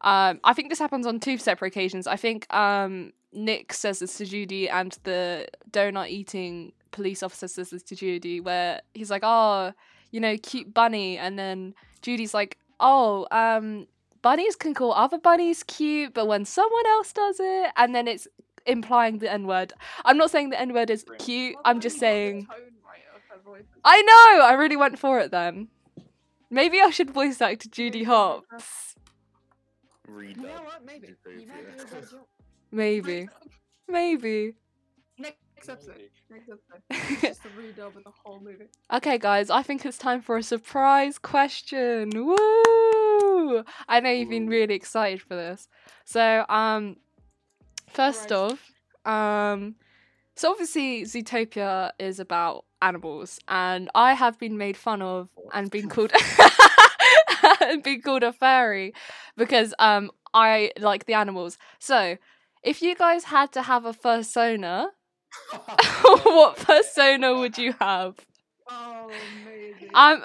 um 0.00 0.40
I 0.44 0.52
think 0.54 0.68
this 0.68 0.78
happens 0.78 1.06
on 1.06 1.20
two 1.20 1.38
separate 1.38 1.68
occasions. 1.68 2.06
I 2.06 2.16
think 2.16 2.52
um 2.54 3.12
Nick 3.32 3.72
says 3.72 4.00
this 4.00 4.16
to 4.18 4.24
Judy 4.26 4.68
and 4.68 4.96
the 5.04 5.48
donut 5.70 6.08
eating 6.08 6.72
police 6.90 7.22
officer 7.22 7.48
says 7.48 7.70
this 7.70 7.82
to 7.84 7.96
Judy 7.96 8.40
where 8.40 8.80
he's 8.94 9.10
like, 9.10 9.22
Oh, 9.24 9.72
you 10.10 10.20
know, 10.20 10.36
cute 10.38 10.72
bunny 10.74 11.18
and 11.18 11.38
then 11.38 11.74
Judy's 12.02 12.34
like, 12.34 12.58
Oh, 12.80 13.26
um 13.30 13.86
bunnies 14.22 14.56
can 14.56 14.74
call 14.74 14.92
other 14.92 15.18
bunnies 15.18 15.62
cute, 15.62 16.14
but 16.14 16.26
when 16.26 16.44
someone 16.44 16.86
else 16.86 17.12
does 17.12 17.36
it 17.40 17.70
and 17.76 17.94
then 17.94 18.08
it's 18.08 18.26
implying 18.66 19.18
the 19.18 19.30
N 19.30 19.46
word. 19.46 19.72
I'm 20.04 20.16
not 20.16 20.30
saying 20.30 20.50
the 20.50 20.60
N 20.60 20.72
word 20.72 20.90
is 20.90 21.04
cute, 21.18 21.56
I'm 21.64 21.80
just 21.80 21.96
you 21.96 22.00
got 22.00 22.06
the 22.06 22.06
saying 22.06 22.46
tone 22.46 22.56
right 22.84 23.02
of 23.14 23.22
her 23.28 23.42
voice. 23.44 23.64
I 23.84 24.02
know. 24.02 24.44
I 24.44 24.52
really 24.52 24.76
went 24.76 24.98
for 24.98 25.18
it 25.18 25.30
then. 25.30 25.68
Maybe 26.50 26.80
I 26.80 26.90
should 26.90 27.10
voice 27.10 27.40
act 27.40 27.70
Judy 27.70 28.00
Maybe. 28.00 28.04
Hopps. 28.04 28.94
Redub. 30.08 30.36
You 30.36 30.42
know 30.42 30.62
what? 30.64 30.84
Maybe. 30.84 31.08
You 31.38 31.46
might 31.46 31.76
do 31.76 31.82
a 31.82 31.86
Zootopia. 31.86 31.90
good 32.00 32.10
job. 32.10 32.20
Maybe. 32.70 33.28
Maybe. 33.88 34.54
Next 35.18 35.36
episode. 35.68 35.96
Maybe. 35.96 36.10
Next 36.30 36.48
episode. 36.50 37.20
Just 37.20 37.40
a 37.44 37.48
redub 37.48 37.96
of 37.96 38.04
the 38.04 38.12
whole 38.24 38.40
movie. 38.40 38.66
Okay, 38.92 39.18
guys. 39.18 39.50
I 39.50 39.62
think 39.62 39.84
it's 39.86 39.98
time 39.98 40.20
for 40.20 40.36
a 40.36 40.42
surprise 40.42 41.18
question. 41.18 42.10
Woo! 42.14 43.11
I 43.88 44.00
know 44.00 44.10
you've 44.10 44.30
been 44.30 44.48
really 44.48 44.74
excited 44.74 45.20
for 45.22 45.34
this. 45.34 45.68
So, 46.04 46.44
um, 46.48 46.96
first 47.88 48.28
Christ. 48.28 48.60
off, 49.06 49.12
um, 49.12 49.76
so 50.36 50.50
obviously 50.50 51.02
Zootopia 51.02 51.92
is 51.98 52.18
about 52.18 52.64
animals, 52.80 53.38
and 53.48 53.90
I 53.94 54.14
have 54.14 54.38
been 54.38 54.56
made 54.56 54.76
fun 54.76 55.02
of 55.02 55.28
and 55.52 55.70
been 55.70 55.88
called 55.88 56.12
and 57.60 57.82
been 57.82 58.00
called 58.02 58.22
a 58.22 58.32
furry 58.32 58.92
because 59.36 59.74
um 59.78 60.10
I 60.34 60.72
like 60.78 61.04
the 61.04 61.14
animals. 61.14 61.58
So, 61.78 62.16
if 62.62 62.80
you 62.82 62.94
guys 62.94 63.24
had 63.24 63.52
to 63.52 63.62
have 63.62 63.84
a 63.84 63.92
fursona, 63.92 64.88
what 66.02 66.56
fursona 66.56 67.38
would 67.38 67.58
you 67.58 67.74
have? 67.80 68.16
Oh, 68.68 69.10
amazing. 69.42 69.90
Um, 69.94 70.22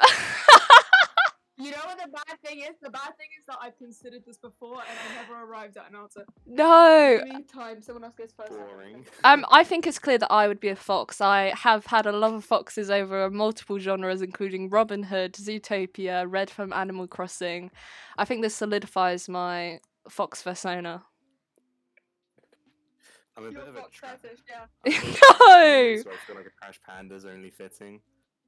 you 1.59 1.71
know 1.71 1.77
what 1.85 1.97
the 1.97 2.09
bad 2.11 2.39
thing 2.43 2.59
is? 2.59 2.75
The 2.81 2.89
bad 2.89 3.17
thing 3.17 3.27
is 3.39 3.45
that 3.47 3.57
I've 3.61 3.77
considered 3.77 4.23
this 4.25 4.37
before 4.37 4.75
and 4.75 4.83
I 4.99 5.21
never 5.21 5.43
arrived 5.43 5.77
at 5.77 5.89
an 5.89 5.95
answer. 5.95 6.25
no. 6.45 7.19
Anytime 7.27 7.81
someone 7.81 8.03
else 8.03 8.15
goes 8.15 8.31
first. 8.37 8.51
I 8.53 8.55
Boring. 8.55 8.93
think. 9.03 9.07
Um, 9.23 9.45
I 9.51 9.63
think 9.63 9.87
it's 9.87 9.99
clear 9.99 10.17
that 10.19 10.31
I 10.31 10.47
would 10.47 10.59
be 10.59 10.69
a 10.69 10.75
fox. 10.75 11.19
I 11.21 11.53
have 11.55 11.87
had 11.87 12.05
a 12.05 12.11
love 12.11 12.33
of 12.33 12.45
foxes 12.45 12.89
over 12.89 13.29
multiple 13.29 13.79
genres, 13.79 14.21
including 14.21 14.69
Robin 14.69 15.03
Hood, 15.03 15.33
Zootopia, 15.33 16.25
Red 16.27 16.49
from 16.49 16.71
Animal 16.73 17.07
Crossing. 17.07 17.71
I 18.17 18.25
think 18.25 18.41
this 18.41 18.55
solidifies 18.55 19.27
my 19.27 19.79
fox 20.09 20.43
fursona. 20.43 21.01
I'm 23.35 23.43
a 23.47 23.51
You're 23.51 23.59
bit 23.61 23.69
of 23.69 23.75
a 23.75 23.81
fox 23.81 23.97
tra- 23.97 24.17
fetish, 24.21 24.39
yeah. 24.49 24.65
I'm 24.85 24.91
a 24.93 24.95
bit 24.95 25.03
of 25.03 25.09
a 25.09 25.39
No! 25.39 26.01
so 26.01 26.09
I 26.11 26.25
feel 26.25 26.35
like 26.35 26.45
a 26.47 26.49
trash 26.65 26.79
panda's 26.87 27.25
only 27.25 27.51
fitting. 27.51 28.01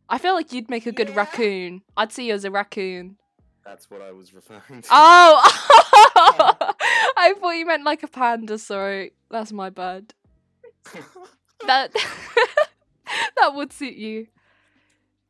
I 0.09 0.17
feel 0.17 0.33
like 0.33 0.51
you'd 0.51 0.69
make 0.69 0.85
a 0.85 0.91
good 0.91 1.09
Yeah? 1.09 1.15
raccoon. 1.15 1.81
I'd 1.95 2.11
see 2.11 2.27
you 2.27 2.33
as 2.33 2.43
a 2.43 2.51
raccoon. 2.51 3.17
That's 3.63 3.89
what 3.91 4.01
I 4.01 4.11
was 4.11 4.33
referring 4.33 4.81
to. 4.81 4.87
Oh! 4.91 5.41
I 7.17 7.33
thought 7.39 7.51
you 7.51 7.65
meant 7.65 7.83
like 7.83 8.01
a 8.03 8.07
panda, 8.07 8.57
sorry. 8.57 9.13
That's 9.29 9.51
my 9.51 9.69
bad. 9.69 10.13
That 11.67 11.93
that 13.37 13.53
would 13.53 13.71
suit 13.71 13.95
you. 13.95 14.27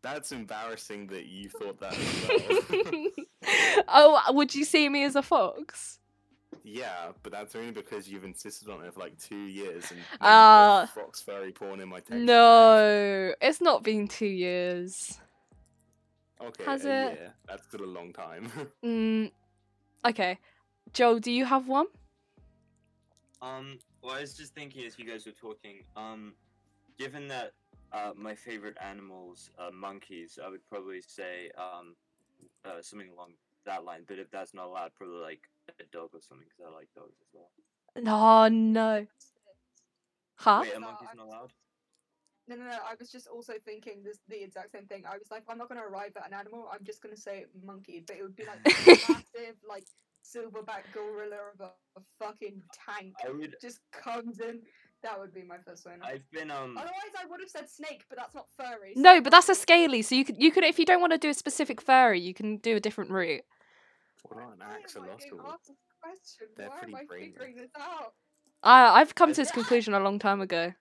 That's 0.02 0.32
embarrassing 0.32 1.08
that 1.08 1.26
you 1.26 1.50
thought 1.50 1.80
that 1.82 1.94
as 1.94 2.70
well. 2.70 3.84
oh, 3.90 4.34
would 4.34 4.56
you 4.56 4.64
see 4.64 4.88
me 4.88 5.04
as 5.04 5.18
a 5.18 5.22
fox? 5.22 5.99
Yeah, 6.70 7.12
but 7.24 7.32
that's 7.32 7.56
only 7.56 7.72
because 7.72 8.08
you've 8.08 8.24
insisted 8.24 8.70
on 8.70 8.84
it 8.86 8.94
for 8.94 9.00
like 9.00 9.18
two 9.18 9.46
years 9.46 9.90
and 9.92 10.00
now 10.00 10.06
Ah. 10.22 10.82
you've 10.82 10.96
got 10.96 11.04
fox 11.06 11.22
furry 11.22 11.52
porn 11.52 11.80
in 11.80 11.90
my 11.90 12.00
text. 12.00 12.14
No, 12.14 13.34
it's 13.42 13.62
not 13.62 13.84
been 13.84 14.08
two 14.08 14.26
years. 14.28 15.20
Okay, 16.42 16.64
Has 16.64 16.86
a 16.86 16.90
it? 17.12 17.20
year. 17.20 17.34
That's 17.48 17.66
still 17.68 17.84
a 17.84 17.92
long 17.98 18.14
time. 18.14 18.52
Mm, 18.86 19.32
okay. 20.06 20.38
Joel, 20.94 21.20
do 21.20 21.32
you 21.32 21.46
have 21.46 21.68
one? 21.68 21.88
Um, 23.42 23.80
well, 24.02 24.16
I 24.16 24.22
was 24.22 24.34
just 24.34 24.54
thinking 24.54 24.86
as 24.86 24.98
you 24.98 25.06
guys 25.06 25.26
were 25.26 25.32
talking. 25.34 25.84
Um, 25.96 26.34
given 26.98 27.28
that 27.30 27.52
uh, 27.92 28.12
my 28.16 28.36
favorite 28.36 28.78
animals 28.82 29.50
are 29.60 29.72
monkeys, 29.72 30.38
I 30.44 30.50
would 30.50 30.66
probably 30.70 31.02
say 31.02 31.52
um, 31.58 31.96
uh, 32.66 32.82
something 32.82 33.10
along 33.10 33.32
that 33.66 33.84
line. 33.84 34.04
But 34.08 34.20
if 34.20 34.30
that's 34.32 34.54
not 34.54 34.68
allowed, 34.68 34.94
probably 34.96 35.18
like 35.18 35.49
a 35.80 35.86
dog 35.92 36.10
or 36.14 36.22
something, 36.22 36.48
because 36.50 36.72
I 36.72 36.76
like 36.76 36.88
dogs 36.96 37.16
as 37.22 37.28
well. 37.34 37.50
No, 37.96 38.48
no. 38.48 39.06
Huh? 40.36 40.60
Wait, 40.64 40.74
a 40.76 40.80
No, 40.80 40.88
monkey's 40.88 41.10
I 41.12 41.16
not 41.16 41.26
was- 41.28 41.34
allowed? 41.36 41.54
No, 42.48 42.56
no, 42.56 42.64
no. 42.66 42.72
I 42.90 42.96
was 43.00 43.12
just 43.12 43.28
also 43.28 43.54
thinking 43.64 44.02
this 44.04 44.20
the 44.28 44.42
exact 44.44 44.72
same 44.72 44.86
thing. 44.88 45.04
I 45.06 45.18
was 45.18 45.28
like, 45.30 45.44
I'm 45.48 45.58
not 45.60 45.70
gonna 45.70 45.86
arrive 45.86 46.14
at 46.18 46.26
an 46.28 46.34
animal. 46.34 46.68
I'm 46.74 46.84
just 46.84 47.02
gonna 47.02 47.16
say 47.18 47.46
monkey, 47.64 48.04
but 48.06 48.16
it 48.18 48.24
would 48.24 48.36
be 48.36 48.46
like 48.46 48.64
this 48.64 48.86
massive, 49.10 49.56
like 49.68 49.86
silverback 50.26 50.92
gorilla 50.94 51.38
of 51.54 51.60
a, 51.62 51.72
a 52.00 52.02
fucking 52.20 52.62
tank 52.88 53.14
I 53.26 53.32
would. 53.32 53.56
just 53.62 53.80
comes 53.92 54.40
in. 54.40 54.62
That 55.04 55.20
would 55.20 55.32
be 55.34 55.44
my 55.44 55.58
first 55.66 55.86
one. 55.86 56.00
I've 56.02 56.30
been 56.32 56.50
um. 56.50 56.76
Otherwise, 56.76 57.14
I 57.22 57.26
would 57.30 57.40
have 57.40 57.50
said 57.50 57.70
snake, 57.70 58.06
but 58.10 58.18
that's 58.18 58.34
not 58.34 58.48
furry. 58.58 58.94
No, 58.96 59.22
but 59.22 59.30
that's 59.32 59.48
a 59.48 59.52
I'm 59.52 59.54
not- 59.58 59.62
scaly, 59.62 60.02
so 60.02 60.16
you 60.16 60.26
could 60.26 60.42
you 60.42 60.52
could 60.52 60.64
if 60.64 60.80
you 60.80 60.86
don't 60.86 61.02
want 61.02 61.14
to 61.14 61.20
do 61.20 61.30
a 61.30 61.34
specific 61.36 61.80
furry, 61.82 62.20
you 62.20 62.34
can 62.34 62.58
do 62.58 62.76
a 62.76 62.80
different 62.80 63.12
route. 63.12 63.44
What 64.24 64.38
about 64.38 64.54
an 64.54 64.60
Why 64.60 64.66
am 64.66 65.04
I 65.04 65.08
being 65.18 65.38
axolotl? 65.40 65.54
asked 65.54 65.68
this 65.68 65.78
question? 66.02 66.48
They're 66.58 66.70
Why 66.70 66.76
am 66.76 66.80
pretty 66.80 66.96
I 66.96 67.04
brainy. 67.06 67.26
figuring 67.32 67.56
this 67.56 67.72
out? 67.80 68.14
I 68.64 69.00
I've 69.02 69.16
come 69.16 69.32
to 69.34 69.42
this 69.42 69.52
conclusion 69.52 69.94
a 69.94 70.00
long 70.00 70.20
time 70.20 70.42
ago. 70.42 70.74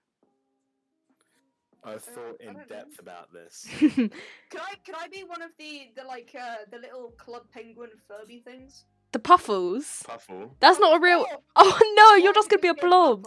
I've 1.83 2.03
thought 2.03 2.41
in 2.41 2.47
don't 2.53 2.57
know. 2.57 2.75
depth 2.75 2.99
about 2.99 3.31
this. 3.31 3.65
Can 3.79 4.61
I 4.61 4.75
can 4.85 4.95
I 4.95 5.07
be 5.07 5.23
one 5.23 5.41
of 5.41 5.51
the 5.57 5.91
the 5.95 6.03
like 6.03 6.35
uh 6.39 6.65
the 6.71 6.77
little 6.77 7.11
club 7.17 7.43
penguin 7.53 7.89
Furby 8.07 8.43
things? 8.43 8.85
the 9.11 9.19
puffles. 9.19 10.03
Puffle. 10.05 10.55
That's 10.59 10.79
not 10.79 10.97
a 10.97 10.99
real. 10.99 11.25
Oh, 11.31 11.39
Oh 11.55 11.93
no, 11.97 12.15
you're 12.23 12.33
just 12.33 12.49
gonna 12.49 12.61
be 12.61 12.67
a 12.67 12.73
blob. 12.73 13.25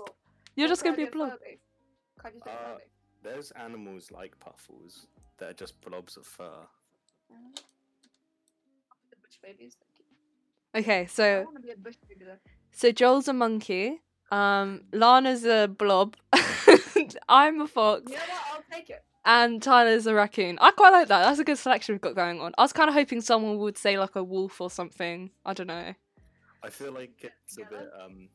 You're 0.55 0.69
just 0.69 0.85
gonna 0.85 0.97
be 0.97 1.05
a 1.05 1.11
blob. 1.11 1.31
Furby? 1.31 1.59
Can 2.21 2.27
I 2.27 2.31
just 2.31 2.45
be 2.45 2.51
a 2.51 2.55
Uh, 2.55 2.79
There's 3.23 3.51
animals 3.53 4.11
like 4.11 4.39
puffles 4.39 5.07
that 5.39 5.51
are 5.51 5.55
just 5.55 5.81
blobs 5.81 6.17
of 6.17 6.27
fur. 6.27 6.67
The 9.11 9.17
bush 9.17 9.39
babies. 9.43 9.77
Thank 10.73 10.87
you. 10.87 10.93
Okay, 10.93 11.07
so 11.07 11.43
want 11.45 11.57
to 11.57 11.63
be 11.63 11.71
a 11.71 11.77
bush 11.77 11.95
baby 12.09 12.25
though. 12.25 12.39
so 12.73 12.91
Joel's 12.93 13.29
a 13.29 13.33
monkey. 13.33 14.01
Um, 14.31 14.83
Lana's 14.93 15.45
a 15.45 15.67
blob. 15.69 16.17
I'm 17.29 17.61
a 17.61 17.67
fox. 17.69 18.11
You 18.11 18.17
know 18.17 18.23
what? 18.23 18.43
I'll 18.55 18.79
take 18.79 18.91
it. 18.91 19.05
And 19.25 19.63
Tyler's 19.63 20.07
a 20.07 20.15
raccoon. 20.15 20.59
I 20.61 20.71
quite 20.73 20.91
like 20.91 21.09
that. 21.09 21.25
That's 21.25 21.39
a 21.39 21.45
good 21.45 21.59
selection 21.59 21.95
we've 21.95 22.01
got 22.01 22.15
going 22.17 22.41
on. 22.41 22.53
I 22.59 22.63
was 22.63 22.73
kind 22.73 22.89
of 22.89 22.95
hoping 22.95 23.21
someone 23.21 23.59
would 23.59 23.79
say 23.79 23.99
like 23.99 24.17
a 24.17 24.25
wolf 24.25 24.61
or 24.61 24.71
something. 24.71 25.31
I 25.45 25.53
don't 25.55 25.69
know. 25.69 25.95
I 26.65 26.71
feel 26.71 26.93
like 26.93 27.13
it's 27.23 27.59
a 27.59 27.65
bit 27.65 27.91
um 28.03 28.29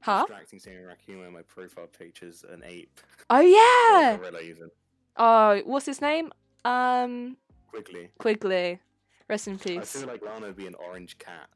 Huh? 0.00 0.20
distracting 0.26 0.58
seeing 0.58 0.78
a 0.78 0.86
raccoon 0.86 1.20
when 1.20 1.32
my 1.32 1.42
profile 1.42 1.86
picture's 1.86 2.44
an 2.48 2.62
ape. 2.64 3.00
Oh 3.30 3.36
or 3.36 3.40
a 3.40 3.44
yeah. 3.44 4.16
gorilla 4.16 4.40
even. 4.40 4.70
Oh, 5.16 5.60
what's 5.64 5.86
his 5.86 6.00
name? 6.00 6.32
Um, 6.64 7.36
Quickly. 7.70 8.10
Quigley. 8.18 8.80
Rest 9.28 9.48
in 9.48 9.58
peace. 9.58 9.96
I 9.96 9.98
feel 10.00 10.08
like 10.08 10.24
Lana 10.24 10.46
would 10.46 10.56
be 10.56 10.66
an 10.66 10.74
orange 10.76 11.18
cat. 11.18 11.48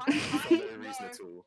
I- 0.00 0.12
For 0.48 0.54
no 0.54 0.60
reason 0.78 0.94
no. 1.00 1.06
at 1.06 1.20
all. 1.20 1.46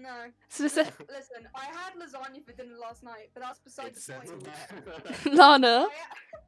No. 0.00 0.24
So 0.48 0.62
this 0.64 0.76
is- 0.76 0.86
Listen, 1.08 1.48
I 1.54 1.64
had 1.66 1.94
lasagna 1.94 2.44
for 2.44 2.52
dinner 2.52 2.76
last 2.80 3.02
night, 3.02 3.30
but 3.34 3.42
that's 3.42 3.58
beside 3.60 3.88
It's 3.88 4.06
the 4.06 4.14
point. 4.14 5.34
Lana, 5.34 5.88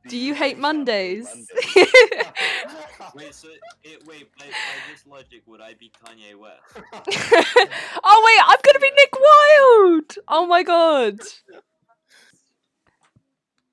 do 0.08 0.16
you 0.16 0.34
hate 0.34 0.58
Mondays? 0.58 1.26
Wait, 3.14 3.34
so 3.34 3.48
it, 3.82 4.06
wait, 4.06 4.28
by, 4.38 4.44
by 4.44 4.50
this 4.90 5.06
logic, 5.06 5.42
would 5.46 5.60
I 5.60 5.74
be 5.74 5.90
Kanye 5.90 6.36
West? 6.36 6.60
oh 8.04 8.24
wait, 8.26 8.44
I'm 8.46 8.58
gonna 8.64 8.78
be 8.78 8.90
Nick 8.90 9.12
Wilde. 9.18 10.14
Oh 10.28 10.46
my 10.46 10.62
god. 10.62 11.18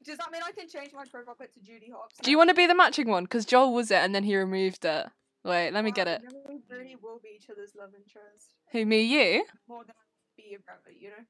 Does 0.04 0.18
that 0.18 0.32
mean 0.32 0.42
I 0.46 0.52
can 0.54 0.70
change 0.70 0.94
my 0.94 1.04
profile 1.12 1.36
pic 1.36 1.54
to 1.54 1.60
Judy 1.60 1.92
Hopps? 1.94 2.16
Do 2.24 2.32
you 2.32 2.38
want 2.38 2.50
to 2.50 2.54
be 2.56 2.66
the 2.66 2.74
matching 2.76 3.10
one? 3.10 3.26
Because 3.26 3.46
Joel 3.46 3.74
was 3.74 3.92
it, 3.92 3.98
and 3.98 4.16
then 4.16 4.24
he 4.24 4.38
removed 4.38 4.86
it. 4.86 5.08
Wait, 5.48 5.72
let 5.72 5.84
me 5.86 5.92
get 5.92 6.08
it. 6.10 6.22
We 6.50 6.60
really 6.70 6.98
will 7.02 7.20
be 7.24 7.30
each 7.38 7.50
other's 7.50 7.72
love 7.80 7.92
interest. 7.96 8.50
Who 8.74 8.86
me? 8.86 9.02
You? 9.02 9.46
More 9.70 9.84
than 9.86 9.96
be 10.36 10.56
a 10.56 10.58
rabbit, 10.68 10.96
you 11.00 11.10
know? 11.10 11.24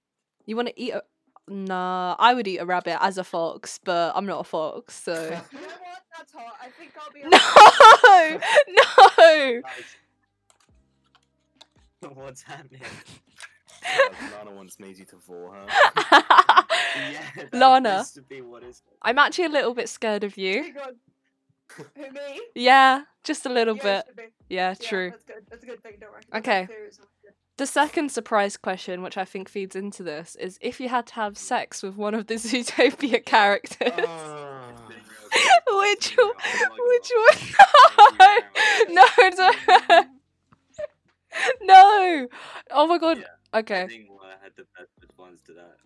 You 0.48 0.56
want 0.56 0.70
to 0.70 0.80
eat 0.82 0.92
a? 0.94 1.04
Nah, 1.48 2.16
I 2.18 2.34
would 2.34 2.48
eat 2.48 2.58
a 2.58 2.66
rabbit 2.66 2.98
as 3.02 3.18
a 3.20 3.24
fox, 3.24 3.80
but 3.84 4.12
I'm 4.16 4.26
not 4.26 4.40
a 4.40 4.44
fox, 4.44 4.96
so. 4.96 5.14
You 5.14 5.30
know 5.30 5.36
what? 5.36 6.02
That's 6.18 6.34
hot. 6.34 6.58
I 6.60 6.70
think 6.70 6.94
I'll 7.00 7.12
be 7.14 7.22
no, 8.74 9.62
no. 12.02 12.14
What's 12.24 12.42
happening? 12.42 12.82
Lana 14.34 14.52
wants 14.56 14.80
Maisie 14.80 15.06
to 15.06 15.16
vore 15.18 15.54
her. 15.54 15.66
Yeah, 17.12 17.22
Lana. 17.54 18.04
to 18.16 18.22
be 18.24 18.42
what 18.42 18.64
is 18.64 18.82
I'm 19.04 19.20
actually 19.20 19.46
a 19.46 19.50
little 19.50 19.76
bit 19.76 19.88
scared 19.88 20.24
of 20.24 20.34
Oh 20.38 20.42
you. 20.42 20.62
my 20.64 20.70
God. 20.70 20.96
Who, 21.76 21.84
me? 22.12 22.42
Yeah, 22.56 23.04
just 23.24 23.46
a 23.46 23.50
little 23.50 23.76
Yeah, 23.78 23.84
bit. 23.84 24.06
you 24.08 24.14
should. 24.24 24.32
Yeah, 24.50 24.70
Yeah, 24.80 24.88
true. 24.90 25.10
That's 25.12 25.24
good. 25.24 25.46
That's 25.50 25.64
a 25.64 25.66
good 25.66 25.84
thing, 25.84 25.94
don't 26.00 26.12
worry. 26.12 26.22
Okay. 26.36 26.62
That's 26.62 26.72
serious, 26.72 26.98
that's 26.98 27.10
good. 27.24 27.34
The 27.58 27.66
second 27.68 28.12
surprise 28.12 28.56
question, 28.56 29.02
which 29.02 29.18
I 29.18 29.26
think 29.26 29.50
feeds 29.50 29.76
into 29.76 30.04
this, 30.04 30.36
is 30.36 30.58
if 30.62 30.80
you 30.80 30.90
had 30.90 31.08
to 31.08 31.14
have 31.16 31.38
sex 31.38 31.82
with 31.84 31.96
one 31.96 32.14
of 32.14 32.28
the 32.28 32.36
Zootopia 32.40 33.26
characters, 33.26 33.92
Ah. 33.98 34.88
which 35.72 36.16
Thank 36.16 36.20
which 36.80 37.12
I'm 37.12 38.18
one? 38.18 38.28
not 38.30 38.44
No, 38.90 39.06
no, 39.38 39.52
no, 39.74 40.04
no. 41.64 42.28
Oh 42.72 42.88
my 42.88 42.98
god. 42.98 43.18
Yeah, 43.20 43.24
I 43.54 43.60
Okay. 43.60 43.88
think 43.88 44.08
Moa 44.08 44.36
had 44.42 44.52
the 44.56 44.66
best 44.78 44.92
response 45.02 45.42
to 45.48 45.54
that. 45.54 45.78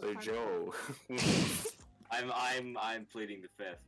So 0.00 0.14
Joel, 0.14 0.74
I'm, 2.16 2.32
I'm, 2.34 2.76
I'm 2.80 3.06
pleading 3.06 3.42
the 3.42 3.48
fifth. 3.56 3.78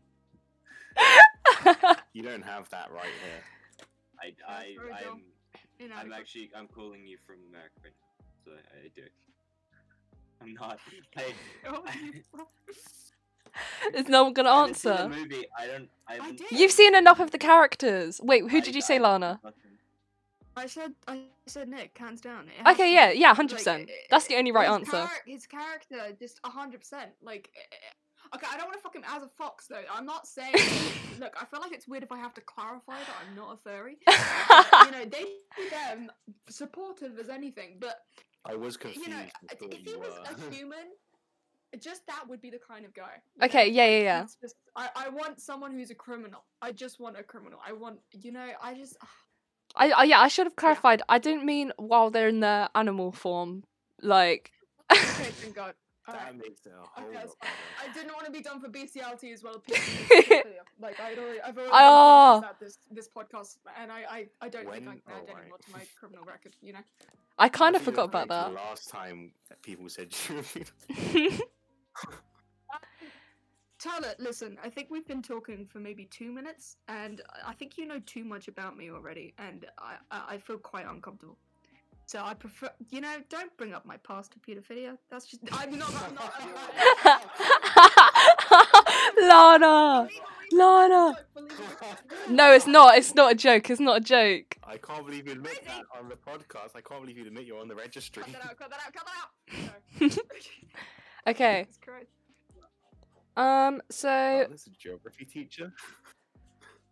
you 2.12 2.22
don't 2.22 2.44
have 2.44 2.68
that 2.70 2.90
right 2.92 3.04
here. 3.22 3.42
I 4.20 4.34
I 4.48 4.76
I'm, 5.06 5.22
I'm 5.96 6.12
actually, 6.12 6.50
I'm 6.56 6.66
calling 6.66 7.06
you 7.06 7.18
from 7.26 7.36
America 7.48 7.74
right 7.84 7.92
now, 8.00 8.24
so 8.44 8.50
I, 8.52 8.86
I 8.86 8.90
do. 8.94 9.02
I'm 10.40 10.54
not. 10.54 10.78
I, 11.16 11.34
Is 13.94 14.08
no 14.08 14.24
one 14.24 14.32
gonna 14.32 14.50
I 14.50 14.60
haven't 14.60 14.74
seen 14.74 14.92
answer? 14.92 15.08
The 15.08 15.16
movie. 15.16 15.46
I 15.58 15.66
don't. 15.66 15.88
I, 16.08 16.14
haven't 16.14 16.38
did. 16.38 16.52
You've 16.52 16.72
seen 16.72 16.94
enough 16.94 17.20
of 17.20 17.30
the 17.30 17.38
characters. 17.38 18.20
Wait, 18.22 18.48
who 18.48 18.58
I- 18.58 18.60
did 18.60 18.74
you 18.74 18.82
say, 18.82 18.96
I- 18.96 19.02
Lana? 19.02 19.40
I 20.56 20.66
said, 20.66 20.92
I 21.06 21.20
said 21.46 21.68
Nick, 21.68 21.96
hands 21.96 22.20
down. 22.20 22.50
Okay, 22.66 22.88
to 22.88 22.92
yeah, 22.92 23.10
yeah, 23.12 23.32
hundred 23.32 23.52
Like, 23.52 23.58
percent. 23.58 23.90
That's 24.10 24.26
the 24.26 24.34
only 24.34 24.50
right 24.50 24.68
his 24.68 24.88
answer. 24.88 24.96
charac- 24.96 25.26
his 25.26 25.46
character, 25.46 26.16
just 26.18 26.40
hundred 26.44 26.80
percent. 26.80 27.10
Like, 27.22 27.50
okay, 28.34 28.46
I 28.50 28.56
don't 28.56 28.66
want 28.66 28.74
to 28.74 28.82
fuck 28.82 28.94
him 28.94 29.04
as 29.08 29.22
a 29.22 29.28
fox 29.28 29.66
though. 29.66 29.82
I'm 29.92 30.06
not 30.06 30.26
saying. 30.26 30.54
look, 31.20 31.34
I 31.40 31.44
feel 31.44 31.60
like 31.60 31.72
it's 31.72 31.88
weird 31.88 32.02
if 32.02 32.12
I 32.12 32.18
have 32.18 32.34
to 32.34 32.40
clarify 32.40 32.98
that 32.98 33.16
I'm 33.28 33.36
not 33.36 33.54
a 33.54 33.56
furry. 33.58 33.98
But, 34.04 34.14
uh, 34.50 34.84
you 34.86 34.90
know, 34.92 35.04
they 35.04 35.24
do 35.56 35.70
them 35.70 36.10
supportive 36.48 37.18
as 37.18 37.28
anything, 37.28 37.78
but 37.80 38.00
I 38.46 38.54
was 38.54 38.76
confused. 38.76 39.08
you 39.08 39.14
know, 39.14 39.22
if 39.50 39.58
thought 39.58 39.74
he 39.74 39.90
you 39.90 39.98
was 39.98 40.18
a 40.30 40.54
human, 40.54 40.78
just 41.80 42.06
that 42.06 42.28
would 42.28 42.40
be 42.40 42.50
the 42.50 42.58
kind 42.58 42.84
of 42.84 42.94
guy. 42.94 43.22
Okay, 43.42 43.68
know? 43.68 43.74
yeah, 43.74 43.86
yeah, 43.86 44.02
yeah. 44.02 44.22
It's 44.22 44.36
just, 44.40 44.56
I, 44.76 44.88
I 44.96 45.08
want 45.10 45.40
someone 45.40 45.72
who's 45.72 45.90
a 45.90 45.94
criminal. 45.94 46.44
I 46.62 46.72
just 46.72 47.00
want 47.00 47.18
a 47.18 47.22
criminal. 47.22 47.60
I 47.66 47.72
want, 47.72 47.98
you 48.12 48.32
know, 48.32 48.48
I 48.62 48.74
just. 48.74 48.96
I, 49.76 49.90
I 49.90 50.04
yeah, 50.04 50.20
I 50.20 50.28
should 50.28 50.46
have 50.46 50.56
clarified. 50.56 51.02
I 51.08 51.18
didn't 51.18 51.44
mean 51.44 51.72
while 51.76 52.10
they're 52.10 52.28
in 52.28 52.40
their 52.40 52.68
animal 52.74 53.12
form. 53.12 53.64
Like, 54.00 54.52
Okay, 54.90 55.02
thank 55.02 55.54
God. 55.54 55.74
That 56.12 56.20
Alright. 56.20 56.36
makes 56.38 56.66
it 56.66 56.72
a 56.72 56.78
whole 56.86 57.04
Okay, 57.08 57.14
lot 57.14 57.22
that's 57.24 57.34
fine. 57.34 57.50
better. 57.50 57.90
I 57.90 57.92
didn't 57.94 58.12
want 58.14 58.26
to 58.26 58.32
be 58.32 58.40
done 58.40 58.60
for 58.60 58.68
BCLT 58.68 59.32
as 59.32 59.42
well. 59.42 59.62
Like 60.80 61.00
I'd 61.00 61.18
already, 61.18 61.40
I've 61.40 61.56
already 61.56 61.72
Oh. 61.72 62.42
oh. 62.44 62.50
this 62.60 62.78
this 62.90 63.08
podcast, 63.08 63.56
and 63.80 63.90
I, 63.90 64.02
I, 64.08 64.26
I 64.40 64.48
don't 64.48 64.70
think 64.70 64.86
I 64.88 64.92
can 64.92 65.02
add 65.08 65.22
oh, 65.22 65.24
any 65.24 65.34
right. 65.34 65.48
more 65.48 65.58
to 65.58 65.72
my 65.72 65.82
criminal 65.98 66.24
record. 66.24 66.54
You 66.62 66.74
know. 66.74 66.78
I 67.38 67.48
kind 67.48 67.74
of 67.76 67.82
forgot 67.82 68.04
about 68.04 68.28
that. 68.28 68.48
the 68.50 68.54
Last 68.54 68.88
time 68.90 69.32
people 69.62 69.88
said 69.88 70.14
you. 71.14 71.32
Tyler, 73.78 74.14
listen. 74.18 74.58
I 74.64 74.70
think 74.70 74.88
we've 74.90 75.06
been 75.06 75.22
talking 75.22 75.64
for 75.66 75.78
maybe 75.78 76.04
two 76.06 76.32
minutes, 76.32 76.76
and 76.88 77.22
I- 77.30 77.50
I 77.50 77.54
think 77.54 77.78
you 77.78 77.86
know 77.86 78.00
too 78.06 78.24
much 78.24 78.48
about 78.48 78.76
me 78.76 78.90
already, 78.90 79.34
and 79.38 79.66
I, 79.78 79.96
I, 80.10 80.34
I 80.34 80.38
feel 80.38 80.58
quite 80.58 80.86
uncomfortable. 80.86 81.38
So 82.08 82.22
I 82.24 82.32
prefer, 82.32 82.70
you 82.88 83.02
know, 83.02 83.16
don't 83.28 83.54
bring 83.58 83.74
up 83.74 83.84
my 83.84 83.98
past 83.98 84.32
to 84.32 84.38
pedophilia. 84.38 84.96
That's 85.10 85.26
just, 85.26 85.42
I'm 85.52 85.78
not. 85.78 85.92
I'm 85.94 86.14
not. 86.14 86.32
Lana, 89.20 90.08
Lana. 90.50 91.18
No, 92.30 92.50
it's 92.54 92.66
not. 92.66 92.96
It's 92.96 93.14
not 93.14 93.32
a 93.32 93.34
joke. 93.34 93.68
It's 93.68 93.78
not 93.78 93.98
a 93.98 94.00
joke. 94.00 94.56
I 94.64 94.78
can't 94.78 95.04
believe 95.04 95.26
you 95.26 95.32
admit 95.32 95.62
that 95.66 95.82
on 96.00 96.08
the 96.08 96.14
podcast. 96.14 96.70
I 96.74 96.80
can't 96.80 97.02
believe 97.02 97.18
you 97.18 97.26
admit 97.26 97.44
you're 97.44 97.60
on 97.60 97.68
the 97.68 97.74
registry. 97.74 98.22
Cut 98.22 98.32
that 98.32 98.42
out! 98.42 98.56
Cut 98.58 98.70
that 98.70 98.80
out! 98.86 98.94
Cut 98.94 99.06
that 100.00 100.08
out! 100.08 100.16
No. 100.16 100.22
Okay. 101.28 101.64
Jesus 101.66 101.78
Christ. 101.84 102.08
Um. 103.36 103.82
Oh, 103.82 103.86
So 103.90 104.46
this 104.50 104.62
is 104.62 104.68
a 104.68 104.70
geography 104.70 105.26
teacher. 105.26 105.74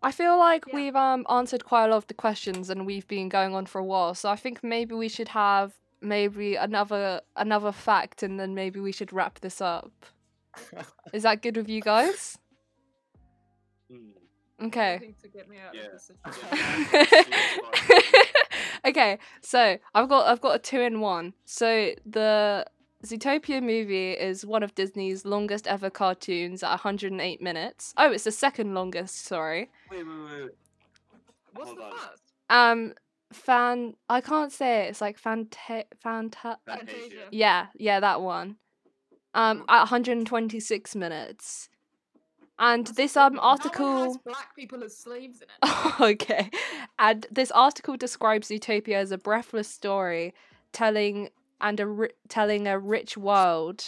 I 0.02 0.12
feel 0.12 0.38
like 0.38 0.66
Yeah. 0.66 0.74
we've 0.74 0.96
um 0.96 1.26
answered 1.28 1.64
quite 1.64 1.84
a 1.86 1.88
lot 1.88 1.96
of 1.98 2.06
the 2.06 2.14
questions, 2.14 2.70
and 2.70 2.86
we've 2.86 3.06
been 3.08 3.28
going 3.28 3.54
on 3.54 3.66
for 3.66 3.78
a 3.80 3.84
while. 3.84 4.14
So 4.14 4.28
I 4.30 4.36
think 4.36 4.62
maybe 4.62 4.94
we 4.94 5.08
should 5.08 5.28
have 5.28 5.74
maybe 6.00 6.54
another 6.56 7.20
another 7.36 7.72
fact, 7.72 8.22
and 8.22 8.38
then 8.38 8.54
maybe 8.54 8.80
we 8.80 8.92
should 8.92 9.12
wrap 9.12 9.40
this 9.40 9.60
up. 9.60 9.92
Is 11.12 11.22
that 11.24 11.42
good 11.42 11.56
with 11.56 11.68
you 11.68 11.80
guys? 11.80 12.38
Hmm. 13.90 14.66
Okay. 14.66 14.94
Nothing 14.94 15.14
to 15.22 15.28
get 15.28 15.48
me 15.48 15.56
out 15.58 15.74
Yeah. 15.74 15.86
of 15.86 15.92
this 15.92 16.10
Yeah. 16.26 17.10
situation. 17.10 18.24
okay, 18.86 19.18
so 19.42 19.78
I've 19.94 20.08
got 20.08 20.26
I've 20.26 20.40
got 20.40 20.56
a 20.56 20.58
two 20.58 20.80
in 20.80 21.00
one. 21.00 21.34
So 21.44 21.92
the 22.04 22.64
Zootopia 23.04 23.62
movie 23.62 24.12
is 24.12 24.44
one 24.44 24.62
of 24.62 24.74
Disney's 24.74 25.24
longest 25.24 25.66
ever 25.66 25.90
cartoons 25.90 26.62
at 26.62 26.70
108 26.70 27.42
minutes. 27.42 27.92
Oh, 27.96 28.10
it's 28.10 28.24
the 28.24 28.32
second 28.32 28.74
longest. 28.74 29.24
Sorry. 29.24 29.70
Wait, 29.90 30.06
wait, 30.06 30.06
wait. 30.06 30.42
wait. 30.42 30.50
What's 31.54 31.68
Hold 31.68 31.78
the 31.78 31.84
on. 31.84 31.92
first? 31.92 32.22
Um, 32.50 32.94
fan. 33.32 33.94
I 34.08 34.20
can't 34.20 34.52
say 34.52 34.84
it. 34.84 34.90
It's 34.90 35.00
like 35.00 35.20
fanta 35.20 35.84
fanta. 36.04 36.56
Fantasia. 36.66 37.26
Yeah, 37.30 37.66
yeah, 37.76 38.00
that 38.00 38.20
one. 38.22 38.56
Um, 39.34 39.64
at 39.68 39.80
126 39.80 40.96
minutes. 40.96 41.68
And 42.58 42.86
That's 42.86 42.96
this 42.96 43.16
um 43.18 43.34
good 43.34 43.38
one. 43.40 43.44
One 43.44 43.50
article. 43.50 44.04
has 44.04 44.18
black 44.24 44.56
people 44.56 44.82
as 44.82 44.96
slaves 44.96 45.42
in 45.42 45.48
it. 45.68 46.00
okay. 46.00 46.50
And 46.98 47.26
this 47.30 47.50
article 47.50 47.96
describes 47.98 48.48
Zootopia 48.48 48.94
as 48.94 49.12
a 49.12 49.18
breathless 49.18 49.68
story 49.68 50.32
telling 50.72 51.28
and 51.60 51.80
a 51.80 51.86
ri- 51.86 52.12
telling 52.28 52.66
a 52.66 52.78
rich 52.78 53.16
world. 53.16 53.84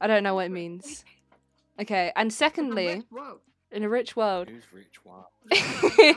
I 0.00 0.06
don't 0.06 0.22
know 0.22 0.34
what 0.34 0.46
it 0.46 0.50
means. 0.52 1.04
Okay, 1.80 2.12
and 2.16 2.32
secondly, 2.32 3.02
Whoa. 3.10 3.38
in 3.70 3.84
a 3.84 3.88
rich 3.88 4.16
world. 4.16 4.48
Who's 4.48 4.64
rich? 4.72 5.04
Wow. 5.04 5.26
um, 5.50 5.50
Oh 5.52 6.14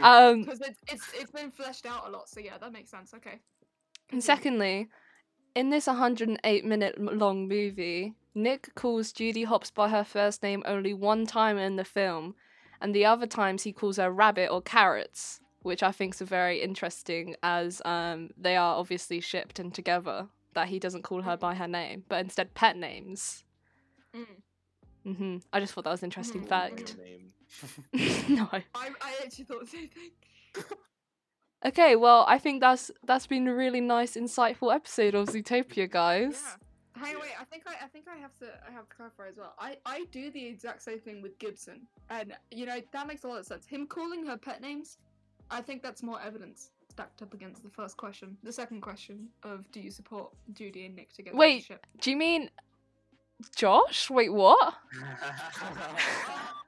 right. 0.00 0.36
Because 0.44 0.60
it's, 0.60 0.78
it's 0.88 1.04
it's 1.14 1.30
been 1.30 1.50
fleshed 1.50 1.86
out 1.86 2.06
a 2.06 2.10
lot, 2.10 2.28
so 2.28 2.40
yeah, 2.40 2.58
that 2.58 2.72
makes 2.72 2.90
sense. 2.90 3.12
Okay. 3.14 3.40
and 4.10 4.22
secondly, 4.22 4.88
in 5.54 5.70
this 5.70 5.86
108 5.86 6.64
minute 6.64 7.00
long 7.00 7.48
movie, 7.48 8.14
Nick 8.34 8.74
calls 8.74 9.12
Judy 9.12 9.44
Hopps 9.44 9.70
by 9.70 9.88
her 9.88 10.04
first 10.04 10.42
name 10.42 10.62
only 10.66 10.92
one 10.94 11.26
time 11.26 11.58
in 11.58 11.76
the 11.76 11.84
film, 11.84 12.34
and 12.80 12.94
the 12.94 13.04
other 13.04 13.26
times 13.26 13.62
he 13.64 13.72
calls 13.72 13.96
her 13.96 14.10
rabbit 14.10 14.48
or 14.50 14.60
carrots. 14.62 15.40
Which 15.66 15.82
I 15.82 15.88
think 15.92 16.14
think's 16.14 16.20
very 16.20 16.62
interesting 16.62 17.34
as 17.42 17.82
um 17.84 18.30
they 18.38 18.56
are 18.56 18.76
obviously 18.76 19.20
shipped 19.20 19.58
and 19.58 19.74
together. 19.74 20.28
That 20.54 20.68
he 20.68 20.78
doesn't 20.78 21.02
call 21.02 21.20
her 21.22 21.36
by 21.36 21.54
her 21.54 21.68
name, 21.68 22.04
but 22.08 22.20
instead 22.24 22.54
pet 22.54 22.78
names. 22.78 23.44
Mm. 24.14 25.16
hmm 25.16 25.36
I 25.52 25.60
just 25.60 25.74
thought 25.74 25.84
that 25.84 25.90
was 25.90 26.02
an 26.02 26.06
interesting 26.06 26.42
Mhm. 26.44 26.48
fact. 26.48 26.96
No. 28.28 28.48
I, 28.52 28.62
I 28.74 29.14
actually 29.22 29.44
thought 29.44 29.60
the 29.60 29.66
same 29.66 29.88
thing. 29.88 30.10
Okay, 31.64 31.96
well, 31.96 32.24
I 32.28 32.38
think 32.38 32.60
that's 32.60 32.90
that's 33.04 33.26
been 33.26 33.48
a 33.48 33.54
really 33.54 33.80
nice, 33.80 34.14
insightful 34.16 34.72
episode 34.74 35.14
of 35.14 35.28
Zootopia, 35.28 35.90
guys. 35.90 36.40
Yeah. 36.44 37.04
Hey, 37.04 37.14
wait. 37.20 37.32
I 37.38 37.44
think 37.44 37.64
I, 37.66 37.84
I 37.84 37.88
think 37.88 38.06
I 38.08 38.16
have 38.16 38.34
to, 38.38 38.46
I 38.68 38.72
have 38.72 38.88
to 38.88 38.94
clarify 38.94 39.28
as 39.28 39.36
well. 39.36 39.54
I, 39.58 39.76
I 39.84 40.04
do 40.12 40.30
the 40.30 40.44
exact 40.46 40.82
same 40.82 41.00
thing 41.00 41.20
with 41.22 41.38
Gibson, 41.38 41.86
and 42.08 42.34
you 42.50 42.66
know 42.66 42.78
that 42.92 43.06
makes 43.06 43.24
a 43.24 43.28
lot 43.28 43.40
of 43.40 43.46
sense. 43.46 43.66
Him 43.66 43.86
calling 43.86 44.24
her 44.26 44.36
pet 44.36 44.60
names, 44.62 44.98
I 45.50 45.60
think 45.60 45.82
that's 45.82 46.02
more 46.02 46.20
evidence 46.20 46.70
stacked 46.90 47.22
up 47.22 47.34
against 47.34 47.62
the 47.62 47.68
first 47.70 47.96
question. 47.96 48.36
The 48.42 48.52
second 48.52 48.80
question 48.80 49.28
of 49.42 49.70
do 49.70 49.80
you 49.80 49.90
support 49.90 50.32
Judy 50.52 50.86
and 50.86 50.96
Nick 50.96 51.12
together? 51.12 51.36
Wait. 51.36 51.70
as? 51.70 51.78
Do 52.00 52.10
you 52.10 52.16
mean 52.16 52.50
Josh? 53.54 54.08
Wait, 54.10 54.32
what? 54.32 54.74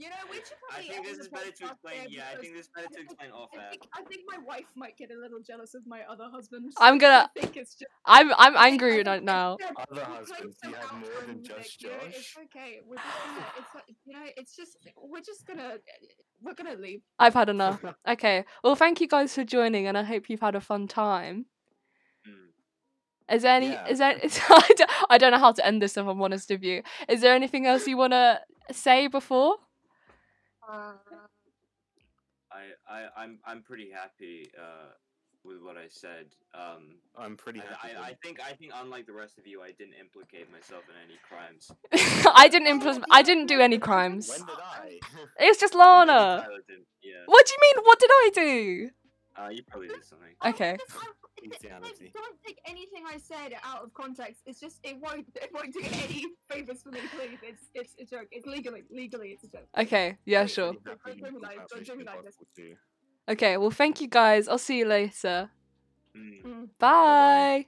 You 0.00 0.08
know, 0.08 0.16
we 0.30 0.36
should 0.36 0.56
I 0.70 0.80
probably. 0.80 0.88
think 0.88 1.06
this 1.06 1.18
is 1.18 1.28
better 1.28 1.50
to 1.50 1.64
explain. 1.72 2.06
Yeah, 2.08 2.22
I 2.32 2.36
think 2.40 2.54
this 2.54 2.64
is 2.66 2.70
better 2.74 2.88
to 2.88 3.00
explain 3.02 3.30
off 3.32 3.50
I 3.54 3.58
air. 3.64 3.70
think, 3.70 3.82
I 3.92 4.02
think 4.02 4.22
my 4.26 4.38
wife 4.46 4.64
might 4.74 4.96
get 4.96 5.10
a 5.10 5.18
little 5.20 5.40
jealous 5.46 5.74
of 5.74 5.82
my 5.86 6.00
other 6.08 6.24
husband. 6.32 6.72
I'm 6.78 6.96
gonna- 6.96 7.28
I 7.36 7.40
think 7.40 7.56
it's 7.58 7.74
just. 7.74 7.90
I'm 8.06 8.32
I'm 8.38 8.56
angry 8.56 9.02
right 9.02 9.22
now. 9.22 9.56
it's- 9.60 9.72
Other 9.90 10.04
husbands, 10.04 10.56
some 10.62 10.70
you 10.70 10.76
have 10.76 10.92
more 10.94 11.22
than 11.26 11.44
just 11.44 11.82
you 11.82 11.90
know, 11.90 11.96
It's 12.06 12.34
okay. 12.46 12.80
We're 12.86 12.96
just 12.96 13.18
gonna. 13.26 13.46
It's 13.58 13.74
like, 13.74 13.84
you 14.06 14.12
know. 14.14 14.26
It's 14.38 14.56
just. 14.56 14.76
We're 14.96 15.20
just 15.20 15.46
gonna. 15.46 15.76
We're 16.42 16.54
gonna 16.54 16.76
leave. 16.76 17.02
I've 17.18 17.34
had 17.34 17.50
enough. 17.50 17.84
Okay. 18.08 18.44
Well, 18.64 18.76
thank 18.76 19.02
you 19.02 19.06
guys 19.06 19.34
for 19.34 19.44
joining, 19.44 19.86
and 19.86 19.98
I 19.98 20.02
hope 20.04 20.30
you've 20.30 20.40
had 20.40 20.54
a 20.54 20.60
fun 20.62 20.88
time. 20.88 21.44
Mm. 22.26 23.34
Is 23.36 23.42
there 23.42 23.54
any? 23.56 23.68
Yeah. 23.68 23.86
Is 23.86 23.98
there? 23.98 24.12
Is, 24.18 24.40
I, 24.48 24.68
don't, 24.76 24.90
I 25.10 25.18
don't 25.18 25.32
know 25.32 25.38
how 25.38 25.52
to 25.52 25.66
end 25.66 25.82
this. 25.82 25.96
If 25.98 26.06
I'm 26.06 26.22
honest 26.22 26.48
with 26.48 26.62
you, 26.62 26.82
is 27.06 27.20
there 27.20 27.34
anything 27.34 27.66
else 27.66 27.86
you 27.86 27.98
want 27.98 28.14
to 28.14 28.40
say 28.72 29.06
before? 29.06 29.56
Uh, 30.70 30.92
I, 32.52 32.62
I, 32.88 33.06
I'm, 33.16 33.38
I'm 33.44 33.62
pretty 33.62 33.90
happy 33.90 34.50
uh, 34.58 34.92
with 35.44 35.58
what 35.62 35.76
I 35.76 35.86
said. 35.88 36.26
Um, 36.54 36.96
I'm 37.16 37.36
pretty 37.36 37.60
happy. 37.60 37.94
I, 37.96 38.00
I, 38.00 38.06
I 38.08 38.16
think, 38.22 38.38
I 38.40 38.52
think, 38.52 38.72
unlike 38.74 39.06
the 39.06 39.12
rest 39.12 39.38
of 39.38 39.46
you, 39.46 39.62
I 39.62 39.72
didn't 39.72 39.94
implicate 40.00 40.50
myself 40.52 40.84
in 40.88 40.94
any 41.04 41.18
crimes. 41.28 41.70
I 42.34 42.48
didn't 42.48 42.68
implement. 42.68 43.04
I 43.10 43.22
didn't 43.22 43.46
do 43.46 43.60
any 43.60 43.78
crimes. 43.78 44.28
When 44.28 44.46
did 44.46 44.56
I? 44.58 44.98
It's 45.38 45.60
just 45.60 45.74
Lana. 45.74 46.46
Yeah. 47.02 47.12
What 47.26 47.46
do 47.46 47.52
you 47.52 47.58
mean? 47.62 47.84
What 47.84 47.98
did 47.98 48.10
I 48.10 48.30
do? 48.34 48.90
Uh, 49.40 49.48
you 49.48 49.62
probably 49.62 49.88
did 49.88 50.04
something. 50.04 50.34
Okay. 50.44 50.76
just- 50.78 50.96
I- 51.02 51.06
it- 51.42 51.56
it- 51.62 52.12
Don't 52.12 52.36
take 52.46 52.60
anything 52.66 53.04
I 53.08 53.16
said 53.18 53.54
out 53.64 53.82
of 53.82 53.94
context. 53.94 54.42
It's 54.44 54.60
just 54.60 54.78
it 54.84 54.96
won't 55.00 55.26
it 55.36 55.50
won't 55.54 55.72
do 55.72 55.80
any 55.82 56.26
favors 56.50 56.82
for 56.82 56.90
me, 56.90 57.00
please. 57.14 57.38
It's 57.42 57.70
it's 57.74 57.94
a 58.00 58.04
joke. 58.04 58.28
It's 58.30 58.46
legally 58.46 58.84
legally 58.90 59.28
it's 59.30 59.44
a 59.44 59.48
joke. 59.48 59.68
Okay. 59.78 60.18
Yeah. 60.26 60.44
Sure. 60.46 60.72
Don't 60.84 61.02
drink 61.02 61.22
Mission 61.22 61.40
like- 61.40 61.68
don't 61.68 61.84
drink 61.86 62.04
like 62.06 62.22
this. 62.24 62.36
Impossible 62.36 62.46
too. 62.56 62.76
Okay. 63.28 63.56
Well, 63.56 63.70
thank 63.70 64.00
you 64.00 64.08
guys. 64.08 64.48
I'll 64.48 64.58
see 64.58 64.78
you 64.78 64.86
later. 64.86 65.50
Mm. 66.16 66.42
Mm. 66.44 66.68
Bye. 66.78 66.90
Bye. 66.90 67.66